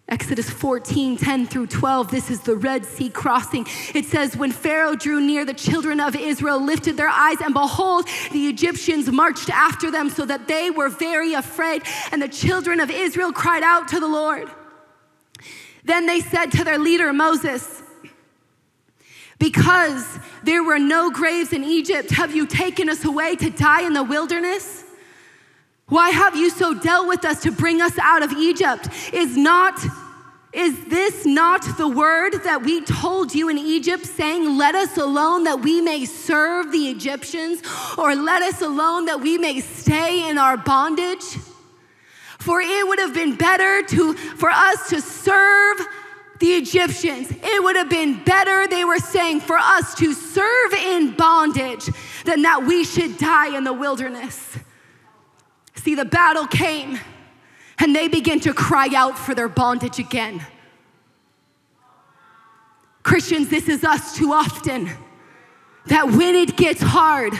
Exodus 0.07 0.47
14, 0.49 1.17
10 1.17 1.47
through 1.47 1.65
12, 1.65 2.11
this 2.11 2.29
is 2.29 2.41
the 2.41 2.55
Red 2.55 2.85
Sea 2.85 3.09
crossing. 3.09 3.65
It 3.95 4.05
says, 4.05 4.37
When 4.37 4.51
Pharaoh 4.51 4.95
drew 4.95 5.19
near, 5.19 5.45
the 5.45 5.53
children 5.53 5.99
of 5.99 6.15
Israel 6.15 6.63
lifted 6.63 6.95
their 6.95 7.09
eyes, 7.09 7.37
and 7.41 7.53
behold, 7.53 8.07
the 8.31 8.47
Egyptians 8.47 9.09
marched 9.11 9.49
after 9.49 9.89
them, 9.89 10.09
so 10.09 10.25
that 10.25 10.47
they 10.47 10.69
were 10.69 10.89
very 10.89 11.33
afraid. 11.33 11.81
And 12.11 12.21
the 12.21 12.27
children 12.27 12.79
of 12.79 12.91
Israel 12.91 13.31
cried 13.31 13.63
out 13.63 13.87
to 13.87 13.99
the 13.99 14.07
Lord. 14.07 14.51
Then 15.85 16.05
they 16.05 16.19
said 16.19 16.51
to 16.51 16.63
their 16.63 16.77
leader, 16.77 17.11
Moses, 17.11 17.81
because 19.39 20.19
there 20.43 20.63
were 20.63 20.79
no 20.79 21.09
graves 21.09 21.51
in 21.51 21.63
Egypt, 21.63 22.11
have 22.11 22.35
you 22.35 22.45
taken 22.45 22.89
us 22.89 23.05
away 23.05 23.35
to 23.37 23.49
die 23.49 23.81
in 23.81 23.93
the 23.93 24.03
wilderness? 24.03 24.84
Why 25.87 26.09
have 26.09 26.35
you 26.35 26.49
so 26.49 26.73
dealt 26.73 27.07
with 27.07 27.25
us 27.25 27.43
to 27.43 27.51
bring 27.51 27.81
us 27.81 27.97
out 27.99 28.23
of 28.23 28.31
Egypt? 28.33 28.89
Is 29.13 29.37
not 29.37 29.79
is 30.51 30.85
this 30.85 31.25
not 31.25 31.65
the 31.77 31.87
word 31.87 32.31
that 32.45 32.63
we 32.63 32.79
told 32.79 33.35
you 33.35 33.49
in 33.49 33.57
Egypt, 33.57 34.05
saying, 34.05 34.57
Let 34.57 34.73
us 34.73 34.95
alone 34.95 35.43
that 35.43 35.59
we 35.59 35.81
may 35.81 36.05
serve 36.05 36.71
the 36.71 36.87
Egyptians, 36.87 37.61
or 37.97 38.15
let 38.15 38.41
us 38.41 38.61
alone 38.61 39.03
that 39.05 39.19
we 39.19 39.37
may 39.37 39.59
stay 39.59 40.29
in 40.29 40.37
our 40.37 40.55
bondage? 40.55 41.25
For 42.39 42.61
it 42.61 42.87
would 42.87 42.99
have 42.99 43.13
been 43.13 43.35
better 43.35 43.83
to, 43.83 44.13
for 44.13 44.49
us 44.49 44.89
to 44.91 45.01
serve 45.01 45.85
the 46.39 46.53
Egyptians. 46.53 47.31
It 47.31 47.61
would 47.61 47.75
have 47.75 47.89
been 47.89 48.23
better, 48.23 48.65
they 48.65 48.85
were 48.85 48.99
saying, 48.99 49.41
for 49.41 49.57
us 49.57 49.93
to 49.95 50.13
serve 50.13 50.73
in 50.73 51.17
bondage 51.17 51.89
than 52.23 52.43
that 52.43 52.63
we 52.63 52.85
should 52.85 53.17
die 53.17 53.57
in 53.57 53.65
the 53.65 53.73
wilderness. 53.73 54.57
See, 55.85 55.93
the 55.93 56.03
battle 56.03 56.47
came 56.47 56.97
and 57.77 57.95
they 57.95 58.07
began 58.07 58.39
to 58.39 58.55
cry 58.55 58.89
out 58.95 59.19
for 59.19 59.35
their 59.35 59.47
bondage 59.47 59.99
again. 59.99 60.43
Christians, 63.03 63.49
this 63.49 63.69
is 63.69 63.83
us 63.83 64.17
too 64.17 64.33
often. 64.33 64.89
That 65.85 66.07
when 66.07 66.33
it 66.33 66.57
gets 66.57 66.81
hard, 66.81 67.35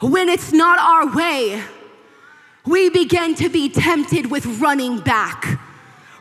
when 0.00 0.30
it's 0.30 0.54
not 0.54 0.78
our 0.78 1.14
way, 1.14 1.62
we 2.64 2.88
begin 2.88 3.34
to 3.34 3.50
be 3.50 3.68
tempted 3.68 4.30
with 4.30 4.46
running 4.62 5.00
back 5.00 5.60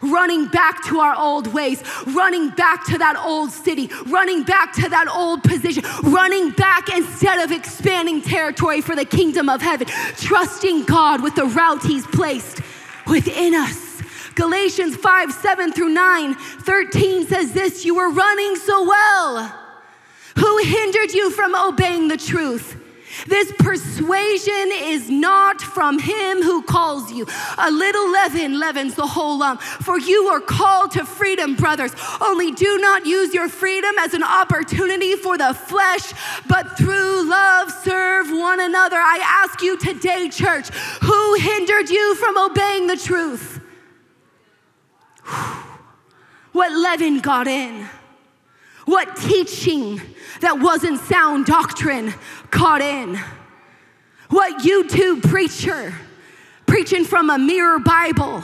running 0.03 0.47
back 0.47 0.83
to 0.85 0.99
our 0.99 1.15
old 1.15 1.47
ways, 1.47 1.83
running 2.07 2.49
back 2.49 2.85
to 2.85 2.97
that 2.97 3.17
old 3.17 3.51
city, 3.51 3.89
running 4.05 4.43
back 4.43 4.73
to 4.73 4.89
that 4.89 5.07
old 5.07 5.43
position, 5.43 5.83
running 6.03 6.51
back 6.51 6.89
instead 6.89 7.39
of 7.43 7.51
expanding 7.51 8.21
territory 8.21 8.81
for 8.81 8.95
the 8.95 9.05
kingdom 9.05 9.49
of 9.49 9.61
heaven, 9.61 9.87
trusting 10.17 10.83
God 10.83 11.23
with 11.23 11.35
the 11.35 11.45
route 11.45 11.83
He's 11.83 12.05
placed 12.07 12.61
within 13.07 13.53
us. 13.53 14.01
Galatians 14.35 14.95
5 14.95 15.31
7 15.31 15.73
through 15.73 15.89
9, 15.89 16.33
13 16.33 17.27
says 17.27 17.53
this 17.53 17.85
You 17.85 17.95
were 17.95 18.09
running 18.09 18.55
so 18.55 18.87
well. 18.87 19.59
Who 20.37 20.57
hindered 20.63 21.13
you 21.13 21.29
from 21.29 21.55
obeying 21.55 22.07
the 22.07 22.17
truth? 22.17 22.82
This 23.27 23.51
persuasion 23.59 24.71
is 24.73 25.09
not 25.09 25.61
from 25.61 25.99
him 25.99 26.41
who 26.41 26.61
calls 26.63 27.11
you. 27.11 27.25
A 27.57 27.71
little 27.71 28.11
leaven 28.11 28.59
leavens 28.59 28.95
the 28.95 29.07
whole 29.07 29.39
lump. 29.39 29.61
For 29.61 29.97
you 29.97 30.27
are 30.27 30.41
called 30.41 30.91
to 30.91 31.05
freedom, 31.05 31.55
brothers. 31.55 31.93
Only 32.21 32.51
do 32.51 32.77
not 32.79 33.05
use 33.05 33.33
your 33.33 33.49
freedom 33.49 33.93
as 33.99 34.13
an 34.13 34.23
opportunity 34.23 35.15
for 35.15 35.37
the 35.37 35.53
flesh, 35.53 36.13
but 36.47 36.77
through 36.77 37.29
love 37.29 37.71
serve 37.71 38.29
one 38.29 38.59
another. 38.59 38.97
I 38.97 39.19
ask 39.43 39.61
you 39.61 39.77
today, 39.77 40.29
church, 40.29 40.69
who 41.01 41.35
hindered 41.35 41.89
you 41.89 42.15
from 42.15 42.37
obeying 42.37 42.87
the 42.87 42.97
truth? 42.97 43.61
What 46.51 46.71
leaven 46.71 47.19
got 47.19 47.47
in? 47.47 47.87
What 48.85 49.15
teaching 49.15 50.01
that 50.41 50.59
wasn't 50.59 50.99
sound 51.01 51.45
doctrine 51.45 52.13
caught 52.51 52.81
in? 52.81 53.19
What 54.29 54.63
YouTube 54.63 55.23
preacher 55.23 55.93
preaching 56.65 57.05
from 57.05 57.29
a 57.29 57.37
mirror 57.37 57.79
Bible, 57.79 58.43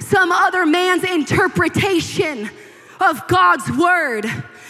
some 0.00 0.30
other 0.30 0.64
man's 0.64 1.04
interpretation 1.04 2.48
of 3.00 3.26
God's 3.26 3.70
word 3.70 4.26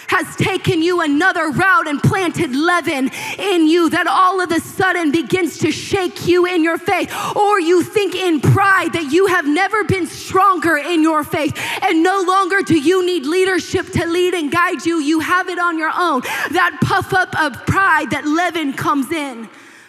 has 0.09 0.37
taken 0.37 0.83
you 0.83 1.01
another 1.01 1.51
route 1.51 1.87
and 1.87 2.03
planted 2.03 2.55
leaven 2.55 3.11
in 3.39 3.69
you 3.69 3.91
that 3.91 4.07
all 4.07 4.41
of 4.41 4.51
a 4.51 4.61
sudden 4.61 5.13
begins 5.13 5.59
to 5.59 5.71
shake 5.71 6.27
you 6.27 6.47
in 6.47 6.65
your 6.65 6.79
faith. 6.79 7.13
Or 7.37 7.61
you 7.61 7.83
think 7.83 8.15
in 8.15 8.41
pride 8.41 8.95
that 8.95 9.13
you 9.13 9.27
have 9.27 9.47
never 9.47 9.85
been 9.85 10.07
stronger 10.07 10.77
in 10.77 11.03
your 11.03 11.25
faith 11.25 11.57
and 11.83 12.03
no 12.03 12.25
longer 12.27 12.63
do 12.63 12.79
you 12.79 13.05
need 13.05 13.27
leadership 13.27 13.87
to 13.93 14.07
lead 14.07 14.35
and 14.35 14.51
guide 14.51 14.85
you. 14.85 14.99
You 14.99 15.21
have 15.21 15.49
it 15.49 15.59
on 15.59 15.79
your 15.79 15.93
own. 15.95 16.23
That 16.51 16.79
puff 16.83 17.13
up 17.13 17.39
of 17.41 17.67
pride, 17.67 18.11
that 18.11 18.27
leaven 18.27 18.73
comes 18.73 19.13
in. 19.13 19.49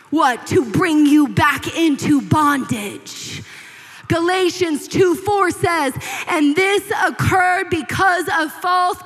What? 0.09 0.47
To 0.47 0.69
bring 0.69 1.05
you 1.05 1.27
back 1.27 1.75
into 1.77 2.21
bondage. 2.21 3.43
Galatians 4.07 4.87
2 4.87 5.15
4 5.15 5.51
says, 5.51 5.93
and 6.27 6.55
this 6.55 6.91
occurred 7.05 7.69
because 7.69 8.27
of 8.39 8.51
false 8.53 8.97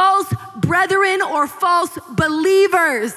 false 0.00 0.32
brethren 0.56 1.20
or 1.20 1.46
false 1.46 1.98
believers 2.12 3.12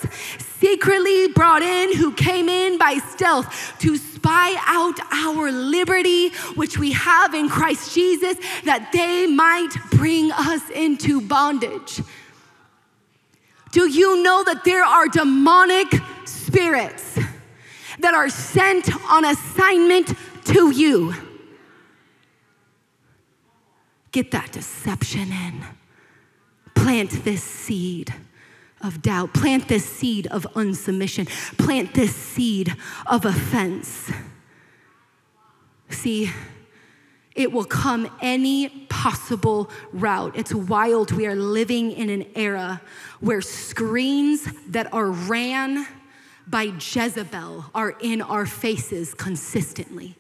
secretly 0.60 1.30
brought 1.30 1.62
in 1.62 1.96
who 1.96 2.12
came 2.12 2.50
in 2.50 2.78
by 2.78 2.98
stealth 3.12 3.48
to 3.80 3.96
spy 3.96 4.54
out 4.66 5.00
our 5.14 5.50
liberty 5.50 6.28
which 6.56 6.78
we 6.78 6.92
have 6.92 7.34
in 7.34 7.48
Christ 7.48 7.96
Jesus 7.96 8.36
that 8.66 8.90
they 8.92 9.28
might 9.28 9.74
bring 9.92 10.30
us 10.34 10.70
into 10.72 11.22
bondage. 11.22 12.02
Do 13.72 13.90
you 13.90 14.22
know 14.22 14.44
that 14.44 14.66
there 14.66 14.84
are 14.84 15.08
demonic 15.08 15.88
spirits 16.26 17.18
that 18.00 18.14
are 18.14 18.30
sent 18.30 18.94
on 19.10 19.24
assignment 19.24 20.14
to 20.48 20.70
you? 20.70 21.14
Get 24.12 24.32
that 24.32 24.52
deception 24.52 25.32
in 25.32 25.64
plant 26.76 27.24
this 27.24 27.44
seed 27.44 28.14
of 28.82 29.02
doubt, 29.02 29.34
plant 29.34 29.68
this 29.68 29.86
seed 29.86 30.28
of 30.28 30.46
unsubmission, 30.54 31.28
plant 31.58 31.94
this 31.94 32.16
seed 32.16 32.76
of 33.06 33.26
offense. 33.26 34.12
See, 35.90 36.32
it 37.36 37.52
will 37.52 37.66
come 37.66 38.10
any 38.22 38.70
possible 38.90 39.70
route. 39.92 40.38
It's 40.38 40.54
wild. 40.54 41.12
We 41.12 41.26
are 41.26 41.36
living 41.36 41.92
in 41.92 42.10
an 42.10 42.26
era 42.36 42.82
where 43.22 43.42
screens 43.42 44.48
that 44.68 44.94
are 44.94 45.10
ran 45.10 45.88
by 46.46 46.64
Jezebel 46.64 47.66
are 47.74 47.92
in 48.02 48.22
our 48.22 48.46
faces 48.46 49.14
consistently 49.14 50.16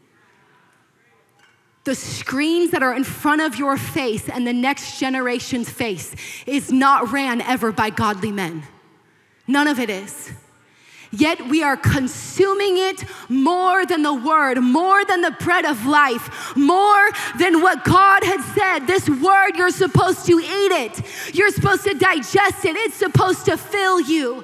the 1.83 1.95
screens 1.95 2.71
that 2.71 2.81
are 2.81 2.95
in 2.95 3.03
front 3.03 3.41
of 3.41 3.57
your 3.57 3.77
face 3.77 4.29
and 4.29 4.47
the 4.47 4.53
next 4.53 4.99
generation's 4.99 5.69
face 5.69 6.15
is 6.45 6.71
not 6.71 7.11
ran 7.11 7.41
ever 7.41 7.71
by 7.71 7.89
godly 7.89 8.31
men. 8.31 8.63
None 9.47 9.67
of 9.67 9.79
it 9.79 9.89
is. 9.89 10.31
Yet 11.11 11.47
we 11.47 11.61
are 11.61 11.77
consuming 11.77 12.77
it 12.77 13.03
more 13.29 13.85
than 13.85 14.01
the 14.01 14.13
word, 14.13 14.59
more 14.61 15.05
than 15.05 15.21
the 15.21 15.29
bread 15.31 15.63
of 15.63 15.85
life, 15.85 16.55
more 16.55 17.09
than 17.37 17.61
what 17.61 17.83
God 17.83 18.23
had 18.23 18.41
said. 18.55 18.87
This 18.87 19.07
word, 19.07 19.51
you're 19.55 19.69
supposed 19.69 20.25
to 20.25 20.39
eat 20.39 20.71
it, 20.71 21.35
you're 21.35 21.51
supposed 21.51 21.83
to 21.83 21.93
digest 21.93 22.65
it, 22.65 22.75
it's 22.77 22.95
supposed 22.95 23.45
to 23.45 23.57
fill 23.57 24.01
you. 24.01 24.43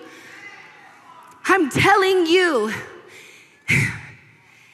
I'm 1.46 1.72
telling 1.72 2.28
you. 2.28 2.72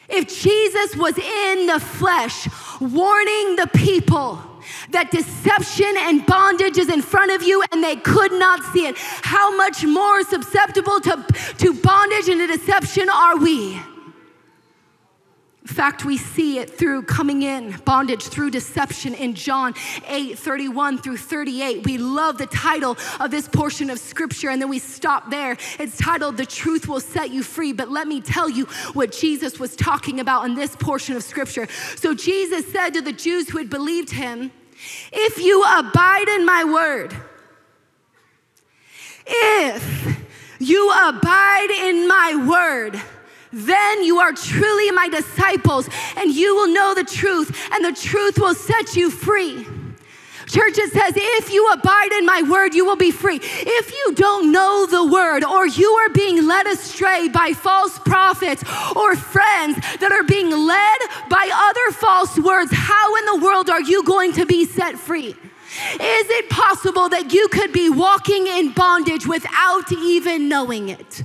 If 0.09 0.27
Jesus 0.27 0.95
was 0.95 1.17
in 1.17 1.67
the 1.67 1.79
flesh, 1.79 2.47
warning 2.79 3.55
the 3.55 3.69
people 3.73 4.41
that 4.91 5.11
deception 5.11 5.93
and 5.97 6.25
bondage 6.25 6.77
is 6.77 6.89
in 6.89 7.01
front 7.01 7.31
of 7.31 7.43
you 7.43 7.63
and 7.71 7.83
they 7.83 7.95
could 7.95 8.31
not 8.31 8.63
see 8.73 8.87
it, 8.87 8.97
how 8.97 9.55
much 9.55 9.83
more 9.83 10.23
susceptible 10.23 10.99
to, 11.01 11.25
to 11.57 11.73
bondage 11.73 12.29
and 12.29 12.39
to 12.39 12.47
deception 12.47 13.09
are 13.09 13.37
we? 13.37 13.79
In 15.67 15.73
fact, 15.73 16.05
we 16.05 16.17
see 16.17 16.59
it 16.59 16.77
through 16.77 17.01
coming 17.03 17.41
in 17.41 17.71
bondage 17.85 18.21
through 18.21 18.51
deception 18.51 19.15
in 19.15 19.33
John 19.33 19.73
8 20.07 20.37
31 20.37 20.99
through 20.99 21.17
38. 21.17 21.83
We 21.83 21.97
love 21.97 22.37
the 22.37 22.45
title 22.45 22.95
of 23.19 23.31
this 23.31 23.47
portion 23.47 23.89
of 23.89 23.97
scripture, 23.97 24.51
and 24.51 24.61
then 24.61 24.69
we 24.69 24.77
stop 24.77 25.31
there. 25.31 25.57
It's 25.79 25.97
titled, 25.97 26.37
The 26.37 26.45
Truth 26.45 26.87
Will 26.87 26.99
Set 26.99 27.31
You 27.31 27.41
Free. 27.41 27.73
But 27.73 27.89
let 27.89 28.07
me 28.07 28.21
tell 28.21 28.47
you 28.47 28.65
what 28.93 29.11
Jesus 29.11 29.59
was 29.59 29.75
talking 29.75 30.19
about 30.19 30.45
in 30.45 30.53
this 30.53 30.75
portion 30.75 31.15
of 31.15 31.23
scripture. 31.23 31.67
So, 31.95 32.13
Jesus 32.13 32.71
said 32.71 32.91
to 32.91 33.01
the 33.01 33.13
Jews 33.13 33.49
who 33.49 33.57
had 33.57 33.71
believed 33.71 34.11
him, 34.11 34.51
If 35.11 35.39
you 35.39 35.63
abide 35.63 36.27
in 36.27 36.45
my 36.45 36.63
word, 36.63 37.15
if 39.25 40.25
you 40.59 40.91
abide 40.91 41.71
in 41.71 42.07
my 42.07 42.45
word, 42.47 43.01
then 43.55 44.03
you 44.03 44.19
are 44.19 44.33
truly 44.33 44.91
my 44.91 45.07
disciples, 45.07 45.87
and 46.17 46.29
you 46.29 46.53
will 46.55 46.67
know 46.67 46.93
the 46.93 47.05
truth, 47.05 47.57
and 47.71 47.85
the 47.85 47.93
truth 47.93 48.37
will 48.37 48.53
set 48.53 48.97
you 48.97 49.09
free. 49.09 49.65
Church, 50.45 50.77
it 50.77 50.91
says, 50.91 51.13
if 51.15 51.51
you 51.51 51.71
abide 51.71 52.11
in 52.11 52.25
my 52.25 52.43
word, 52.43 52.75
you 52.75 52.85
will 52.85 52.97
be 52.97 53.11
free. 53.11 53.39
If 53.41 53.91
you 53.91 54.13
don't 54.13 54.51
know 54.51 54.85
the 54.85 55.05
word, 55.05 55.43
or 55.43 55.65
you 55.65 55.89
are 55.89 56.09
being 56.09 56.45
led 56.45 56.67
astray 56.67 57.29
by 57.29 57.53
false 57.53 57.97
prophets 57.99 58.61
or 58.95 59.15
friends 59.15 59.77
that 59.99 60.11
are 60.11 60.23
being 60.23 60.51
led 60.51 61.29
by 61.29 61.49
other 61.51 61.97
false 61.97 62.37
words, 62.37 62.71
how 62.73 63.15
in 63.15 63.25
the 63.25 63.45
world 63.45 63.69
are 63.69 63.81
you 63.81 64.03
going 64.03 64.33
to 64.33 64.45
be 64.45 64.65
set 64.65 64.99
free? 64.99 65.29
Is 65.29 66.29
it 66.29 66.49
possible 66.49 67.09
that 67.09 67.33
you 67.33 67.47
could 67.47 67.73
be 67.73 67.89
walking 67.89 68.47
in 68.47 68.71
bondage 68.71 69.25
without 69.25 69.91
even 69.91 70.47
knowing 70.47 70.89
it? 70.89 71.23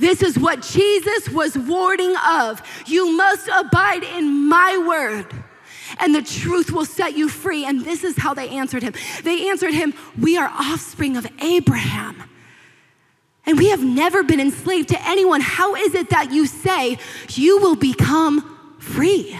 This 0.00 0.22
is 0.22 0.38
what 0.38 0.62
Jesus 0.62 1.28
was 1.28 1.56
warning 1.56 2.14
of. 2.26 2.62
You 2.86 3.16
must 3.16 3.48
abide 3.48 4.02
in 4.02 4.48
my 4.48 4.82
word 4.86 5.44
and 5.98 6.14
the 6.14 6.22
truth 6.22 6.70
will 6.70 6.84
set 6.84 7.16
you 7.16 7.28
free. 7.28 7.64
And 7.64 7.84
this 7.84 8.04
is 8.04 8.16
how 8.16 8.34
they 8.34 8.48
answered 8.50 8.82
him. 8.82 8.94
They 9.22 9.48
answered 9.48 9.74
him, 9.74 9.94
We 10.18 10.36
are 10.36 10.48
offspring 10.48 11.16
of 11.16 11.26
Abraham. 11.40 12.22
And 13.46 13.58
we 13.58 13.70
have 13.70 13.82
never 13.82 14.22
been 14.22 14.40
enslaved 14.40 14.90
to 14.90 15.08
anyone. 15.08 15.40
How 15.40 15.74
is 15.74 15.94
it 15.94 16.10
that 16.10 16.30
you 16.32 16.46
say 16.46 16.98
you 17.30 17.58
will 17.58 17.74
become 17.74 18.76
free? 18.78 19.36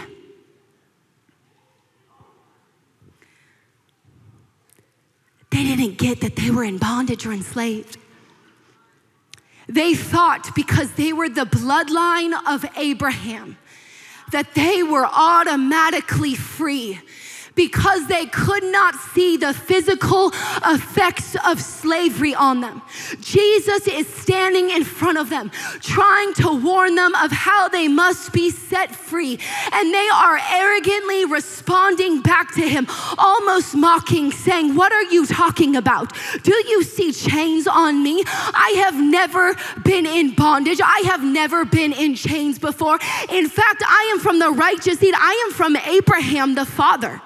They 5.51 5.63
didn't 5.63 5.97
get 5.97 6.21
that 6.21 6.35
they 6.35 6.49
were 6.49 6.63
in 6.63 6.77
bondage 6.77 7.25
or 7.25 7.31
enslaved. 7.31 7.97
They 9.71 9.93
thought 9.93 10.53
because 10.53 10.91
they 10.93 11.13
were 11.13 11.29
the 11.29 11.45
bloodline 11.45 12.33
of 12.45 12.65
Abraham 12.75 13.57
that 14.33 14.53
they 14.53 14.83
were 14.83 15.05
automatically 15.05 16.35
free 16.35 16.99
because 17.55 18.07
they 18.07 18.25
could 18.25 18.63
not 18.63 18.95
see 18.95 19.37
the 19.37 19.53
physical 19.53 20.31
effects 20.65 21.35
of 21.45 21.61
slavery 21.61 22.33
on 22.33 22.61
them. 22.61 22.81
Jesus 23.19 23.87
is 23.87 24.07
standing 24.07 24.69
in 24.69 24.83
front 24.83 25.17
of 25.17 25.29
them, 25.29 25.51
trying 25.79 26.33
to 26.35 26.61
warn 26.63 26.95
them 26.95 27.13
of 27.15 27.31
how 27.31 27.67
they 27.67 27.87
must 27.87 28.31
be 28.33 28.49
set 28.49 28.95
free. 28.95 29.39
And 29.73 29.93
they 29.93 30.09
are 30.13 30.39
arrogantly 30.51 31.25
responding 31.25 32.21
back 32.21 32.53
to 32.55 32.61
him, 32.61 32.87
almost 33.17 33.75
mocking, 33.75 34.31
saying, 34.31 34.75
What 34.75 34.91
are 34.91 35.03
you 35.03 35.25
talking 35.25 35.75
about? 35.75 36.13
Do 36.43 36.53
you 36.67 36.83
see 36.83 37.11
chains 37.11 37.67
on 37.67 38.03
me? 38.03 38.23
I 38.27 38.83
have 38.85 38.95
never 38.95 39.55
been 39.83 40.05
in 40.05 40.33
bondage. 40.35 40.79
I 40.83 41.03
have 41.05 41.23
never 41.23 41.65
been 41.65 41.93
in 41.93 42.15
chains 42.15 42.59
before. 42.59 42.99
In 43.29 43.49
fact, 43.49 43.83
I 43.85 44.11
am 44.13 44.19
from 44.19 44.39
the 44.39 44.51
righteous 44.51 44.99
seed, 44.99 45.13
I 45.17 45.45
am 45.47 45.53
from 45.53 45.75
Abraham 45.75 46.55
the 46.55 46.65
father. 46.65 47.21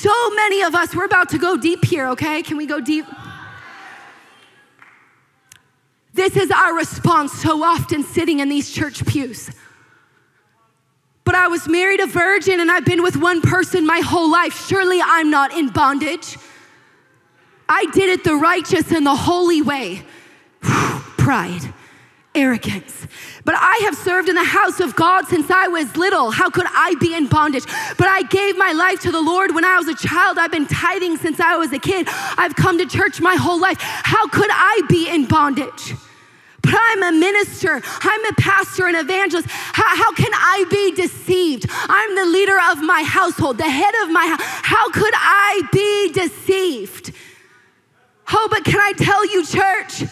So 0.00 0.30
many 0.30 0.62
of 0.62 0.76
us, 0.76 0.94
we're 0.94 1.06
about 1.06 1.30
to 1.30 1.38
go 1.38 1.56
deep 1.56 1.84
here, 1.84 2.06
okay? 2.10 2.40
Can 2.44 2.56
we 2.56 2.66
go 2.66 2.80
deep? 2.80 3.04
This 6.14 6.36
is 6.36 6.52
our 6.52 6.72
response 6.72 7.32
so 7.32 7.64
often 7.64 8.04
sitting 8.04 8.38
in 8.38 8.48
these 8.48 8.70
church 8.70 9.04
pews. 9.04 9.50
But 11.24 11.34
I 11.34 11.48
was 11.48 11.66
married 11.66 11.98
a 11.98 12.06
virgin 12.06 12.60
and 12.60 12.70
I've 12.70 12.84
been 12.84 13.02
with 13.02 13.16
one 13.16 13.40
person 13.40 13.84
my 13.84 13.98
whole 13.98 14.30
life. 14.30 14.68
Surely 14.68 15.00
I'm 15.02 15.30
not 15.30 15.52
in 15.52 15.70
bondage. 15.70 16.36
I 17.68 17.86
did 17.92 18.08
it 18.08 18.22
the 18.22 18.36
righteous 18.36 18.92
and 18.92 19.04
the 19.04 19.16
holy 19.16 19.62
way. 19.62 20.04
Pride, 20.60 21.74
arrogance. 22.38 23.06
But 23.44 23.56
I 23.58 23.80
have 23.84 23.96
served 23.96 24.28
in 24.28 24.34
the 24.34 24.44
house 24.44 24.80
of 24.80 24.94
God 24.94 25.26
since 25.26 25.50
I 25.50 25.68
was 25.68 25.96
little. 25.96 26.30
How 26.30 26.50
could 26.50 26.66
I 26.68 26.94
be 27.00 27.14
in 27.14 27.26
bondage? 27.26 27.64
But 27.96 28.06
I 28.06 28.22
gave 28.22 28.56
my 28.56 28.72
life 28.72 29.00
to 29.00 29.10
the 29.10 29.20
Lord 29.20 29.54
when 29.54 29.64
I 29.64 29.76
was 29.76 29.88
a 29.88 29.94
child. 29.94 30.38
I've 30.38 30.52
been 30.52 30.66
tithing 30.66 31.16
since 31.16 31.40
I 31.40 31.56
was 31.56 31.72
a 31.72 31.78
kid. 31.78 32.06
I've 32.36 32.54
come 32.54 32.78
to 32.78 32.86
church 32.86 33.20
my 33.20 33.34
whole 33.34 33.60
life. 33.60 33.78
How 33.80 34.28
could 34.28 34.50
I 34.50 34.82
be 34.88 35.08
in 35.08 35.26
bondage? 35.26 35.94
But 36.62 36.74
I'm 36.76 37.02
a 37.02 37.12
minister, 37.12 37.80
I'm 38.02 38.24
a 38.26 38.32
pastor, 38.34 38.86
an 38.86 38.96
evangelist. 38.96 39.48
How, 39.48 39.96
how, 39.96 40.12
can 40.12 40.32
I 40.34 40.66
be 40.70 40.94
deceived? 40.94 41.66
I'm 41.70 42.14
the 42.14 42.26
leader 42.26 42.58
of 42.70 42.82
my 42.82 43.02
household, 43.02 43.56
the 43.56 43.70
head 43.70 43.94
of 44.02 44.10
my 44.10 44.26
house. 44.26 44.42
How 44.42 44.90
could 44.90 45.14
I 45.16 45.62
be 45.72 46.12
deceived? 46.12 47.14
Oh, 48.30 48.48
but 48.50 48.64
can 48.64 48.80
I 48.80 48.92
tell 48.92 49.24
you, 49.24 49.46
church? 49.46 50.10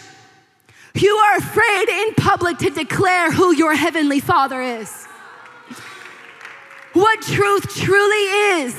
You 0.97 1.14
are 1.14 1.36
afraid 1.36 1.88
in 1.90 2.14
public 2.14 2.57
to 2.59 2.70
declare 2.70 3.30
who 3.30 3.55
your 3.55 3.74
heavenly 3.74 4.20
Father 4.20 4.62
is. 4.62 5.05
What 6.94 7.20
truth 7.20 7.74
truly 7.74 8.24
is 8.62 8.74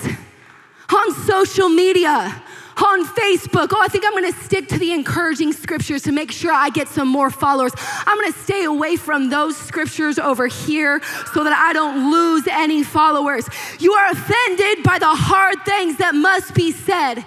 on 0.92 1.14
social 1.26 1.70
media, 1.70 2.42
on 2.78 3.06
Facebook. 3.06 3.70
Oh, 3.72 3.82
I 3.82 3.88
think 3.88 4.04
I'm 4.04 4.14
gonna 4.14 4.32
stick 4.32 4.68
to 4.70 4.80
the 4.80 4.94
encouraging 4.94 5.54
scriptures 5.54 6.02
to 6.04 6.12
make 6.12 6.32
sure 6.32 6.52
I 6.52 6.70
get 6.70 6.88
some 6.88 7.08
more 7.08 7.30
followers. 7.30 7.74
I'm 7.78 8.20
gonna 8.20 8.34
stay 8.34 8.64
away 8.64 8.96
from 8.96 9.30
those 9.30 9.56
scriptures 9.56 10.18
over 10.18 10.48
here 10.48 11.02
so 11.34 11.44
that 11.44 11.54
I 11.54 11.74
don't 11.74 12.12
lose 12.12 12.48
any 12.48 12.82
followers. 12.82 13.48
You 13.80 13.94
are 13.94 14.12
offended 14.12 14.84
by 14.84 14.98
the 14.98 15.14
hard 15.14 15.64
things 15.66 15.98
that 15.98 16.16
must 16.16 16.56
be 16.56 16.72
said 16.72 17.26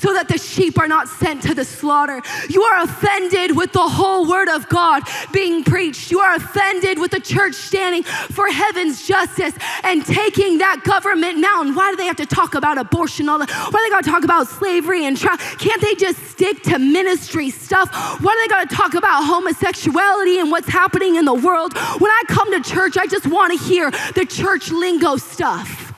so 0.00 0.14
that 0.14 0.28
the 0.28 0.38
sheep 0.38 0.78
are 0.78 0.88
not 0.88 1.08
sent 1.08 1.42
to 1.42 1.54
the 1.54 1.64
slaughter. 1.64 2.22
You 2.48 2.62
are 2.62 2.84
offended 2.84 3.56
with 3.56 3.72
the 3.72 3.86
whole 3.86 4.26
word 4.26 4.48
of 4.48 4.68
God 4.68 5.02
being 5.32 5.62
preached. 5.62 6.10
You 6.10 6.20
are 6.20 6.34
offended 6.34 6.98
with 6.98 7.10
the 7.10 7.20
church 7.20 7.54
standing 7.54 8.02
for 8.02 8.48
heaven's 8.48 9.06
justice 9.06 9.54
and 9.84 10.04
taking 10.04 10.58
that 10.58 10.82
government 10.84 11.38
mountain. 11.38 11.74
Why 11.74 11.90
do 11.90 11.96
they 11.96 12.06
have 12.06 12.16
to 12.16 12.26
talk 12.26 12.54
about 12.54 12.78
abortion? 12.78 13.28
All 13.28 13.38
the 13.38 13.46
Why 13.46 13.70
do 13.70 13.82
they 13.84 13.90
got 13.90 14.04
to 14.04 14.10
talk 14.10 14.24
about 14.24 14.48
slavery 14.48 15.04
and 15.04 15.16
trial? 15.16 15.36
Can't 15.36 15.82
they 15.82 15.94
just 15.94 16.18
stick 16.28 16.62
to 16.64 16.78
ministry 16.78 17.50
stuff? 17.50 17.90
Why 18.22 18.32
do 18.32 18.40
they 18.40 18.48
got 18.48 18.70
to 18.70 18.74
talk 18.74 18.94
about 18.94 19.24
homosexuality 19.24 20.38
and 20.38 20.50
what's 20.50 20.68
happening 20.68 21.16
in 21.16 21.24
the 21.26 21.34
world? 21.34 21.76
When 21.76 22.10
I 22.10 22.22
come 22.28 22.50
to 22.52 22.60
church, 22.60 22.96
I 22.96 23.06
just 23.06 23.26
want 23.26 23.58
to 23.58 23.64
hear 23.64 23.90
the 24.14 24.24
church 24.24 24.70
lingo 24.70 25.16
stuff. 25.16 25.89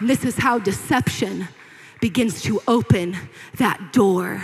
This 0.00 0.24
is 0.24 0.36
how 0.36 0.58
deception 0.58 1.48
begins 2.00 2.42
to 2.42 2.60
open 2.68 3.16
that 3.56 3.92
door 3.92 4.42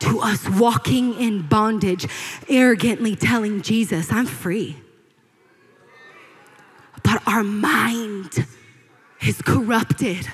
to 0.00 0.20
us 0.20 0.48
walking 0.48 1.14
in 1.14 1.42
bondage, 1.42 2.06
arrogantly 2.48 3.16
telling 3.16 3.62
Jesus, 3.62 4.12
I'm 4.12 4.26
free. 4.26 4.76
But 7.02 7.26
our 7.26 7.42
mind 7.42 8.46
is 9.26 9.40
corrupted, 9.42 10.28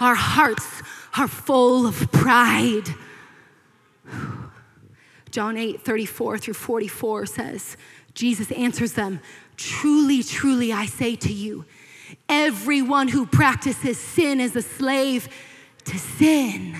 our 0.00 0.14
hearts 0.14 0.82
are 1.16 1.28
full 1.28 1.86
of 1.86 2.10
pride. 2.12 2.88
John 5.30 5.56
8, 5.56 5.80
34 5.80 6.38
through 6.38 6.54
44 6.54 7.26
says, 7.26 7.76
Jesus 8.14 8.50
answers 8.52 8.94
them, 8.94 9.20
Truly, 9.56 10.22
truly, 10.22 10.72
I 10.72 10.86
say 10.86 11.14
to 11.16 11.32
you, 11.32 11.64
Everyone 12.28 13.08
who 13.08 13.26
practices 13.26 13.98
sin 13.98 14.40
is 14.40 14.56
a 14.56 14.62
slave 14.62 15.28
to 15.84 15.98
sin. 15.98 16.76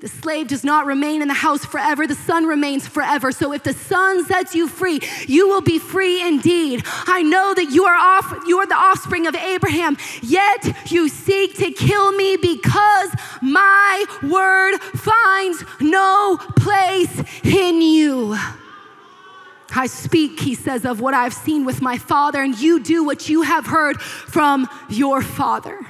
The 0.00 0.08
slave 0.08 0.48
does 0.48 0.64
not 0.64 0.86
remain 0.86 1.20
in 1.20 1.28
the 1.28 1.34
house 1.34 1.62
forever, 1.62 2.06
the 2.06 2.14
son 2.14 2.46
remains 2.46 2.86
forever. 2.86 3.32
So 3.32 3.52
if 3.52 3.62
the 3.64 3.74
son 3.74 4.24
sets 4.24 4.54
you 4.54 4.66
free, 4.66 5.00
you 5.26 5.48
will 5.48 5.60
be 5.60 5.78
free 5.78 6.26
indeed. 6.26 6.82
I 6.86 7.22
know 7.22 7.52
that 7.52 7.70
you 7.70 7.84
are 7.84 7.94
off 7.94 8.44
you 8.46 8.58
are 8.58 8.66
the 8.66 8.76
offspring 8.76 9.26
of 9.26 9.34
Abraham, 9.36 9.98
yet 10.22 10.90
you 10.90 11.08
seek 11.10 11.56
to 11.56 11.70
kill 11.72 12.12
me 12.12 12.36
because 12.36 13.10
my 13.42 14.04
word 14.22 14.78
finds 14.78 15.64
no 15.80 16.38
place 16.56 17.22
in 17.44 17.82
you. 17.82 18.38
I 19.76 19.86
speak, 19.86 20.40
he 20.40 20.54
says, 20.54 20.84
of 20.84 21.00
what 21.00 21.14
I've 21.14 21.34
seen 21.34 21.64
with 21.64 21.80
my 21.82 21.98
father, 21.98 22.42
and 22.42 22.58
you 22.58 22.80
do 22.80 23.04
what 23.04 23.28
you 23.28 23.42
have 23.42 23.66
heard 23.66 24.00
from 24.00 24.68
your 24.88 25.22
father. 25.22 25.86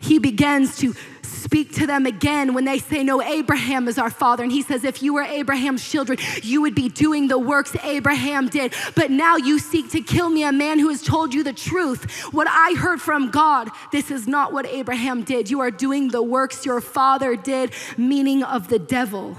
He 0.00 0.20
begins 0.20 0.76
to 0.78 0.94
speak 1.22 1.72
to 1.74 1.86
them 1.86 2.06
again 2.06 2.54
when 2.54 2.64
they 2.64 2.78
say, 2.78 3.02
No, 3.02 3.20
Abraham 3.20 3.88
is 3.88 3.98
our 3.98 4.10
father. 4.10 4.44
And 4.44 4.52
he 4.52 4.62
says, 4.62 4.84
If 4.84 5.02
you 5.02 5.14
were 5.14 5.22
Abraham's 5.22 5.88
children, 5.88 6.18
you 6.42 6.60
would 6.62 6.74
be 6.74 6.88
doing 6.88 7.26
the 7.26 7.38
works 7.38 7.74
Abraham 7.82 8.48
did. 8.48 8.74
But 8.94 9.10
now 9.10 9.36
you 9.36 9.58
seek 9.58 9.90
to 9.90 10.00
kill 10.00 10.30
me, 10.30 10.44
a 10.44 10.52
man 10.52 10.78
who 10.78 10.88
has 10.88 11.02
told 11.02 11.34
you 11.34 11.42
the 11.42 11.52
truth. 11.52 12.32
What 12.32 12.46
I 12.48 12.74
heard 12.78 13.00
from 13.00 13.30
God, 13.30 13.70
this 13.90 14.10
is 14.10 14.28
not 14.28 14.52
what 14.52 14.66
Abraham 14.66 15.22
did. 15.22 15.50
You 15.50 15.60
are 15.60 15.70
doing 15.70 16.08
the 16.08 16.22
works 16.22 16.64
your 16.64 16.80
father 16.80 17.34
did, 17.34 17.72
meaning 17.96 18.42
of 18.44 18.68
the 18.68 18.78
devil. 18.78 19.36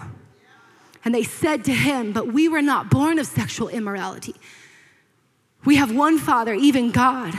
And 1.10 1.16
they 1.16 1.24
said 1.24 1.66
to 1.66 1.74
him, 1.74 2.14
But 2.14 2.28
we 2.28 2.48
were 2.48 2.62
not 2.62 2.92
born 2.92 3.18
of 3.18 3.26
sexual 3.26 3.68
immorality. 3.68 4.36
We 5.66 5.78
have 5.78 5.92
one 5.92 6.20
Father, 6.20 6.54
even 6.54 6.92
God. 6.92 7.34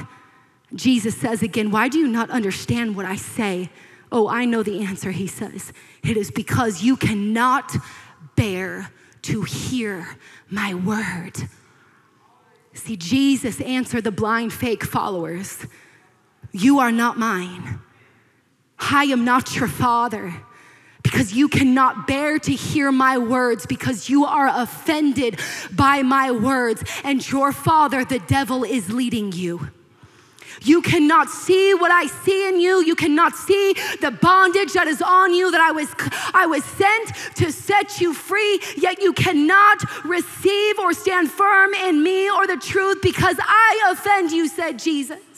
Jesus 0.74 1.16
says 1.16 1.40
again, 1.40 1.70
Why 1.70 1.86
do 1.86 1.96
you 1.96 2.08
not 2.08 2.30
understand 2.30 2.96
what 2.96 3.06
I 3.06 3.14
say? 3.14 3.70
Oh, 4.10 4.26
I 4.26 4.44
know 4.44 4.64
the 4.64 4.84
answer, 4.84 5.12
he 5.12 5.28
says. 5.28 5.72
It 6.02 6.16
is 6.16 6.32
because 6.32 6.82
you 6.82 6.96
cannot 6.96 7.76
bear 8.34 8.90
to 9.22 9.42
hear 9.42 10.16
my 10.48 10.74
word. 10.74 11.48
See, 12.72 12.96
Jesus 12.96 13.60
answered 13.60 14.02
the 14.02 14.10
blind 14.10 14.52
fake 14.52 14.82
followers 14.82 15.64
You 16.50 16.80
are 16.80 16.90
not 16.90 17.20
mine. 17.20 17.78
I 18.80 19.04
am 19.04 19.24
not 19.24 19.54
your 19.54 19.68
father 19.68 20.42
because 21.10 21.32
you 21.32 21.48
cannot 21.48 22.06
bear 22.06 22.38
to 22.38 22.52
hear 22.52 22.92
my 22.92 23.18
words, 23.18 23.66
because 23.66 24.08
you 24.08 24.24
are 24.24 24.48
offended 24.48 25.40
by 25.72 26.02
my 26.02 26.30
words, 26.30 26.84
and 27.02 27.28
your 27.30 27.50
father, 27.52 28.04
the 28.04 28.20
devil, 28.20 28.62
is 28.62 28.92
leading 28.92 29.32
you. 29.32 29.70
You 30.62 30.82
cannot 30.82 31.28
see 31.30 31.74
what 31.74 31.90
I 31.90 32.06
see 32.06 32.48
in 32.48 32.60
you. 32.60 32.84
You 32.84 32.94
cannot 32.94 33.34
see 33.34 33.74
the 34.00 34.10
bondage 34.10 34.74
that 34.74 34.86
is 34.86 35.00
on 35.00 35.32
you 35.32 35.50
that 35.50 35.60
I 35.60 35.72
was 35.72 35.88
I 36.34 36.46
was 36.46 36.62
sent 36.64 37.36
to 37.36 37.50
set 37.50 38.00
you 38.00 38.12
free, 38.12 38.60
yet 38.76 39.00
you 39.00 39.12
cannot 39.12 40.04
receive 40.04 40.78
or 40.78 40.92
stand 40.92 41.30
firm 41.30 41.72
in 41.74 42.02
me 42.02 42.30
or 42.30 42.46
the 42.46 42.58
truth 42.58 42.98
because 43.02 43.36
I 43.40 43.90
offend 43.90 44.32
you, 44.32 44.48
said 44.48 44.78
Jesus. 44.78 45.29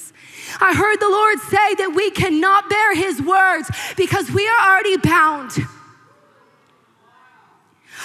I 0.60 0.74
heard 0.74 1.00
the 1.00 1.08
Lord 1.08 1.38
say 1.40 1.74
that 1.76 1.92
we 1.94 2.10
cannot 2.10 2.68
bear 2.68 2.94
his 2.94 3.20
words 3.22 3.70
because 3.96 4.30
we 4.30 4.46
are 4.46 4.72
already 4.72 4.96
bound. 4.96 5.52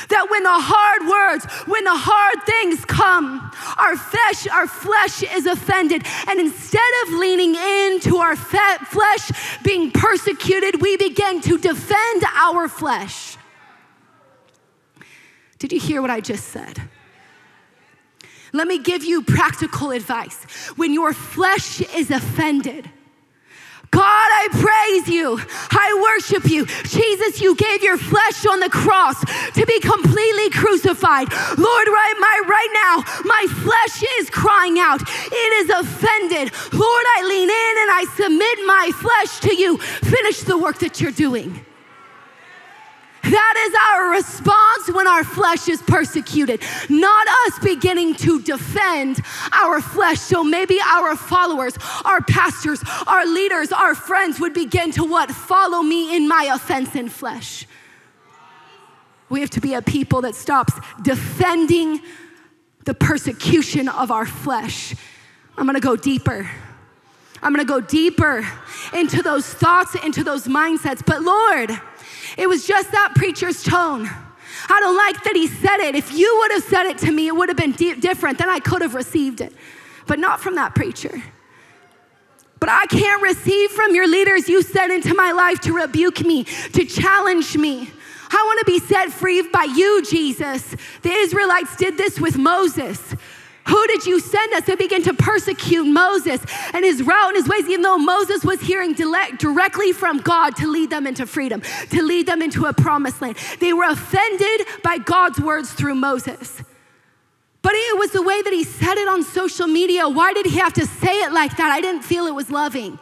That 0.09 0.29
when 0.29 0.43
the 0.43 0.49
hard 0.53 1.07
words, 1.07 1.45
when 1.67 1.83
the 1.83 1.95
hard 1.95 2.43
things 2.45 2.85
come, 2.85 3.51
our 3.77 3.97
flesh, 3.97 4.47
our 4.47 4.67
flesh 4.67 5.23
is 5.23 5.45
offended. 5.45 6.05
And 6.27 6.39
instead 6.39 6.91
of 7.03 7.13
leaning 7.13 7.55
into 7.55 8.17
our 8.17 8.35
flesh 8.35 9.31
being 9.63 9.91
persecuted, 9.91 10.81
we 10.81 10.97
begin 10.97 11.41
to 11.41 11.57
defend 11.57 12.23
our 12.35 12.67
flesh. 12.67 13.37
Did 15.59 15.73
you 15.73 15.79
hear 15.79 16.01
what 16.01 16.11
I 16.11 16.21
just 16.21 16.49
said? 16.49 16.81
Let 18.53 18.67
me 18.67 18.79
give 18.79 19.03
you 19.03 19.23
practical 19.23 19.91
advice. 19.91 20.43
When 20.77 20.93
your 20.93 21.13
flesh 21.13 21.81
is 21.95 22.11
offended, 22.11 22.89
God, 23.91 24.03
I 24.03 24.47
praise 24.51 25.15
you. 25.15 25.39
I 25.71 26.15
worship 26.17 26.49
you. 26.49 26.65
Jesus, 26.65 27.41
you 27.41 27.55
gave 27.55 27.83
your 27.83 27.97
flesh 27.97 28.45
on 28.45 28.59
the 28.59 28.69
cross 28.69 29.19
to 29.53 29.65
be 29.65 29.79
completely 29.79 30.49
crucified. 30.49 31.31
Lord, 31.31 31.87
right, 31.87 32.15
my, 32.19 32.41
right 32.47 32.71
now, 32.85 33.23
my 33.23 33.45
flesh 33.49 34.03
is 34.19 34.29
crying 34.29 34.77
out. 34.79 35.01
It 35.01 35.51
is 35.65 35.69
offended. 35.69 36.51
Lord, 36.73 37.05
I 37.15 37.23
lean 37.27 37.49
in 37.49 37.73
and 37.81 37.91
I 37.91 38.05
submit 38.15 38.59
my 38.65 38.91
flesh 38.93 39.39
to 39.41 39.55
you. 39.55 39.77
Finish 39.77 40.41
the 40.41 40.57
work 40.57 40.79
that 40.79 40.99
you're 40.99 41.11
doing. 41.11 41.65
That 43.29 43.55
is 43.67 43.73
our 43.91 44.11
response 44.11 44.95
when 44.95 45.07
our 45.07 45.23
flesh 45.23 45.67
is 45.67 45.81
persecuted, 45.81 46.61
not 46.89 47.27
us 47.27 47.59
beginning 47.59 48.15
to 48.15 48.41
defend 48.41 49.21
our 49.51 49.81
flesh. 49.81 50.19
So 50.19 50.43
maybe 50.43 50.79
our 50.81 51.15
followers, 51.15 51.77
our 52.05 52.21
pastors, 52.21 52.81
our 53.05 53.25
leaders, 53.25 53.71
our 53.71 53.95
friends 53.95 54.39
would 54.39 54.53
begin 54.53 54.91
to 54.91 55.03
what? 55.03 55.29
Follow 55.31 55.81
me 55.81 56.15
in 56.15 56.27
my 56.27 56.49
offense 56.53 56.95
in 56.95 57.09
flesh. 57.09 57.67
We 59.29 59.41
have 59.41 59.49
to 59.51 59.61
be 59.61 59.73
a 59.73 59.81
people 59.81 60.21
that 60.21 60.35
stops 60.35 60.73
defending 61.01 61.99
the 62.85 62.93
persecution 62.93 63.89
of 63.89 64.09
our 64.09 64.25
flesh. 64.25 64.95
I'm 65.57 65.65
gonna 65.65 65.81
go 65.81 65.97
deeper. 65.97 66.49
I'm 67.41 67.51
gonna 67.51 67.65
go 67.65 67.81
deeper 67.81 68.47
into 68.93 69.21
those 69.21 69.45
thoughts, 69.45 69.95
into 69.95 70.23
those 70.23 70.45
mindsets. 70.45 71.05
But 71.05 71.23
Lord, 71.23 71.77
it 72.37 72.47
was 72.47 72.65
just 72.65 72.91
that 72.91 73.13
preacher's 73.15 73.63
tone. 73.63 74.09
I 74.69 74.79
don't 74.79 74.97
like 74.97 75.23
that 75.23 75.35
he 75.35 75.47
said 75.47 75.77
it. 75.79 75.95
If 75.95 76.13
you 76.13 76.37
would 76.39 76.51
have 76.51 76.63
said 76.63 76.85
it 76.85 76.97
to 76.99 77.11
me, 77.11 77.27
it 77.27 77.35
would 77.35 77.49
have 77.49 77.57
been 77.57 77.71
di- 77.71 77.95
different. 77.95 78.37
Then 78.37 78.49
I 78.49 78.59
could 78.59 78.81
have 78.81 78.95
received 78.95 79.41
it, 79.41 79.53
but 80.05 80.19
not 80.19 80.39
from 80.39 80.55
that 80.55 80.75
preacher. 80.75 81.21
But 82.59 82.69
I 82.69 82.85
can't 82.87 83.21
receive 83.21 83.71
from 83.71 83.93
your 83.93 84.07
leaders 84.07 84.49
you 84.49 84.61
sent 84.61 84.91
into 84.91 85.13
my 85.13 85.31
life 85.31 85.59
to 85.61 85.73
rebuke 85.73 86.21
me, 86.21 86.43
to 86.73 86.85
challenge 86.85 87.55
me. 87.55 87.91
I 88.29 88.43
want 88.45 88.59
to 88.59 88.65
be 88.65 88.79
set 88.79 89.11
free 89.11 89.41
by 89.41 89.63
you, 89.63 90.03
Jesus. 90.03 90.75
The 91.01 91.11
Israelites 91.11 91.75
did 91.77 91.97
this 91.97 92.19
with 92.19 92.37
Moses. 92.37 93.15
Who 93.67 93.87
did 93.87 94.05
you 94.05 94.19
send 94.19 94.53
us 94.53 94.65
to 94.65 94.77
begin 94.77 95.03
to 95.03 95.13
persecute 95.13 95.83
Moses 95.83 96.41
and 96.73 96.85
his 96.85 97.03
route 97.03 97.27
and 97.27 97.35
his 97.35 97.49
ways, 97.49 97.67
even 97.67 97.81
though 97.81 97.97
Moses 97.97 98.43
was 98.45 98.61
hearing 98.61 98.93
directly 98.93 99.91
from 99.91 100.19
God 100.19 100.55
to 100.57 100.67
lead 100.71 100.89
them 100.89 101.05
into 101.05 101.25
freedom, 101.25 101.61
to 101.91 102.01
lead 102.01 102.27
them 102.27 102.41
into 102.41 102.65
a 102.65 102.73
promised 102.73 103.21
land? 103.21 103.37
They 103.59 103.73
were 103.73 103.89
offended 103.89 104.67
by 104.83 104.99
God's 104.99 105.39
words 105.39 105.73
through 105.73 105.95
Moses. 105.95 106.61
But 107.61 107.73
it 107.75 107.99
was 107.99 108.11
the 108.11 108.21
way 108.21 108.41
that 108.41 108.53
he 108.53 108.63
said 108.63 108.97
it 108.97 109.09
on 109.09 109.23
social 109.23 109.67
media. 109.67 110.07
Why 110.07 110.31
did 110.31 110.45
he 110.45 110.57
have 110.59 110.73
to 110.73 110.85
say 110.85 111.19
it 111.23 111.33
like 111.33 111.57
that? 111.57 111.69
I 111.69 111.81
didn't 111.81 112.03
feel 112.03 112.25
it 112.25 112.35
was 112.35 112.49
loving. 112.49 112.97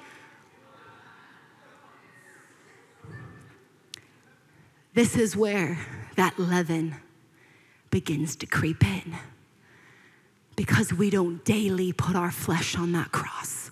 This 4.96 5.16
is 5.16 5.36
where 5.36 5.78
that 6.16 6.40
leaven 6.40 6.96
begins 7.92 8.36
to 8.38 8.48
creep 8.48 8.84
in 8.84 9.16
because 10.56 10.94
we 10.94 11.10
don't 11.10 11.44
daily 11.44 11.92
put 11.94 12.16
our 12.16 12.32
flesh 12.32 12.76
on 12.76 12.92
that 12.94 13.12
cross. 13.12 13.72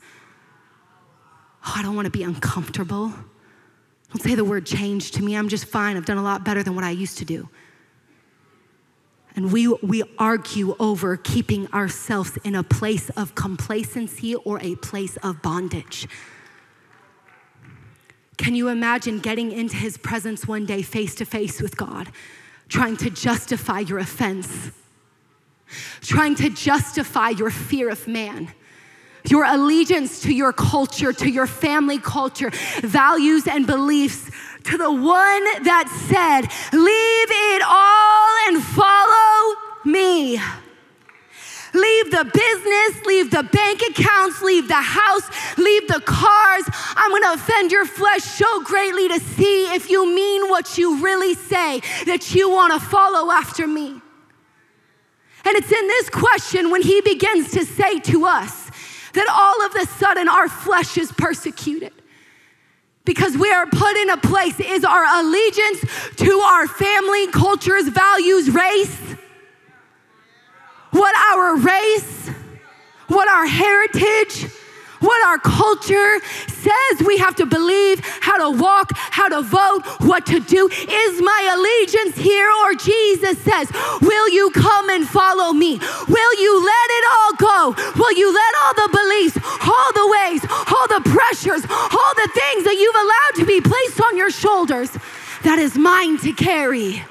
Oh, 1.65 1.73
I 1.75 1.81
don't 1.81 1.95
want 1.95 2.05
to 2.05 2.11
be 2.11 2.23
uncomfortable. 2.23 3.13
Don't 4.09 4.21
say 4.21 4.35
the 4.35 4.43
word 4.43 4.65
change 4.65 5.11
to 5.11 5.23
me. 5.23 5.35
I'm 5.35 5.47
just 5.47 5.65
fine. 5.65 5.97
I've 5.97 6.05
done 6.05 6.17
a 6.17 6.23
lot 6.23 6.43
better 6.43 6.61
than 6.61 6.75
what 6.75 6.83
I 6.83 6.91
used 6.91 7.17
to 7.19 7.25
do. 7.25 7.49
And 9.35 9.51
we, 9.51 9.67
we 9.67 10.03
argue 10.19 10.75
over 10.79 11.17
keeping 11.17 11.67
ourselves 11.73 12.37
in 12.43 12.53
a 12.53 12.63
place 12.63 13.09
of 13.11 13.33
complacency 13.33 14.35
or 14.35 14.59
a 14.61 14.75
place 14.75 15.17
of 15.17 15.41
bondage. 15.41 16.07
Can 18.37 18.55
you 18.55 18.67
imagine 18.67 19.19
getting 19.19 19.51
into 19.51 19.75
his 19.77 19.97
presence 19.97 20.47
one 20.47 20.65
day 20.65 20.81
face 20.81 21.15
to 21.15 21.25
face 21.25 21.61
with 21.61 21.77
God, 21.77 22.11
trying 22.67 22.97
to 22.97 23.09
justify 23.09 23.79
your 23.79 23.99
offense, 23.99 24.71
trying 26.03 26.35
to 26.35 26.49
justify 26.49 27.29
your 27.29 27.49
fear 27.49 27.89
of 27.89 28.07
man? 28.07 28.51
Your 29.29 29.45
allegiance 29.45 30.21
to 30.21 30.33
your 30.33 30.51
culture, 30.51 31.13
to 31.13 31.29
your 31.29 31.47
family 31.47 31.97
culture, 31.97 32.51
values 32.81 33.47
and 33.47 33.65
beliefs, 33.65 34.29
to 34.65 34.77
the 34.77 34.91
one 34.91 35.63
that 35.63 35.87
said, 36.07 36.41
Leave 36.77 37.31
it 37.31 37.61
all 37.65 38.47
and 38.47 38.61
follow 38.63 39.55
me. 39.85 40.39
Leave 41.73 42.11
the 42.11 42.23
business, 42.23 43.05
leave 43.05 43.31
the 43.31 43.41
bank 43.43 43.81
accounts, 43.89 44.43
leave 44.43 44.67
the 44.67 44.75
house, 44.75 45.57
leave 45.57 45.87
the 45.87 46.01
cars. 46.05 46.63
I'm 46.95 47.09
gonna 47.09 47.33
offend 47.33 47.71
your 47.71 47.85
flesh 47.85 48.21
so 48.21 48.63
greatly 48.63 49.07
to 49.07 49.19
see 49.19 49.73
if 49.73 49.89
you 49.89 50.05
mean 50.05 50.49
what 50.49 50.77
you 50.77 51.03
really 51.03 51.33
say, 51.33 51.81
that 52.05 52.35
you 52.35 52.51
wanna 52.51 52.79
follow 52.79 53.31
after 53.31 53.65
me. 53.65 54.02
And 55.45 55.55
it's 55.55 55.71
in 55.71 55.87
this 55.87 56.09
question 56.09 56.71
when 56.71 56.81
he 56.81 57.01
begins 57.01 57.51
to 57.51 57.65
say 57.65 57.99
to 57.99 58.25
us 58.25 58.71
that 59.13 59.27
all 59.29 59.65
of 59.65 59.75
a 59.75 59.85
sudden 59.97 60.27
our 60.27 60.47
flesh 60.47 60.97
is 60.97 61.11
persecuted. 61.11 61.93
Because 63.05 63.37
we 63.37 63.51
are 63.51 63.65
put 63.65 63.97
in 63.97 64.09
a 64.09 64.17
place 64.17 64.57
is 64.59 64.85
our 64.85 65.03
allegiance 65.19 65.81
to 66.15 66.31
our 66.31 66.67
family, 66.67 67.27
cultures, 67.27 67.89
values, 67.89 68.49
race, 68.49 68.97
what 70.91 71.13
our 71.33 71.57
race, 71.57 72.29
what 73.07 73.27
our 73.27 73.45
heritage, 73.45 74.49
what 75.03 75.25
our 75.27 75.37
culture 75.37 76.19
says 76.47 77.05
we 77.05 77.17
have 77.17 77.35
to 77.35 77.45
believe, 77.45 77.99
how 78.21 78.37
to 78.37 78.57
walk, 78.57 78.91
how 78.95 79.27
to 79.27 79.41
vote, 79.41 79.81
what 79.99 80.25
to 80.27 80.39
do. 80.39 80.69
Is 80.69 81.21
my 81.21 81.41
allegiance 81.53 82.17
here? 82.17 82.49
Or 82.63 82.73
Jesus 82.75 83.37
says, 83.43 83.69
Will 84.01 84.29
you 84.29 84.49
come 84.51 84.89
and 84.89 85.07
follow 85.07 85.51
me? 85.51 85.77
Will 86.07 86.33
you 86.39 86.65
let 86.65 86.87
it 86.97 87.05
all 87.11 87.33
go? 87.35 87.91
Will 87.99 88.13
you 88.13 88.33
let 88.33 88.53
all 88.63 88.73
the 88.73 88.89
beliefs, 88.91 89.37
all 89.67 89.91
the 89.93 90.07
ways, 90.17 90.41
all 90.71 90.87
the 90.87 91.03
pressures, 91.09 91.63
all 91.69 92.13
the 92.15 92.29
things 92.33 92.63
that 92.63 92.77
you've 92.79 92.95
allowed 92.95 93.35
to 93.41 93.45
be 93.45 93.59
placed 93.61 94.01
on 94.01 94.17
your 94.17 94.31
shoulders 94.31 94.89
that 95.43 95.59
is 95.59 95.77
mine 95.77 96.17
to 96.19 96.31
carry? 96.31 97.03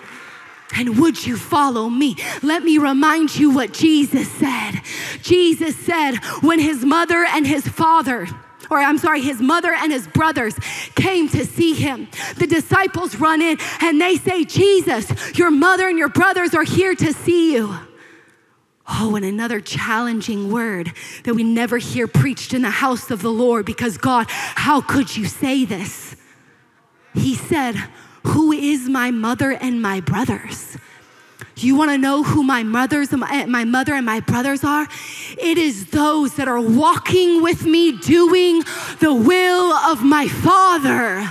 And 0.74 0.98
would 0.98 1.26
you 1.26 1.36
follow 1.36 1.88
me? 1.88 2.16
Let 2.42 2.62
me 2.62 2.78
remind 2.78 3.36
you 3.36 3.50
what 3.50 3.72
Jesus 3.72 4.30
said. 4.32 4.80
Jesus 5.22 5.76
said, 5.76 6.16
when 6.40 6.58
his 6.58 6.84
mother 6.84 7.24
and 7.28 7.46
his 7.46 7.66
father, 7.66 8.26
or 8.70 8.78
I'm 8.78 8.98
sorry, 8.98 9.20
his 9.20 9.40
mother 9.40 9.72
and 9.72 9.92
his 9.92 10.06
brothers 10.06 10.58
came 10.94 11.28
to 11.28 11.44
see 11.44 11.74
him. 11.74 12.08
The 12.38 12.46
disciples 12.46 13.16
run 13.16 13.42
in 13.42 13.58
and 13.80 14.00
they 14.00 14.16
say, 14.16 14.44
Jesus, 14.44 15.38
your 15.38 15.50
mother 15.50 15.88
and 15.88 15.98
your 15.98 16.08
brothers 16.08 16.54
are 16.54 16.64
here 16.64 16.94
to 16.94 17.12
see 17.12 17.52
you. 17.52 17.74
Oh, 18.88 19.14
and 19.14 19.24
another 19.24 19.60
challenging 19.60 20.50
word 20.50 20.92
that 21.24 21.34
we 21.34 21.44
never 21.44 21.78
hear 21.78 22.06
preached 22.06 22.52
in 22.52 22.62
the 22.62 22.70
house 22.70 23.10
of 23.10 23.22
the 23.22 23.30
Lord 23.30 23.64
because 23.64 23.96
God, 23.96 24.26
how 24.28 24.80
could 24.80 25.16
you 25.16 25.26
say 25.26 25.64
this? 25.64 26.16
He 27.14 27.34
said, 27.34 27.76
who 28.24 28.52
is 28.52 28.88
my 28.88 29.10
mother 29.10 29.52
and 29.52 29.82
my 29.82 30.00
brothers? 30.00 30.76
You 31.56 31.76
want 31.76 31.90
to 31.90 31.98
know 31.98 32.22
who 32.22 32.42
my 32.42 32.62
mothers, 32.62 33.12
my 33.12 33.64
mother 33.64 33.94
and 33.94 34.06
my 34.06 34.20
brothers 34.20 34.64
are? 34.64 34.88
It 35.38 35.58
is 35.58 35.90
those 35.90 36.36
that 36.36 36.48
are 36.48 36.60
walking 36.60 37.42
with 37.42 37.64
me 37.64 37.92
doing 37.98 38.62
the 39.00 39.12
will 39.14 39.72
of 39.72 40.02
my 40.02 40.28
Father. 40.28 41.28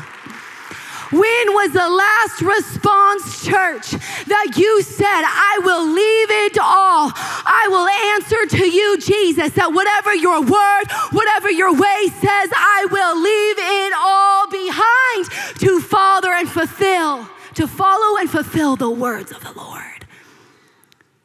When 1.11 1.53
was 1.53 1.73
the 1.73 1.89
last 1.89 2.41
response, 2.41 3.45
church, 3.45 3.91
that 3.91 4.53
you 4.55 4.81
said, 4.81 5.03
I 5.05 5.59
will 5.61 5.85
leave 5.85 6.31
it 6.31 6.57
all? 6.57 7.11
I 7.13 7.67
will 7.69 7.87
answer 8.15 8.57
to 8.57 8.69
you, 8.69 8.97
Jesus, 8.97 9.51
that 9.53 9.73
whatever 9.73 10.15
your 10.15 10.39
word, 10.39 10.85
whatever 11.11 11.51
your 11.51 11.73
way 11.73 12.07
says, 12.07 12.49
I 12.55 12.87
will 12.89 13.19
leave 13.19 13.57
it 13.59 13.93
all 13.97 14.49
behind 14.49 15.59
to 15.59 15.81
father 15.81 16.31
and 16.31 16.49
fulfill, 16.49 17.27
to 17.55 17.67
follow 17.67 18.17
and 18.17 18.29
fulfill 18.29 18.77
the 18.77 18.89
words 18.89 19.33
of 19.33 19.43
the 19.43 19.51
Lord. 19.51 20.05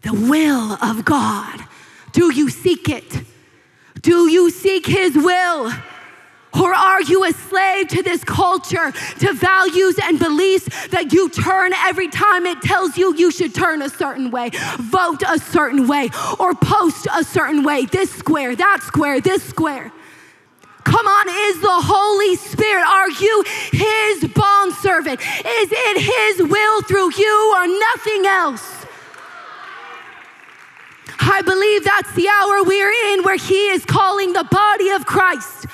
The 0.03 0.15
will 0.15 0.79
of 0.83 1.05
God. 1.05 1.65
Do 2.11 2.35
you 2.35 2.51
seek 2.51 2.89
it? 2.89 3.23
Do 4.01 4.29
you 4.29 4.51
seek 4.51 4.87
his 4.87 5.15
will? 5.15 5.73
Or 6.61 6.73
are 6.75 7.03
you 7.03 7.25
a 7.25 7.33
slave 7.33 7.89
to 7.89 8.03
this 8.03 8.25
culture, 8.25 8.93
to 9.21 9.33
values 9.33 9.99
and 10.03 10.19
beliefs 10.19 10.89
that 10.89 11.13
you 11.13 11.29
turn 11.29 11.73
every 11.73 12.09
time 12.09 12.47
it 12.47 12.63
tells 12.63 12.97
you 12.97 13.15
you 13.15 13.31
should 13.31 13.55
turn 13.55 13.83
a 13.83 13.89
certain 13.89 14.31
way, 14.31 14.51
vote 14.79 15.23
a 15.27 15.39
certain 15.39 15.87
way, 15.87 16.11
or 16.39 16.55
post 16.55 17.07
a 17.15 17.25
certain 17.25 17.63
way? 17.63 17.85
This 17.85 18.11
square, 18.11 18.57
that 18.57 18.81
square, 18.83 19.21
this 19.21 19.43
square. 19.43 19.93
Come 20.85 21.07
on, 21.07 21.29
is 21.29 21.61
the 21.61 21.69
Holy 21.69 22.37
Spirit, 22.37 22.87
are 22.87 23.11
you 23.11 23.45
His 23.73 24.31
bondservant? 24.33 25.21
Is 25.21 25.69
it 25.73 25.99
His 26.01 26.49
will 26.49 26.83
through 26.83 27.13
you 27.15 27.55
or 27.57 27.67
nothing 27.67 28.27
else? 28.27 28.87
I 31.19 31.43
believe 31.43 31.85
that's 31.85 32.13
the 32.15 32.29
hour 32.29 32.63
we're 32.63 33.13
in 33.13 33.25
where 33.25 33.37
He 33.37 33.69
is 33.71 33.85
calling 33.85 34.33
the 34.33 34.45
body 34.45 34.91
of 34.91 35.05
Christ 35.05 35.66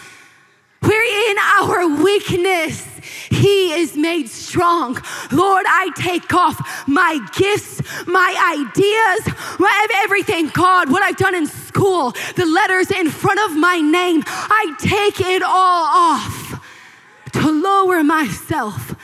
where 0.83 1.31
in 1.31 1.39
our 1.39 2.03
weakness, 2.03 2.87
he 3.31 3.73
is 3.73 3.97
made 3.97 4.29
strong. 4.29 4.95
Lord, 5.31 5.65
I 5.67 5.91
take 5.97 6.33
off 6.35 6.87
my 6.87 7.19
gifts, 7.35 7.83
my 8.07 8.31
ideas, 8.59 9.35
my, 9.59 9.87
everything, 10.03 10.49
God, 10.49 10.91
what 10.91 11.03
I've 11.03 11.17
done 11.17 11.35
in 11.35 11.47
school, 11.47 12.13
the 12.37 12.47
letters 12.47 12.91
in 12.91 13.11
front 13.11 13.41
of 13.41 13.57
my 13.57 13.81
name, 13.81 14.23
I 14.27 14.75
take 14.79 15.21
it 15.21 15.43
all 15.43 15.87
off 15.87 16.61
to 17.33 17.51
lower 17.51 18.03
myself. 18.05 18.95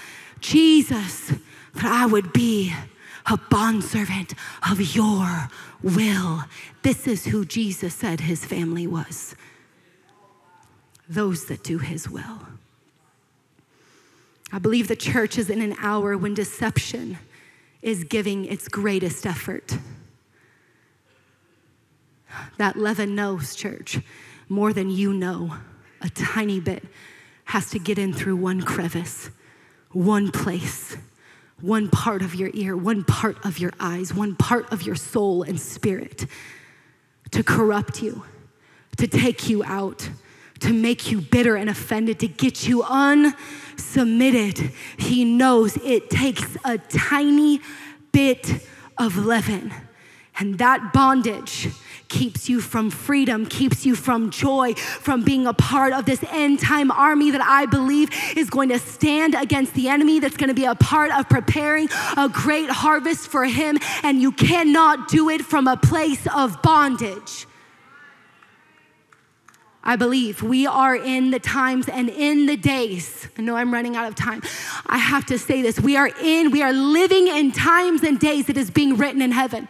Jesus, 0.41 1.33
that 1.75 1.85
I 1.85 2.07
would 2.07 2.33
be 2.33 2.73
a 3.27 3.37
bondservant 3.37 4.35
of 4.71 4.95
your 4.95 5.49
will. 5.83 6.45
This 6.83 7.07
is 7.07 7.27
who 7.27 7.45
Jesus 7.45 7.95
said 7.95 8.21
his 8.21 8.45
family 8.45 8.87
was 8.87 9.35
those 11.09 11.47
that 11.47 11.63
do 11.63 11.79
his 11.79 12.09
will. 12.09 12.41
I 14.53 14.59
believe 14.59 14.89
the 14.89 14.97
church 14.97 15.39
is 15.39 15.51
in 15.51 15.61
an 15.61 15.75
hour 15.79 16.17
when 16.17 16.35
deception 16.35 17.19
is 17.83 18.05
giving 18.05 18.45
its 18.45 18.69
greatest 18.69 19.27
effort. 19.27 19.79
That 22.57 22.77
leaven 22.77 23.15
knows, 23.15 23.55
church, 23.55 24.01
more 24.49 24.73
than 24.73 24.91
you 24.91 25.13
know, 25.13 25.55
a 26.01 26.09
tiny 26.11 26.61
bit 26.61 26.85
has 27.45 27.71
to 27.71 27.79
get 27.79 27.99
in 27.99 28.13
through 28.13 28.37
one 28.37 28.63
crevice, 28.63 29.31
one 29.93 30.31
place, 30.31 30.97
one 31.61 31.89
part 31.89 32.23
of 32.23 32.35
your 32.35 32.51
ear, 32.53 32.77
one 32.77 33.05
part 33.05 33.45
of 33.45 33.59
your 33.59 33.73
eyes, 33.81 34.15
one 34.15 34.37
part 34.37 34.71
of 34.73 34.83
your 34.83 34.95
soul 34.95 35.43
and 35.43 35.61
spirit 35.61 36.27
to 37.31 37.43
corrupt 37.43 38.03
you, 38.03 38.23
to 38.97 39.07
take 39.07 39.49
you 39.49 39.65
out, 39.65 40.09
to 40.61 40.73
make 40.73 41.11
you 41.11 41.21
bitter 41.21 41.57
and 41.57 41.71
offended, 41.71 42.19
to 42.21 42.29
get 42.29 42.67
you 42.67 42.83
unsubmitted. 42.83 44.73
He 44.97 45.25
knows 45.25 45.77
it 45.79 46.11
takes 46.11 46.57
a 46.65 46.79
tiny 46.79 47.61
bit 48.13 48.67
of 48.97 49.17
leaven. 49.17 49.73
And 50.39 50.59
that 50.59 50.93
bondage 50.93 51.69
keeps 52.09 52.49
you 52.49 52.61
from 52.61 52.91
freedom, 52.91 53.45
keeps 53.45 53.85
you 53.85 53.97
from 53.97 54.31
joy, 54.31 54.75
from 54.75 55.23
being 55.23 55.47
a 55.47 55.53
part 55.53 55.93
of 55.93 56.07
this 56.07 56.25
end 56.31 56.61
time 56.61 56.93
army 56.93 57.33
that 57.33 57.43
I 57.43 57.67
believe 57.67 58.11
is 58.37 58.49
going 58.49 58.69
to 58.69 58.79
stand 58.79 59.35
against 59.35 59.75
the 59.75 59.89
enemy, 59.89 60.21
that's 60.21 60.37
going 60.37 60.49
to 60.49 60.55
be 60.55 60.65
a 60.65 60.77
part 60.77 61.11
of 61.13 61.29
preparing 61.29 61.89
a 62.17 62.29
great 62.29 62.71
harvest 62.71 63.29
for 63.29 63.45
him. 63.45 63.79
And 64.05 64.23
you 64.23 64.31
cannot 64.31 65.09
do 65.09 65.29
it 65.29 65.45
from 65.45 65.67
a 65.67 65.77
place 65.77 66.25
of 66.35 66.63
bondage. 66.63 67.48
I 69.83 69.97
believe 69.97 70.43
we 70.43 70.67
are 70.67 70.97
in 70.97 71.31
the 71.31 71.39
times 71.39 71.89
and 71.89 72.09
in 72.09 72.47
the 72.47 72.57
days. 72.57 73.29
I 73.39 73.43
know 73.43 73.57
I'm 73.57 73.73
running 73.73 73.97
out 73.97 74.09
of 74.09 74.15
time. 74.15 74.43
I 74.87 74.99
have 74.99 75.25
to 75.27 75.39
say 75.39 75.63
this. 75.63 75.81
We 75.81 75.97
are 75.97 76.11
in, 76.21 76.51
we 76.51 76.63
are 76.63 76.73
living 76.73 77.29
in 77.29 77.53
times 77.53 78.03
and 78.03 78.19
days 78.19 78.47
that 78.47 78.57
is 78.57 78.71
being 78.71 78.97
written 78.97 79.23
in 79.23 79.33
heaven. 79.33 79.69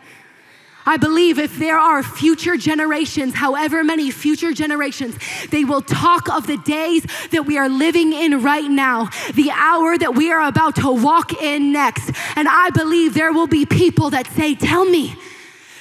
I 0.88 0.96
believe 0.96 1.38
if 1.38 1.58
there 1.58 1.78
are 1.78 2.02
future 2.02 2.56
generations, 2.56 3.34
however 3.34 3.84
many 3.84 4.10
future 4.10 4.54
generations, 4.54 5.18
they 5.50 5.62
will 5.62 5.82
talk 5.82 6.30
of 6.30 6.46
the 6.46 6.56
days 6.56 7.06
that 7.30 7.44
we 7.44 7.58
are 7.58 7.68
living 7.68 8.14
in 8.14 8.42
right 8.42 8.70
now, 8.70 9.10
the 9.34 9.50
hour 9.52 9.98
that 9.98 10.14
we 10.14 10.32
are 10.32 10.48
about 10.48 10.76
to 10.76 10.90
walk 10.90 11.42
in 11.42 11.72
next. 11.72 12.10
And 12.36 12.48
I 12.48 12.70
believe 12.70 13.12
there 13.12 13.34
will 13.34 13.46
be 13.46 13.66
people 13.66 14.08
that 14.10 14.28
say, 14.28 14.54
Tell 14.54 14.86
me, 14.86 15.14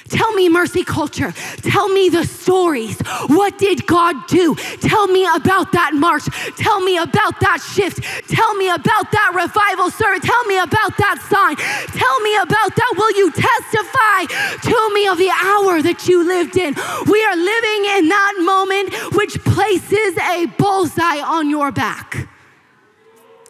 Tell 0.08 0.32
me, 0.32 0.48
mercy 0.48 0.84
culture. 0.84 1.32
Tell 1.62 1.88
me 1.88 2.08
the 2.08 2.24
stories. 2.24 2.98
What 3.26 3.58
did 3.58 3.86
God 3.86 4.26
do? 4.26 4.54
Tell 4.80 5.06
me 5.06 5.26
about 5.26 5.72
that 5.72 5.92
march. 5.94 6.24
Tell 6.56 6.80
me 6.80 6.96
about 6.98 7.40
that 7.40 7.60
shift. 7.60 8.02
Tell 8.28 8.54
me 8.54 8.68
about 8.68 9.10
that 9.12 9.32
revival 9.34 9.90
service. 9.90 10.24
Tell 10.24 10.44
me 10.44 10.58
about 10.58 10.96
that 10.96 11.20
sign. 11.28 11.56
Tell 11.56 12.20
me 12.20 12.36
about 12.36 12.74
that. 12.74 12.94
Will 12.96 13.12
you 13.16 13.30
testify 13.30 14.24
to 14.70 14.94
me 14.94 15.06
of 15.08 15.18
the 15.18 15.30
hour 15.30 15.82
that 15.82 16.08
you 16.08 16.24
lived 16.24 16.56
in? 16.56 16.74
We 17.06 17.24
are 17.24 17.36
living 17.36 17.82
in 17.98 18.08
that 18.08 18.34
moment 18.40 18.94
which 19.14 19.42
places 19.44 20.16
a 20.18 20.46
bullseye 20.58 21.20
on 21.20 21.50
your 21.50 21.70
back. 21.70 22.28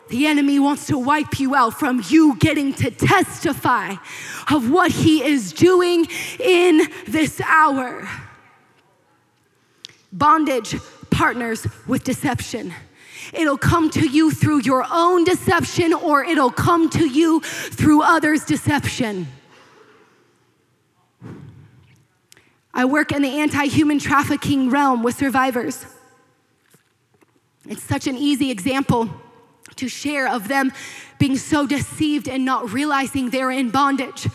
The 0.08 0.26
enemy 0.26 0.58
wants 0.58 0.86
to 0.86 0.98
wipe 0.98 1.38
you 1.38 1.54
out 1.54 1.78
from 1.78 2.02
you 2.08 2.36
getting 2.38 2.72
to 2.74 2.90
testify 2.90 3.94
of 4.50 4.70
what 4.70 4.90
he 4.90 5.22
is 5.22 5.52
doing 5.52 6.06
in 6.40 6.88
this 7.06 7.40
hour. 7.42 8.08
Bondage 10.10 10.76
partners 11.10 11.66
with 11.86 12.04
deception. 12.04 12.72
It'll 13.34 13.58
come 13.58 13.90
to 13.90 14.08
you 14.08 14.30
through 14.30 14.62
your 14.62 14.86
own 14.90 15.24
deception 15.24 15.92
or 15.92 16.24
it'll 16.24 16.50
come 16.50 16.88
to 16.90 17.06
you 17.06 17.40
through 17.40 18.02
others' 18.02 18.44
deception. 18.46 19.28
I 22.72 22.86
work 22.86 23.12
in 23.12 23.20
the 23.20 23.40
anti 23.40 23.66
human 23.66 23.98
trafficking 23.98 24.70
realm 24.70 25.02
with 25.02 25.16
survivors. 25.16 25.84
It's 27.68 27.82
such 27.82 28.06
an 28.06 28.16
easy 28.16 28.50
example 28.50 29.10
to 29.78 29.88
share 29.88 30.28
of 30.28 30.48
them 30.48 30.72
being 31.18 31.36
so 31.36 31.66
deceived 31.66 32.28
and 32.28 32.44
not 32.44 32.72
realizing 32.72 33.30
they're 33.30 33.50
in 33.50 33.70
bondage. 33.70 34.28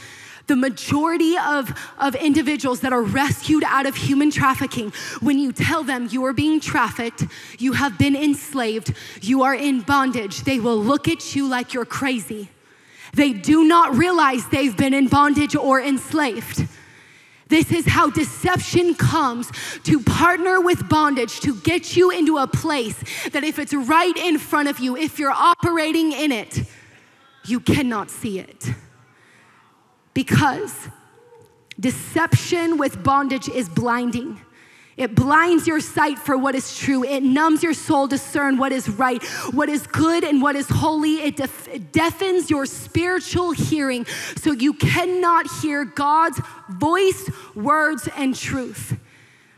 The 0.47 0.55
majority 0.57 1.37
of, 1.37 1.73
of 1.97 2.15
individuals 2.15 2.81
that 2.81 2.91
are 2.91 3.01
rescued 3.01 3.63
out 3.65 3.85
of 3.85 3.95
human 3.95 4.29
trafficking, 4.29 4.91
when 5.21 5.39
you 5.39 5.53
tell 5.53 5.83
them 5.83 6.09
you 6.11 6.25
are 6.25 6.33
being 6.33 6.59
trafficked, 6.59 7.25
you 7.59 7.73
have 7.73 7.97
been 7.97 8.15
enslaved, 8.15 8.93
you 9.21 9.43
are 9.43 9.55
in 9.55 9.81
bondage, 9.81 10.41
they 10.41 10.59
will 10.59 10.77
look 10.77 11.07
at 11.07 11.33
you 11.35 11.47
like 11.47 11.73
you're 11.73 11.85
crazy. 11.85 12.49
They 13.13 13.31
do 13.31 13.63
not 13.65 13.95
realize 13.95 14.47
they've 14.49 14.75
been 14.75 14.93
in 14.93 15.07
bondage 15.07 15.55
or 15.55 15.79
enslaved. 15.79 16.67
This 17.53 17.71
is 17.71 17.85
how 17.85 18.09
deception 18.09 18.95
comes 18.95 19.51
to 19.83 19.99
partner 19.99 20.59
with 20.59 20.89
bondage 20.89 21.39
to 21.41 21.53
get 21.53 21.95
you 21.95 22.09
into 22.09 22.39
a 22.39 22.47
place 22.47 22.95
that 23.29 23.43
if 23.43 23.59
it's 23.59 23.75
right 23.75 24.17
in 24.17 24.39
front 24.39 24.69
of 24.69 24.79
you, 24.79 24.97
if 24.97 25.19
you're 25.19 25.29
operating 25.29 26.13
in 26.13 26.31
it, 26.31 26.63
you 27.45 27.59
cannot 27.59 28.09
see 28.09 28.39
it. 28.39 28.69
Because 30.15 30.73
deception 31.79 32.79
with 32.79 33.03
bondage 33.03 33.47
is 33.47 33.69
blinding. 33.69 34.41
It 34.95 35.15
blinds 35.15 35.65
your 35.65 35.79
sight 35.79 36.19
for 36.19 36.37
what 36.37 36.53
is 36.53 36.77
true. 36.77 37.03
It 37.03 37.23
numbs 37.23 37.63
your 37.63 37.73
soul 37.73 38.07
to 38.07 38.15
discern 38.15 38.57
what 38.57 38.71
is 38.71 38.87
right, 38.87 39.23
what 39.51 39.67
is 39.67 39.87
good, 39.87 40.23
and 40.23 40.41
what 40.41 40.55
is 40.55 40.69
holy. 40.69 41.15
It, 41.21 41.35
def- 41.35 41.91
deafens 41.91 42.51
your 42.51 42.67
spiritual 42.67 43.51
hearing 43.51 44.05
so 44.37 44.51
you 44.51 44.73
cannot 44.73 45.47
hear 45.61 45.83
God's 45.83 46.39
voice, 46.69 47.29
words, 47.55 48.07
and 48.15 48.35
truth. 48.35 48.97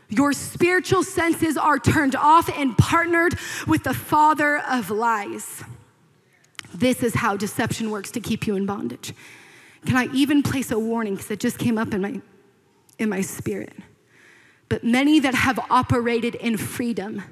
Your 0.08 0.32
spiritual 0.32 1.02
senses 1.02 1.56
are 1.56 1.78
turned 1.78 2.16
off 2.16 2.48
and 2.56 2.76
partnered 2.78 3.34
with 3.66 3.82
the 3.82 3.94
father 3.94 4.58
of 4.58 4.88
lies. 4.90 5.64
This 6.72 7.02
is 7.02 7.14
how 7.14 7.36
deception 7.36 7.90
works 7.90 8.10
to 8.12 8.20
keep 8.20 8.46
you 8.46 8.56
in 8.56 8.64
bondage. 8.64 9.12
Can 9.84 9.96
I 9.96 10.06
even 10.14 10.42
place 10.42 10.70
a 10.70 10.78
warning 10.78 11.14
because 11.14 11.30
it 11.30 11.40
just 11.40 11.58
came 11.58 11.76
up 11.76 11.92
in 11.92 12.00
my 12.00 12.20
in 12.98 13.08
my 13.08 13.20
spirit? 13.20 13.74
But 14.68 14.82
many 14.82 15.20
that 15.20 15.34
have 15.34 15.58
operated 15.70 16.34
in 16.34 16.56
freedom 16.56 17.22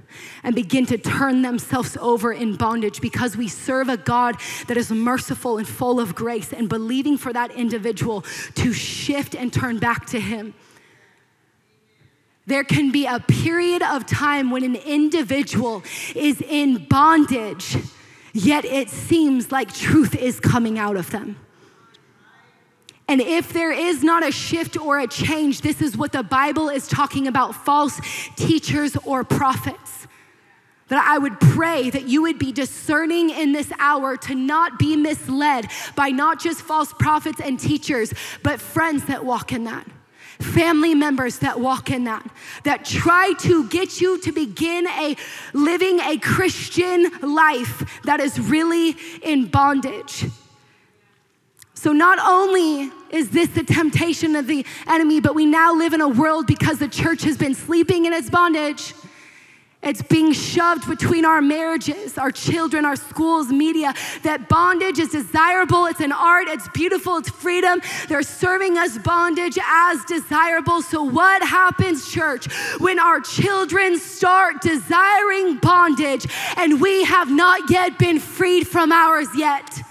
and 0.45 0.55
begin 0.55 0.87
to 0.87 0.97
turn 0.97 1.43
themselves 1.43 1.97
over 2.01 2.33
in 2.33 2.55
bondage 2.55 3.01
because 3.01 3.37
we 3.37 3.49
serve 3.49 3.89
a 3.89 3.97
God 3.97 4.37
that 4.69 4.77
is 4.77 4.91
merciful 4.91 5.59
and 5.59 5.67
full 5.67 5.99
of 5.99 6.15
grace 6.15 6.53
and 6.53 6.69
believing 6.69 7.19
for 7.19 7.33
that 7.33 7.51
individual 7.51 8.23
to 8.55 8.73
shift 8.73 9.35
and 9.35 9.53
turn 9.53 9.79
back 9.79 10.07
to 10.07 10.21
Him. 10.21 10.55
There 12.47 12.63
can 12.63 12.93
be 12.93 13.07
a 13.07 13.19
period 13.21 13.83
of 13.83 14.07
time 14.07 14.51
when 14.51 14.63
an 14.63 14.77
individual 14.77 15.83
is 16.15 16.41
in 16.43 16.85
bondage, 16.85 17.77
yet 18.33 18.65
it 18.65 18.91
seems 18.91 19.51
like 19.51 19.75
truth 19.75 20.15
is 20.15 20.39
coming 20.39 20.79
out 20.79 20.97
of 20.97 21.11
them. 21.11 21.39
And 23.07 23.21
if 23.21 23.53
there 23.53 23.73
is 23.73 24.03
not 24.03 24.27
a 24.27 24.33
shift 24.33 24.79
or 24.79 24.99
a 24.99 25.07
change, 25.07 25.61
this 25.61 25.83
is 25.83 25.97
what 25.97 26.13
the 26.13 26.23
Bible 26.23 26.69
is 26.69 26.89
talking 26.89 27.27
about 27.27 27.55
false 27.55 28.01
teachers 28.37 28.97
or 29.05 29.25
prophets. 29.25 30.07
That 30.89 31.07
I 31.07 31.19
would 31.19 31.41
pray 31.41 31.91
that 31.91 32.09
you 32.09 32.23
would 32.23 32.39
be 32.39 32.53
discerning 32.53 33.31
in 33.31 33.53
this 33.53 33.73
hour 33.79 34.17
to 34.19 34.35
not 34.35 34.79
be 34.79 34.97
misled 34.97 35.67
by 35.97 36.11
not 36.11 36.41
just 36.41 36.61
false 36.61 36.93
prophets 36.93 37.41
and 37.41 37.59
teachers, 37.59 38.13
but 38.43 38.61
friends 38.61 39.05
that 39.07 39.25
walk 39.25 39.53
in 39.53 39.65
that 39.65 39.87
family 40.41 40.95
members 40.95 41.39
that 41.39 41.61
walk 41.61 41.91
in 41.91 42.05
that 42.05 42.29
that 42.65 42.85
try 42.85 43.33
to 43.39 43.69
get 43.69 44.01
you 44.01 44.19
to 44.19 44.33
begin 44.33 44.85
a 44.87 45.17
living 45.53 46.01
a 46.01 46.19
christian 46.19 47.09
life 47.23 48.01
that 48.03 48.19
is 48.19 48.39
really 48.41 48.97
in 49.23 49.47
bondage 49.47 50.25
so, 51.85 51.93
not 51.93 52.19
only 52.19 52.91
is 53.11 53.29
this 53.29 53.51
the 53.51 53.63
temptation 53.63 54.37
of 54.37 54.47
the 54.47 54.65
enemy, 54.87 55.21
but 55.21 55.35
we 55.35 55.45
now 55.45 55.75
live 55.75 55.93
in 55.93 56.01
a 56.01 56.09
world 56.09 56.47
because 56.47 56.79
the 56.79 56.89
church 56.89 57.25
has 57.25 57.37
been 57.37 57.55
sleeping 57.55 58.07
in 58.07 58.15
its 58.15 58.31
bondage. 58.31 58.95
It's 59.83 60.01
being 60.01 60.33
shoved 60.33 60.89
between 60.89 61.27
our 61.27 61.43
marriages, 61.43 62.17
our 62.17 62.31
children, 62.31 62.87
our 62.87 62.97
schools, 62.97 63.49
media. 63.49 63.93
That 64.23 64.49
bondage 64.49 64.99
is 64.99 65.11
desirable, 65.11 65.85
it's 65.85 66.01
an 66.01 66.13
art, 66.13 66.49
it's 66.49 66.67
beautiful, 66.69 67.19
it's 67.19 67.29
freedom. 67.29 67.83
They're 68.09 68.23
serving 68.23 68.79
us 68.79 68.97
bondage 68.97 69.59
as 69.63 70.03
desirable. 70.07 70.81
So, 70.81 71.03
what 71.03 71.43
happens, 71.43 72.11
church, 72.11 72.51
when 72.79 72.99
our 72.99 73.21
children 73.21 73.99
start 73.99 74.63
desiring 74.63 75.59
bondage 75.59 76.25
and 76.57 76.81
we 76.81 77.05
have 77.05 77.31
not 77.31 77.69
yet 77.69 77.99
been 77.99 78.21
freed 78.21 78.67
from 78.67 78.91
ours 78.91 79.29
yet? 79.37 79.83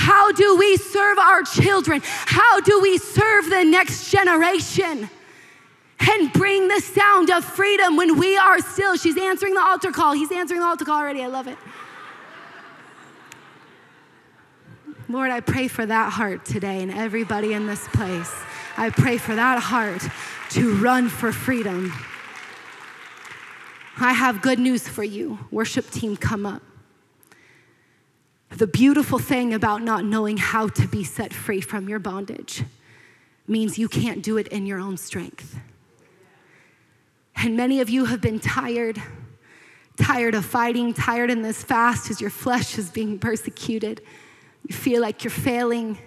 How 0.00 0.32
do 0.32 0.56
we 0.56 0.78
serve 0.78 1.18
our 1.18 1.42
children? 1.42 2.00
How 2.02 2.58
do 2.62 2.80
we 2.80 2.96
serve 2.96 3.50
the 3.50 3.64
next 3.64 4.10
generation? 4.10 5.10
And 6.00 6.32
bring 6.32 6.68
the 6.68 6.80
sound 6.80 7.28
of 7.28 7.44
freedom 7.44 7.96
when 7.96 8.18
we 8.18 8.34
are 8.38 8.60
still. 8.60 8.96
She's 8.96 9.18
answering 9.18 9.52
the 9.52 9.60
altar 9.60 9.92
call. 9.92 10.14
He's 10.14 10.32
answering 10.32 10.60
the 10.60 10.66
altar 10.66 10.86
call 10.86 10.98
already. 10.98 11.22
I 11.22 11.26
love 11.26 11.48
it. 11.48 11.58
Lord, 15.10 15.30
I 15.30 15.40
pray 15.40 15.68
for 15.68 15.84
that 15.84 16.14
heart 16.14 16.46
today 16.46 16.82
and 16.82 16.90
everybody 16.90 17.52
in 17.52 17.66
this 17.66 17.86
place. 17.88 18.34
I 18.78 18.88
pray 18.88 19.18
for 19.18 19.34
that 19.34 19.58
heart 19.58 20.02
to 20.52 20.76
run 20.76 21.10
for 21.10 21.30
freedom. 21.30 21.92
I 23.98 24.14
have 24.14 24.40
good 24.40 24.58
news 24.58 24.88
for 24.88 25.04
you. 25.04 25.40
Worship 25.50 25.90
team, 25.90 26.16
come 26.16 26.46
up. 26.46 26.62
The 28.50 28.66
beautiful 28.66 29.18
thing 29.18 29.54
about 29.54 29.82
not 29.82 30.04
knowing 30.04 30.36
how 30.36 30.68
to 30.68 30.88
be 30.88 31.04
set 31.04 31.32
free 31.32 31.60
from 31.60 31.88
your 31.88 32.00
bondage 32.00 32.64
means 33.46 33.78
you 33.78 33.88
can't 33.88 34.22
do 34.22 34.36
it 34.36 34.48
in 34.48 34.66
your 34.66 34.78
own 34.78 34.96
strength. 34.96 35.56
And 37.36 37.56
many 37.56 37.80
of 37.80 37.88
you 37.88 38.06
have 38.06 38.20
been 38.20 38.40
tired, 38.40 39.00
tired 39.96 40.34
of 40.34 40.44
fighting, 40.44 40.92
tired 40.92 41.30
in 41.30 41.42
this 41.42 41.62
fast 41.62 42.10
as 42.10 42.20
your 42.20 42.30
flesh 42.30 42.76
is 42.76 42.90
being 42.90 43.18
persecuted. 43.18 44.02
You 44.66 44.74
feel 44.74 45.00
like 45.00 45.24
you're 45.24 45.30
failing, 45.30 45.98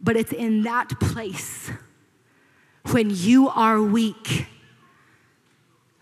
but 0.00 0.16
it's 0.16 0.32
in 0.32 0.62
that 0.62 0.98
place 0.98 1.70
when 2.90 3.10
you 3.10 3.48
are 3.48 3.80
weak 3.80 4.46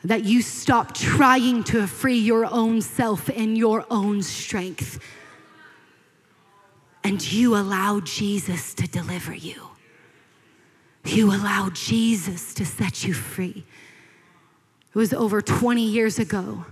that 0.05 0.25
you 0.25 0.43
stop 0.43 0.95
trying 0.95 1.63
to 1.65 1.87
free 1.87 2.19
your 2.19 2.47
own 2.47 2.81
self 2.81 3.29
in 3.29 3.55
your 3.55 3.85
own 3.91 4.23
strength 4.23 4.99
and 7.05 7.33
you 7.33 7.57
allow 7.57 8.01
Jesus 8.01 8.75
to 8.75 8.87
deliver 8.87 9.35
you. 9.35 9.69
You 11.05 11.35
allow 11.35 11.71
Jesus 11.71 12.55
to 12.55 12.65
set 12.65 13.05
you 13.05 13.13
free. 13.13 13.65
It 14.89 14.95
was 14.95 15.13
over 15.13 15.41
20 15.41 15.85
years 15.85 16.19
ago. 16.19 16.67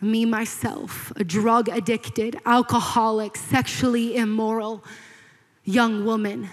Me, 0.00 0.24
myself, 0.24 1.12
a 1.14 1.22
drug 1.22 1.68
addicted, 1.68 2.36
alcoholic, 2.44 3.36
sexually 3.36 4.16
immoral 4.16 4.82
young 5.64 6.04
woman, 6.04 6.48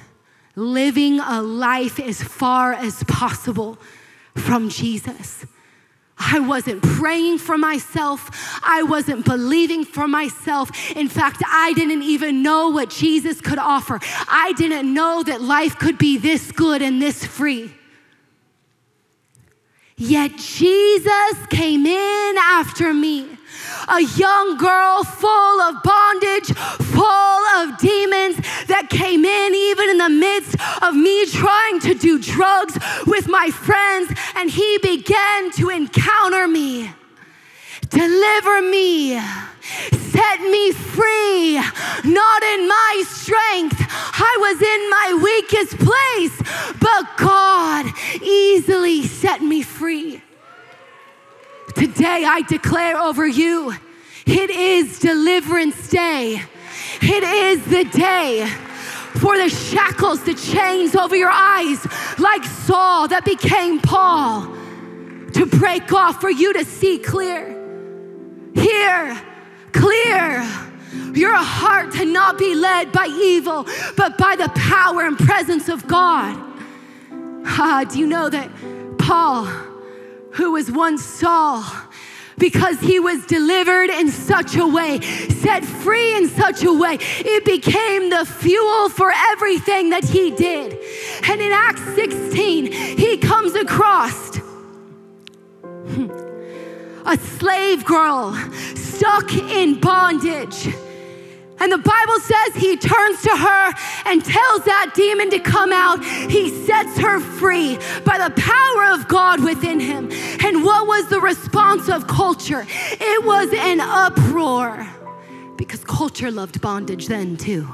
living 0.55 1.19
a 1.19 1.41
life 1.41 1.99
as 1.99 2.21
far 2.21 2.73
as 2.73 3.03
possible 3.05 3.79
from 4.35 4.69
Jesus. 4.69 5.45
I 6.19 6.39
wasn't 6.39 6.83
praying 6.83 7.37
for 7.37 7.57
myself. 7.57 8.29
I 8.61 8.83
wasn't 8.83 9.25
believing 9.25 9.85
for 9.85 10.07
myself. 10.07 10.69
In 10.91 11.07
fact, 11.07 11.41
I 11.47 11.73
didn't 11.73 12.03
even 12.03 12.43
know 12.43 12.69
what 12.69 12.89
Jesus 12.89 13.39
could 13.39 13.57
offer. 13.57 13.99
I 14.27 14.53
didn't 14.57 14.93
know 14.93 15.23
that 15.23 15.41
life 15.41 15.79
could 15.79 15.97
be 15.97 16.17
this 16.17 16.51
good 16.51 16.81
and 16.81 17.01
this 17.01 17.25
free. 17.25 17.73
Yet 19.95 20.37
Jesus 20.37 21.45
came 21.49 21.85
in 21.85 22.37
after 22.37 22.93
me 22.93 23.38
a 23.87 24.01
young 24.01 24.57
girl 24.57 25.03
full 25.03 25.61
of 25.61 25.81
bondage, 25.83 26.53
full 26.53 27.43
of 27.57 27.77
demons 27.79 28.37
that 28.67 28.87
came 28.89 29.25
in 29.25 29.55
even 29.55 29.89
in 29.89 29.97
the 29.97 30.09
midst 30.09 30.55
of 30.83 30.95
me 30.95 31.25
trying 31.27 31.79
to 31.79 31.93
do 31.93 32.19
drugs 32.19 32.77
with 33.05 33.27
my 33.27 33.49
friends, 33.49 34.11
and 34.35 34.49
he 34.49 34.77
began 34.79 35.51
to 35.51 35.69
encounter 35.69 36.47
me, 36.47 36.91
deliver 37.89 38.61
me 38.61 39.19
set 40.19 40.41
me 40.41 40.71
free, 40.71 41.55
not 42.03 42.43
in 42.43 42.67
my 42.67 43.03
strength. 43.07 43.77
I 43.79 44.37
was 44.39 44.61
in 44.61 44.89
my 44.89 45.09
weakest 45.23 45.77
place, 45.77 46.35
but 46.79 47.17
God 47.17 47.85
easily 48.21 49.03
set 49.03 49.41
me 49.41 49.61
free. 49.61 50.21
Today 51.79 52.25
I 52.27 52.41
declare 52.41 52.97
over 52.97 53.25
you, 53.25 53.73
it 54.25 54.49
is 54.49 54.99
deliverance 54.99 55.89
day. 55.89 56.43
It 57.01 57.23
is 57.23 57.63
the 57.63 57.85
day 57.85 58.45
for 59.15 59.37
the 59.37 59.47
shackles, 59.47 60.21
the 60.25 60.33
chains 60.33 60.93
over 60.93 61.15
your 61.15 61.31
eyes, 61.31 61.87
like 62.19 62.43
Saul 62.43 63.07
that 63.07 63.23
became 63.23 63.79
Paul, 63.79 64.53
to 65.31 65.45
break 65.45 65.93
off 65.93 66.19
for 66.19 66.29
you 66.29 66.51
to 66.51 66.65
see 66.65 66.97
clear. 66.99 67.47
Hear 68.53 69.17
clear. 69.71 70.45
Your 71.13 71.37
heart 71.37 71.93
to 71.93 72.03
not 72.03 72.37
be 72.37 72.55
led 72.55 72.91
by 72.91 73.05
evil, 73.05 73.65
but 73.95 74.17
by 74.17 74.35
the 74.35 74.49
power 74.49 75.05
and 75.05 75.17
presence 75.17 75.69
of 75.69 75.87
God. 75.87 76.35
Ah, 77.45 77.85
do 77.89 77.99
you 77.99 78.05
know 78.05 78.29
that 78.29 78.51
Paul, 78.97 79.45
who 80.31 80.51
was 80.51 80.71
once 80.71 81.03
Saul, 81.03 81.63
because 82.37 82.79
he 82.79 82.99
was 82.99 83.25
delivered 83.25 83.89
in 83.89 84.09
such 84.09 84.55
a 84.55 84.65
way, 84.65 85.01
set 85.01 85.65
free 85.65 86.15
in 86.15 86.29
such 86.29 86.63
a 86.63 86.73
way, 86.73 86.97
it 87.01 87.45
became 87.45 88.09
the 88.09 88.25
fuel 88.25 88.89
for 88.89 89.11
everything 89.11 89.89
that 89.89 90.05
he 90.05 90.31
did. 90.31 90.77
And 91.23 91.41
in 91.41 91.51
Acts 91.51 91.83
16, 91.95 92.71
he 92.71 93.17
comes 93.17 93.55
across 93.55 94.37
a 97.05 97.17
slave 97.17 97.83
girl 97.85 98.33
stuck 98.75 99.33
in 99.33 99.79
bondage. 99.79 100.69
And 101.59 101.71
the 101.71 101.77
Bible 101.77 102.19
says 102.19 102.55
he 102.55 102.77
turns 102.77 103.21
to 103.23 103.35
her 103.35 103.73
and 104.05 104.23
tells 104.23 104.63
that 104.63 104.91
demon 104.95 105.29
to 105.31 105.39
come 105.39 105.73
out. 105.73 106.03
He 106.05 106.49
sets 106.65 106.97
her 106.99 107.19
free 107.19 107.77
by 108.05 108.17
the 108.17 108.33
power 108.35 108.93
of 108.93 109.07
God 109.07 109.43
within 109.43 109.79
him. 109.79 110.09
And 110.43 110.63
what 110.63 110.87
was 110.87 111.07
the 111.09 111.19
response 111.19 111.89
of 111.89 112.07
culture? 112.07 112.65
It 112.67 113.25
was 113.25 113.53
an 113.53 113.81
uproar 113.81 114.87
because 115.57 115.83
culture 115.83 116.31
loved 116.31 116.61
bondage 116.61 117.07
then 117.07 117.35
too. 117.35 117.67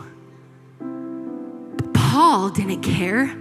But 0.79 1.93
Paul 1.93 2.49
didn't 2.49 2.81
care. 2.81 3.38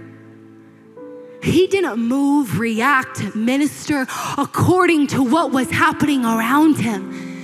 He 1.41 1.67
didn't 1.67 1.99
move, 1.99 2.59
react, 2.59 3.35
minister 3.35 4.07
according 4.37 5.07
to 5.07 5.23
what 5.23 5.51
was 5.51 5.69
happening 5.69 6.25
around 6.25 6.77
him 6.77 7.34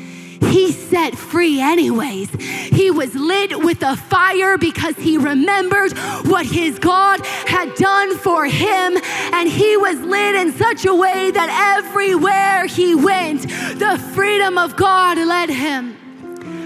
he 0.41 0.71
set 0.71 1.15
free 1.15 1.59
anyways. 1.61 2.29
He 2.31 2.91
was 2.91 3.13
lit 3.15 3.57
with 3.59 3.81
a 3.83 3.95
fire 3.95 4.57
because 4.57 4.95
he 4.95 5.17
remembered 5.17 5.97
what 6.27 6.45
his 6.45 6.79
God 6.79 7.25
had 7.25 7.73
done 7.75 8.17
for 8.17 8.45
him. 8.45 8.97
And 9.33 9.49
he 9.49 9.77
was 9.77 9.99
lit 9.99 10.35
in 10.35 10.51
such 10.53 10.85
a 10.85 10.93
way 10.93 11.31
that 11.31 11.77
everywhere 11.77 12.65
he 12.65 12.95
went, 12.95 13.43
the 13.43 14.01
freedom 14.13 14.57
of 14.57 14.75
God 14.75 15.17
led 15.17 15.49
him. 15.49 15.97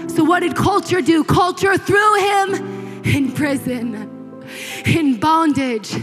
So, 0.08 0.24
what 0.24 0.40
did 0.40 0.56
culture 0.56 1.02
do? 1.02 1.22
Culture 1.24 1.76
threw 1.76 2.14
him 2.14 3.02
in 3.04 3.32
prison, 3.32 4.44
in 4.86 5.20
bondage 5.20 5.94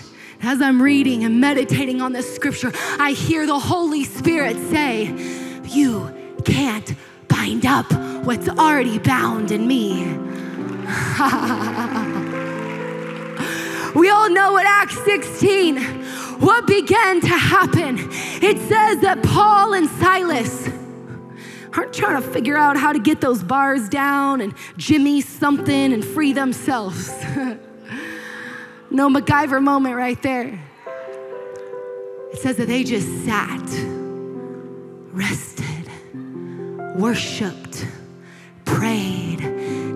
as 0.44 0.62
I'm 0.62 0.82
reading 0.82 1.24
and 1.24 1.40
meditating 1.40 2.02
on 2.02 2.12
this 2.12 2.34
scripture, 2.36 2.72
I 3.00 3.12
hear 3.12 3.48
the 3.48 3.60
Holy 3.60 4.04
Spirit 4.04 4.58
say, 4.70 5.06
You 5.64 6.14
can't 6.44 6.94
bind 7.44 7.66
up 7.66 7.92
what's 8.26 8.48
already 8.48 8.98
bound 9.00 9.52
in 9.52 9.68
me. 9.68 10.06
we 13.96 14.10
all 14.10 14.30
know 14.30 14.54
what 14.54 14.66
Acts 14.66 14.98
16, 15.04 15.76
what 16.40 16.66
began 16.66 17.20
to 17.20 17.28
happen. 17.28 17.98
It 18.42 18.58
says 18.70 19.02
that 19.02 19.22
Paul 19.24 19.74
and 19.74 19.90
Silas 19.90 20.70
aren't 21.76 21.92
trying 21.92 22.22
to 22.22 22.30
figure 22.30 22.56
out 22.56 22.78
how 22.78 22.94
to 22.94 23.00
get 23.00 23.20
those 23.20 23.44
bars 23.44 23.90
down 23.90 24.40
and 24.40 24.54
jimmy 24.78 25.20
something 25.20 25.92
and 25.92 26.06
free 26.06 26.32
themselves. 26.34 27.12
No 28.96 29.10
MacGyver 29.10 29.60
moment 29.60 29.96
right 29.96 30.22
there. 30.22 30.60
It 32.32 32.38
says 32.38 32.58
that 32.58 32.68
they 32.68 32.84
just 32.84 33.08
sat, 33.26 33.68
rested, 35.12 35.83
worshiped, 36.96 37.86
prayed, 38.66 39.53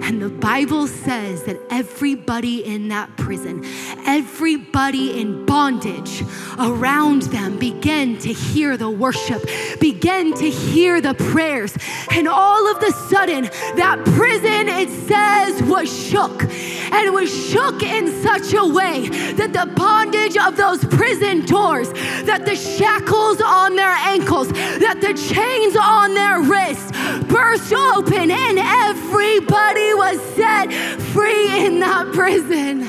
and 0.08 0.22
the 0.22 0.30
Bible 0.30 0.88
says 0.88 1.44
that 1.44 1.60
everybody 1.70 2.64
in 2.64 2.88
that 2.88 3.18
prison, 3.18 3.66
everybody 4.06 5.20
in 5.20 5.46
bondage 5.46 6.24
around 6.58 7.24
them 7.24 7.60
began 7.60 8.18
to 8.20 8.32
hear 8.32 8.78
the 8.78 8.90
worship, 8.90 9.44
began 9.82 10.34
to 10.36 10.50
hear 10.50 11.02
the 11.02 11.14
prayers. 11.14 11.76
And 12.10 12.26
all 12.26 12.72
of 12.72 12.80
the 12.80 12.92
sudden, 13.10 13.44
that 13.76 14.02
prison, 14.06 14.70
it 14.70 14.88
says, 15.10 15.62
was 15.64 15.92
shook. 15.92 16.42
And 16.42 17.06
it 17.06 17.12
was 17.12 17.30
shook 17.30 17.84
in 17.84 18.08
such 18.24 18.54
a 18.54 18.66
way 18.66 19.10
that 19.34 19.52
the 19.52 19.70
bondage 19.76 20.38
of 20.38 20.56
those 20.56 20.86
prison 20.86 21.46
doors, 21.46 21.92
that 22.24 22.46
the 22.46 22.56
shackles 22.56 23.42
on 23.42 23.76
their 23.76 23.98
ankles, 24.08 24.48
that 24.54 25.02
the 25.02 25.14
chains 25.14 25.76
on 25.76 26.14
their 26.14 26.40
wrists 26.44 26.92
burst 27.28 27.74
open, 27.74 28.32
and 28.32 28.58
everybody 28.58 29.97
was 29.98 30.22
set 30.36 30.72
free 31.14 31.66
in 31.66 31.80
that 31.80 32.14
prison. 32.14 32.84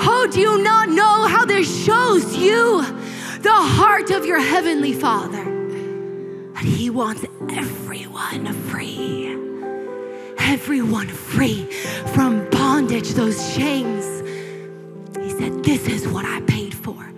Oh, 0.00 0.28
do 0.30 0.40
you 0.40 0.62
not 0.62 0.88
know 0.88 1.26
how 1.26 1.44
this 1.44 1.84
shows 1.84 2.36
you 2.36 2.82
the 3.40 3.52
heart 3.52 4.10
of 4.10 4.24
your 4.24 4.40
Heavenly 4.40 4.92
Father? 4.92 5.44
That 6.54 6.64
He 6.64 6.90
wants 6.90 7.24
everyone 7.50 8.52
free. 8.70 9.36
everyone 10.38 11.08
free 11.08 11.64
from 12.14 12.48
bondage, 12.50 13.10
those 13.10 13.54
chains. 13.56 14.04
He 15.18 15.30
said, 15.30 15.64
This 15.64 15.88
is 15.88 16.06
what 16.08 16.24
I 16.24 16.40
paid 16.42 16.74
for. 16.74 17.12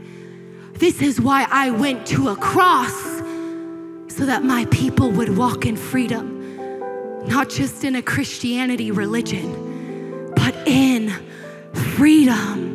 This 0.75 1.03
is 1.03 1.21
why 1.21 1.47
I 1.51 1.71
went 1.71 2.07
to 2.09 2.29
a 2.29 2.37
cross 2.37 2.95
so 4.09 4.27
that 4.27 4.45
my 4.45 4.65
people 4.67 5.11
would 5.13 5.37
walk 5.37 5.67
in 5.67 5.77
freedom, 5.77 6.34
not 7.27 7.49
just 7.49 7.85
in 7.85 7.97
a 7.97 8.03
Christianity 8.03 8.91
religion, 8.91 10.33
but 10.35 10.55
in 10.67 11.11
freedom. 11.97 12.73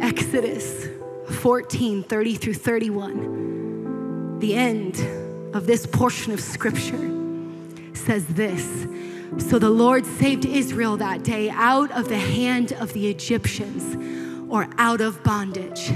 Exodus 0.00 0.86
14 1.40 2.02
30 2.02 2.34
through 2.34 2.54
31, 2.54 4.38
the 4.40 4.54
end 4.54 4.98
of 5.54 5.66
this 5.66 5.86
portion 5.86 6.32
of 6.32 6.40
scripture 6.40 7.10
says 7.94 8.26
this 8.26 8.86
So 9.38 9.58
the 9.58 9.70
Lord 9.70 10.04
saved 10.04 10.44
Israel 10.44 10.96
that 10.98 11.22
day 11.22 11.50
out 11.50 11.90
of 11.92 12.08
the 12.08 12.18
hand 12.18 12.72
of 12.74 12.92
the 12.92 13.08
Egyptians 13.08 13.96
or 14.48 14.68
out 14.78 15.00
of 15.00 15.22
bondage. 15.24 15.90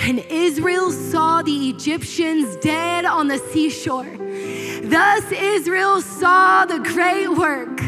And 0.00 0.18
Israel 0.30 0.90
saw 0.90 1.42
the 1.42 1.68
Egyptians 1.68 2.56
dead 2.56 3.04
on 3.04 3.28
the 3.28 3.38
seashore. 3.38 4.18
Thus 4.82 5.24
Israel 5.30 6.00
saw 6.00 6.64
the 6.66 6.78
great 6.78 7.28
work 7.28 7.80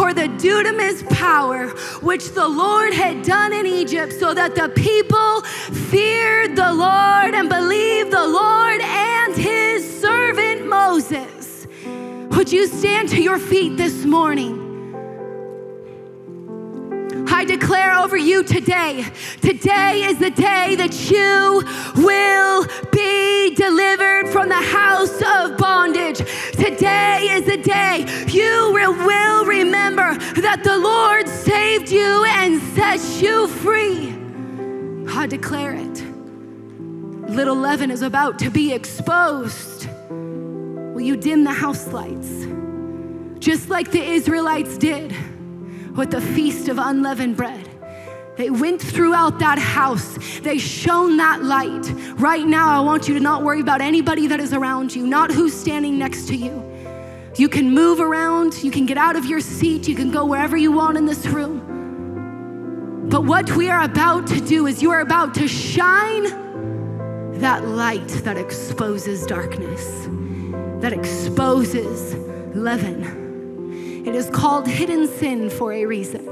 or 0.00 0.14
the 0.14 0.28
dunamis 0.40 1.06
power 1.10 1.68
which 2.00 2.30
the 2.30 2.48
Lord 2.48 2.94
had 2.94 3.22
done 3.22 3.52
in 3.52 3.66
Egypt, 3.66 4.14
so 4.14 4.32
that 4.32 4.54
the 4.54 4.70
people 4.70 5.42
feared 5.90 6.56
the 6.56 6.72
Lord 6.72 7.34
and 7.34 7.48
believed 7.48 8.10
the 8.10 8.26
Lord 8.26 8.80
and 8.80 9.36
his 9.36 10.00
servant 10.00 10.66
Moses. 10.66 11.66
Would 12.30 12.50
you 12.50 12.66
stand 12.66 13.10
to 13.10 13.20
your 13.20 13.38
feet 13.38 13.76
this 13.76 14.06
morning? 14.06 14.59
I 17.40 17.44
declare 17.46 17.94
over 17.94 18.18
you 18.18 18.42
today, 18.42 19.02
today 19.40 20.02
is 20.02 20.18
the 20.18 20.30
day 20.30 20.74
that 20.74 21.10
you 21.10 21.64
will 21.96 22.66
be 22.92 23.54
delivered 23.54 24.28
from 24.28 24.50
the 24.50 24.56
house 24.56 25.22
of 25.22 25.56
bondage. 25.56 26.18
Today 26.52 27.28
is 27.30 27.46
the 27.46 27.56
day 27.56 28.04
you 28.28 28.74
will 28.74 29.46
remember 29.46 30.18
that 30.38 30.62
the 30.64 30.76
Lord 30.76 31.26
saved 31.26 31.90
you 31.90 32.26
and 32.26 32.60
set 32.74 33.00
you 33.22 33.48
free. 33.48 34.14
I 35.10 35.26
declare 35.26 35.72
it. 35.72 36.04
Little 37.30 37.56
leaven 37.56 37.90
is 37.90 38.02
about 38.02 38.38
to 38.40 38.50
be 38.50 38.74
exposed. 38.74 39.88
Will 40.10 41.00
you 41.00 41.16
dim 41.16 41.44
the 41.44 41.54
house 41.54 41.90
lights? 41.90 42.44
Just 43.38 43.70
like 43.70 43.92
the 43.92 44.04
Israelites 44.04 44.76
did 44.76 45.16
with 45.96 46.10
the 46.10 46.20
feast 46.20 46.68
of 46.68 46.78
unleavened 46.78 47.36
bread. 47.36 47.68
They 48.36 48.48
went 48.48 48.80
throughout 48.80 49.38
that 49.40 49.58
house. 49.58 50.16
They 50.40 50.56
shone 50.56 51.18
that 51.18 51.42
light. 51.42 51.92
Right 52.18 52.46
now, 52.46 52.68
I 52.68 52.80
want 52.80 53.06
you 53.06 53.14
to 53.14 53.20
not 53.20 53.42
worry 53.42 53.60
about 53.60 53.80
anybody 53.80 54.26
that 54.28 54.40
is 54.40 54.54
around 54.54 54.94
you, 54.94 55.06
not 55.06 55.30
who's 55.30 55.52
standing 55.52 55.98
next 55.98 56.26
to 56.28 56.36
you. 56.36 56.64
You 57.36 57.48
can 57.48 57.70
move 57.70 58.00
around, 58.00 58.62
you 58.62 58.70
can 58.70 58.86
get 58.86 58.96
out 58.96 59.14
of 59.16 59.24
your 59.24 59.40
seat, 59.40 59.86
you 59.86 59.94
can 59.94 60.10
go 60.10 60.24
wherever 60.24 60.56
you 60.56 60.72
want 60.72 60.96
in 60.96 61.06
this 61.06 61.26
room. 61.26 63.08
But 63.10 63.24
what 63.24 63.54
we 63.56 63.68
are 63.68 63.82
about 63.82 64.26
to 64.28 64.40
do 64.40 64.66
is 64.66 64.82
you 64.82 64.90
are 64.90 65.00
about 65.00 65.34
to 65.34 65.46
shine 65.46 66.24
that 67.40 67.66
light 67.66 68.08
that 68.24 68.36
exposes 68.36 69.26
darkness, 69.26 70.08
that 70.80 70.92
exposes 70.92 72.14
leaven. 72.54 73.29
It 74.04 74.14
is 74.14 74.30
called 74.30 74.66
hidden 74.66 75.06
sin 75.06 75.50
for 75.50 75.72
a 75.72 75.84
reason 75.84 76.24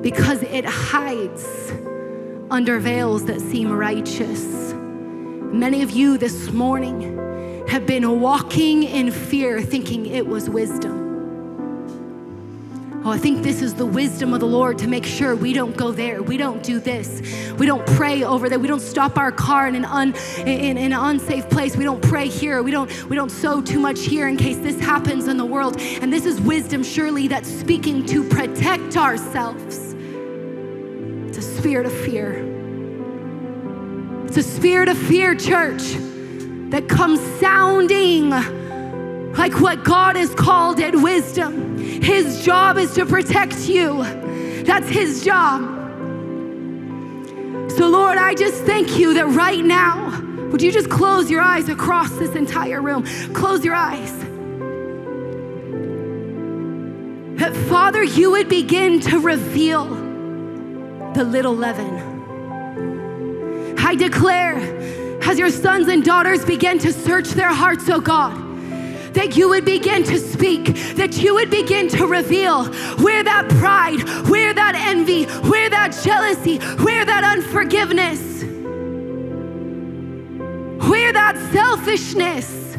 because 0.00 0.42
it 0.42 0.64
hides 0.64 1.72
under 2.50 2.78
veils 2.78 3.26
that 3.26 3.40
seem 3.40 3.70
righteous. 3.70 4.72
Many 5.52 5.82
of 5.82 5.90
you 5.90 6.16
this 6.16 6.50
morning 6.50 7.18
have 7.68 7.86
been 7.86 8.20
walking 8.20 8.84
in 8.84 9.10
fear 9.10 9.60
thinking 9.60 10.06
it 10.06 10.26
was 10.26 10.48
wisdom. 10.48 11.07
Oh, 13.08 13.10
I 13.10 13.16
think 13.16 13.42
this 13.42 13.62
is 13.62 13.72
the 13.72 13.86
wisdom 13.86 14.34
of 14.34 14.40
the 14.40 14.46
Lord 14.46 14.76
to 14.80 14.86
make 14.86 15.06
sure 15.06 15.34
we 15.34 15.54
don't 15.54 15.74
go 15.74 15.92
there. 15.92 16.22
We 16.22 16.36
don't 16.36 16.62
do 16.62 16.78
this. 16.78 17.22
We 17.56 17.64
don't 17.64 17.86
pray 17.86 18.22
over 18.22 18.50
there. 18.50 18.58
We 18.58 18.68
don't 18.68 18.82
stop 18.82 19.16
our 19.16 19.32
car 19.32 19.66
in 19.66 19.76
an, 19.76 19.86
un, 19.86 20.14
in, 20.40 20.76
in 20.76 20.92
an 20.92 21.00
unsafe 21.00 21.48
place. 21.48 21.74
We 21.74 21.84
don't 21.84 22.02
pray 22.02 22.28
here. 22.28 22.62
We 22.62 22.70
don't, 22.70 23.08
we 23.08 23.16
don't 23.16 23.30
sow 23.30 23.62
too 23.62 23.80
much 23.80 24.00
here 24.00 24.28
in 24.28 24.36
case 24.36 24.58
this 24.58 24.78
happens 24.78 25.26
in 25.26 25.38
the 25.38 25.44
world. 25.46 25.80
And 25.80 26.12
this 26.12 26.26
is 26.26 26.38
wisdom, 26.38 26.82
surely, 26.82 27.28
that's 27.28 27.48
speaking 27.48 28.04
to 28.04 28.28
protect 28.28 28.98
ourselves. 28.98 29.94
It's 31.28 31.38
a 31.38 31.56
spirit 31.56 31.86
of 31.86 31.94
fear. 31.94 32.44
It's 34.26 34.36
a 34.36 34.42
spirit 34.42 34.90
of 34.90 34.98
fear, 34.98 35.34
church, 35.34 35.94
that 36.68 36.90
comes 36.90 37.20
sounding 37.40 38.28
like 38.28 39.58
what 39.62 39.82
God 39.82 40.16
has 40.16 40.34
called 40.34 40.78
it 40.78 40.94
wisdom. 40.94 41.67
His 42.02 42.44
job 42.44 42.78
is 42.78 42.94
to 42.94 43.06
protect 43.06 43.68
you, 43.68 44.02
that's 44.64 44.88
His 44.88 45.24
job. 45.24 45.76
So, 47.72 47.88
Lord, 47.88 48.18
I 48.18 48.34
just 48.34 48.64
thank 48.64 48.98
you 48.98 49.14
that 49.14 49.26
right 49.26 49.64
now, 49.64 50.20
would 50.50 50.62
you 50.62 50.72
just 50.72 50.90
close 50.90 51.30
your 51.30 51.40
eyes 51.40 51.68
across 51.68 52.10
this 52.12 52.34
entire 52.34 52.80
room? 52.80 53.04
Close 53.34 53.64
your 53.64 53.74
eyes. 53.74 54.12
That, 57.38 57.54
Father, 57.68 58.02
you 58.02 58.32
would 58.32 58.48
begin 58.48 59.00
to 59.00 59.20
reveal 59.20 59.84
the 61.14 61.24
little 61.24 61.54
leaven. 61.54 63.76
I 63.78 63.94
declare, 63.94 64.56
as 65.22 65.38
your 65.38 65.50
sons 65.50 65.88
and 65.88 66.04
daughters 66.04 66.44
begin 66.44 66.78
to 66.80 66.92
search 66.92 67.28
their 67.28 67.52
hearts, 67.52 67.88
oh 67.88 68.00
God, 68.00 68.47
that 69.18 69.36
you 69.36 69.48
would 69.48 69.64
begin 69.64 70.04
to 70.04 70.16
speak, 70.16 70.66
that 70.94 71.18
you 71.18 71.34
would 71.34 71.50
begin 71.50 71.88
to 71.88 72.06
reveal 72.06 72.66
where 73.02 73.24
that 73.24 73.48
pride, 73.58 73.98
where 74.28 74.54
that 74.54 74.76
envy, 74.76 75.24
where 75.50 75.68
that 75.68 75.90
jealousy, 76.04 76.58
where 76.84 77.04
that 77.04 77.24
unforgiveness, 77.24 78.44
where 80.88 81.12
that 81.12 81.36
selfishness, 81.52 82.76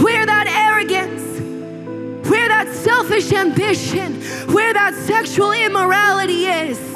where 0.00 0.24
that 0.24 0.46
arrogance, 0.46 1.40
where 2.30 2.46
that 2.46 2.72
selfish 2.72 3.32
ambition, 3.32 4.22
where 4.52 4.72
that 4.72 4.94
sexual 4.94 5.50
immorality 5.50 6.46
is. 6.46 6.93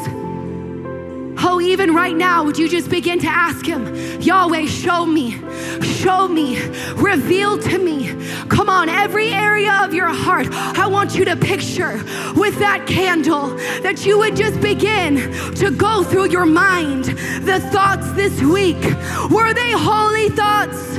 Oh, 1.50 1.62
even 1.62 1.94
right 1.94 2.14
now, 2.14 2.44
would 2.44 2.58
you 2.58 2.68
just 2.68 2.90
begin 2.90 3.18
to 3.20 3.26
ask 3.26 3.64
Him, 3.64 3.82
Yahweh, 4.20 4.66
show 4.66 5.06
me, 5.06 5.40
show 5.80 6.28
me, 6.28 6.60
reveal 6.92 7.58
to 7.58 7.78
me. 7.78 8.14
Come 8.50 8.68
on, 8.68 8.90
every 8.90 9.30
area 9.32 9.72
of 9.82 9.94
your 9.94 10.08
heart, 10.08 10.48
I 10.52 10.86
want 10.86 11.16
you 11.16 11.24
to 11.24 11.36
picture 11.36 12.04
with 12.36 12.58
that 12.58 12.84
candle 12.86 13.56
that 13.82 14.04
you 14.04 14.18
would 14.18 14.36
just 14.36 14.60
begin 14.60 15.14
to 15.54 15.70
go 15.70 16.04
through 16.04 16.28
your 16.28 16.44
mind 16.44 17.04
the 17.06 17.60
thoughts 17.72 18.12
this 18.12 18.42
week. 18.42 18.82
Were 19.30 19.54
they 19.54 19.72
holy 19.72 20.28
thoughts? 20.28 20.98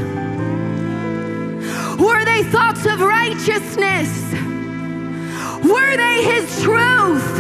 Were 2.01 2.25
they 2.25 2.41
thoughts 2.45 2.87
of 2.87 3.01
righteousness? 3.01 4.09
Were 5.63 5.95
they 5.95 6.23
His 6.23 6.63
truth? 6.63 7.39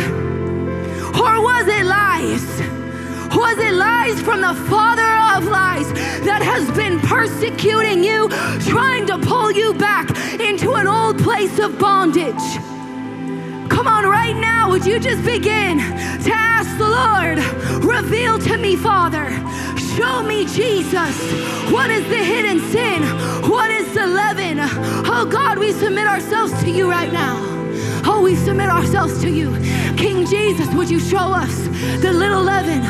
Or 1.19 1.41
was 1.41 1.67
it 1.67 1.85
lies? 1.87 2.78
Was 3.35 3.57
it 3.59 3.73
lies 3.73 4.19
from 4.21 4.41
the 4.41 4.53
father 4.69 5.09
of 5.37 5.45
lies 5.45 5.91
that 6.23 6.41
has 6.41 6.69
been 6.75 6.99
persecuting 7.01 8.03
you, 8.03 8.29
trying 8.67 9.05
to 9.07 9.17
pull 9.19 9.51
you 9.51 9.73
back 9.73 10.09
into 10.39 10.73
an 10.73 10.87
old 10.87 11.19
place 11.19 11.59
of 11.59 11.77
bondage? 11.77 12.43
Come 13.69 13.87
on, 13.87 14.05
right 14.05 14.35
now, 14.35 14.69
would 14.69 14.85
you 14.85 14.99
just 14.99 15.23
begin 15.23 15.77
to 15.77 16.31
ask 16.33 16.75
the 16.77 16.89
Lord, 16.89 17.37
reveal 17.83 18.39
to 18.39 18.57
me, 18.57 18.75
Father, 18.75 19.29
show 19.95 20.23
me, 20.23 20.45
Jesus, 20.45 21.15
what 21.71 21.89
is 21.91 22.03
the 22.09 22.17
hidden 22.17 22.59
sin? 22.71 23.03
What 23.49 23.69
is 23.69 23.93
the 23.93 24.07
leaven? 24.07 24.57
Oh 24.59 25.27
God, 25.29 25.59
we 25.59 25.71
submit 25.71 26.07
ourselves 26.07 26.51
to 26.63 26.69
you 26.69 26.89
right 26.89 27.11
now. 27.13 27.58
Oh, 28.05 28.21
we 28.23 28.35
submit 28.35 28.69
ourselves 28.69 29.21
to 29.21 29.29
you. 29.29 29.51
King 29.95 30.25
Jesus, 30.25 30.73
would 30.73 30.89
you 30.89 30.99
show 30.99 31.33
us 31.33 31.55
the 32.01 32.11
little 32.13 32.41
leaven, 32.41 32.81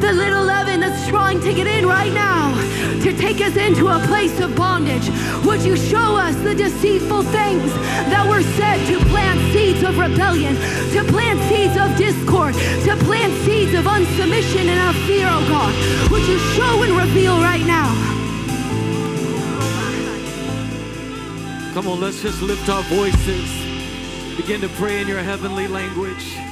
the 0.00 0.12
little 0.12 0.44
leaven 0.44 0.80
that's 0.80 1.08
trying 1.08 1.40
to 1.40 1.54
get 1.54 1.66
in 1.66 1.86
right 1.86 2.12
now 2.12 2.54
to 3.02 3.16
take 3.16 3.40
us 3.40 3.56
into 3.56 3.88
a 3.88 3.98
place 4.06 4.38
of 4.40 4.54
bondage? 4.54 5.08
Would 5.44 5.62
you 5.62 5.76
show 5.76 6.16
us 6.16 6.34
the 6.36 6.54
deceitful 6.54 7.22
things 7.24 7.72
that 8.12 8.26
were 8.28 8.42
said 8.42 8.84
to 8.88 8.98
plant 9.06 9.40
seeds 9.52 9.82
of 9.82 9.98
rebellion, 9.98 10.54
to 10.92 11.04
plant 11.10 11.40
seeds 11.48 11.76
of 11.76 11.96
discord, 11.96 12.54
to 12.54 12.96
plant 13.04 13.32
seeds 13.44 13.74
of 13.74 13.84
unsubmission 13.86 14.66
and 14.66 14.80
of 14.88 15.02
fear, 15.06 15.26
oh 15.28 15.46
God? 15.48 15.72
Would 16.10 16.26
you 16.28 16.38
show 16.54 16.82
and 16.82 16.96
reveal 16.96 17.40
right 17.40 17.64
now? 17.66 17.88
Come 21.72 21.86
on, 21.86 22.00
let's 22.00 22.20
just 22.20 22.42
lift 22.42 22.68
our 22.68 22.82
voices. 22.82 23.69
Begin 24.40 24.62
to 24.62 24.70
pray 24.70 25.02
in 25.02 25.06
your 25.06 25.20
heavenly 25.20 25.68
language. 25.68 26.49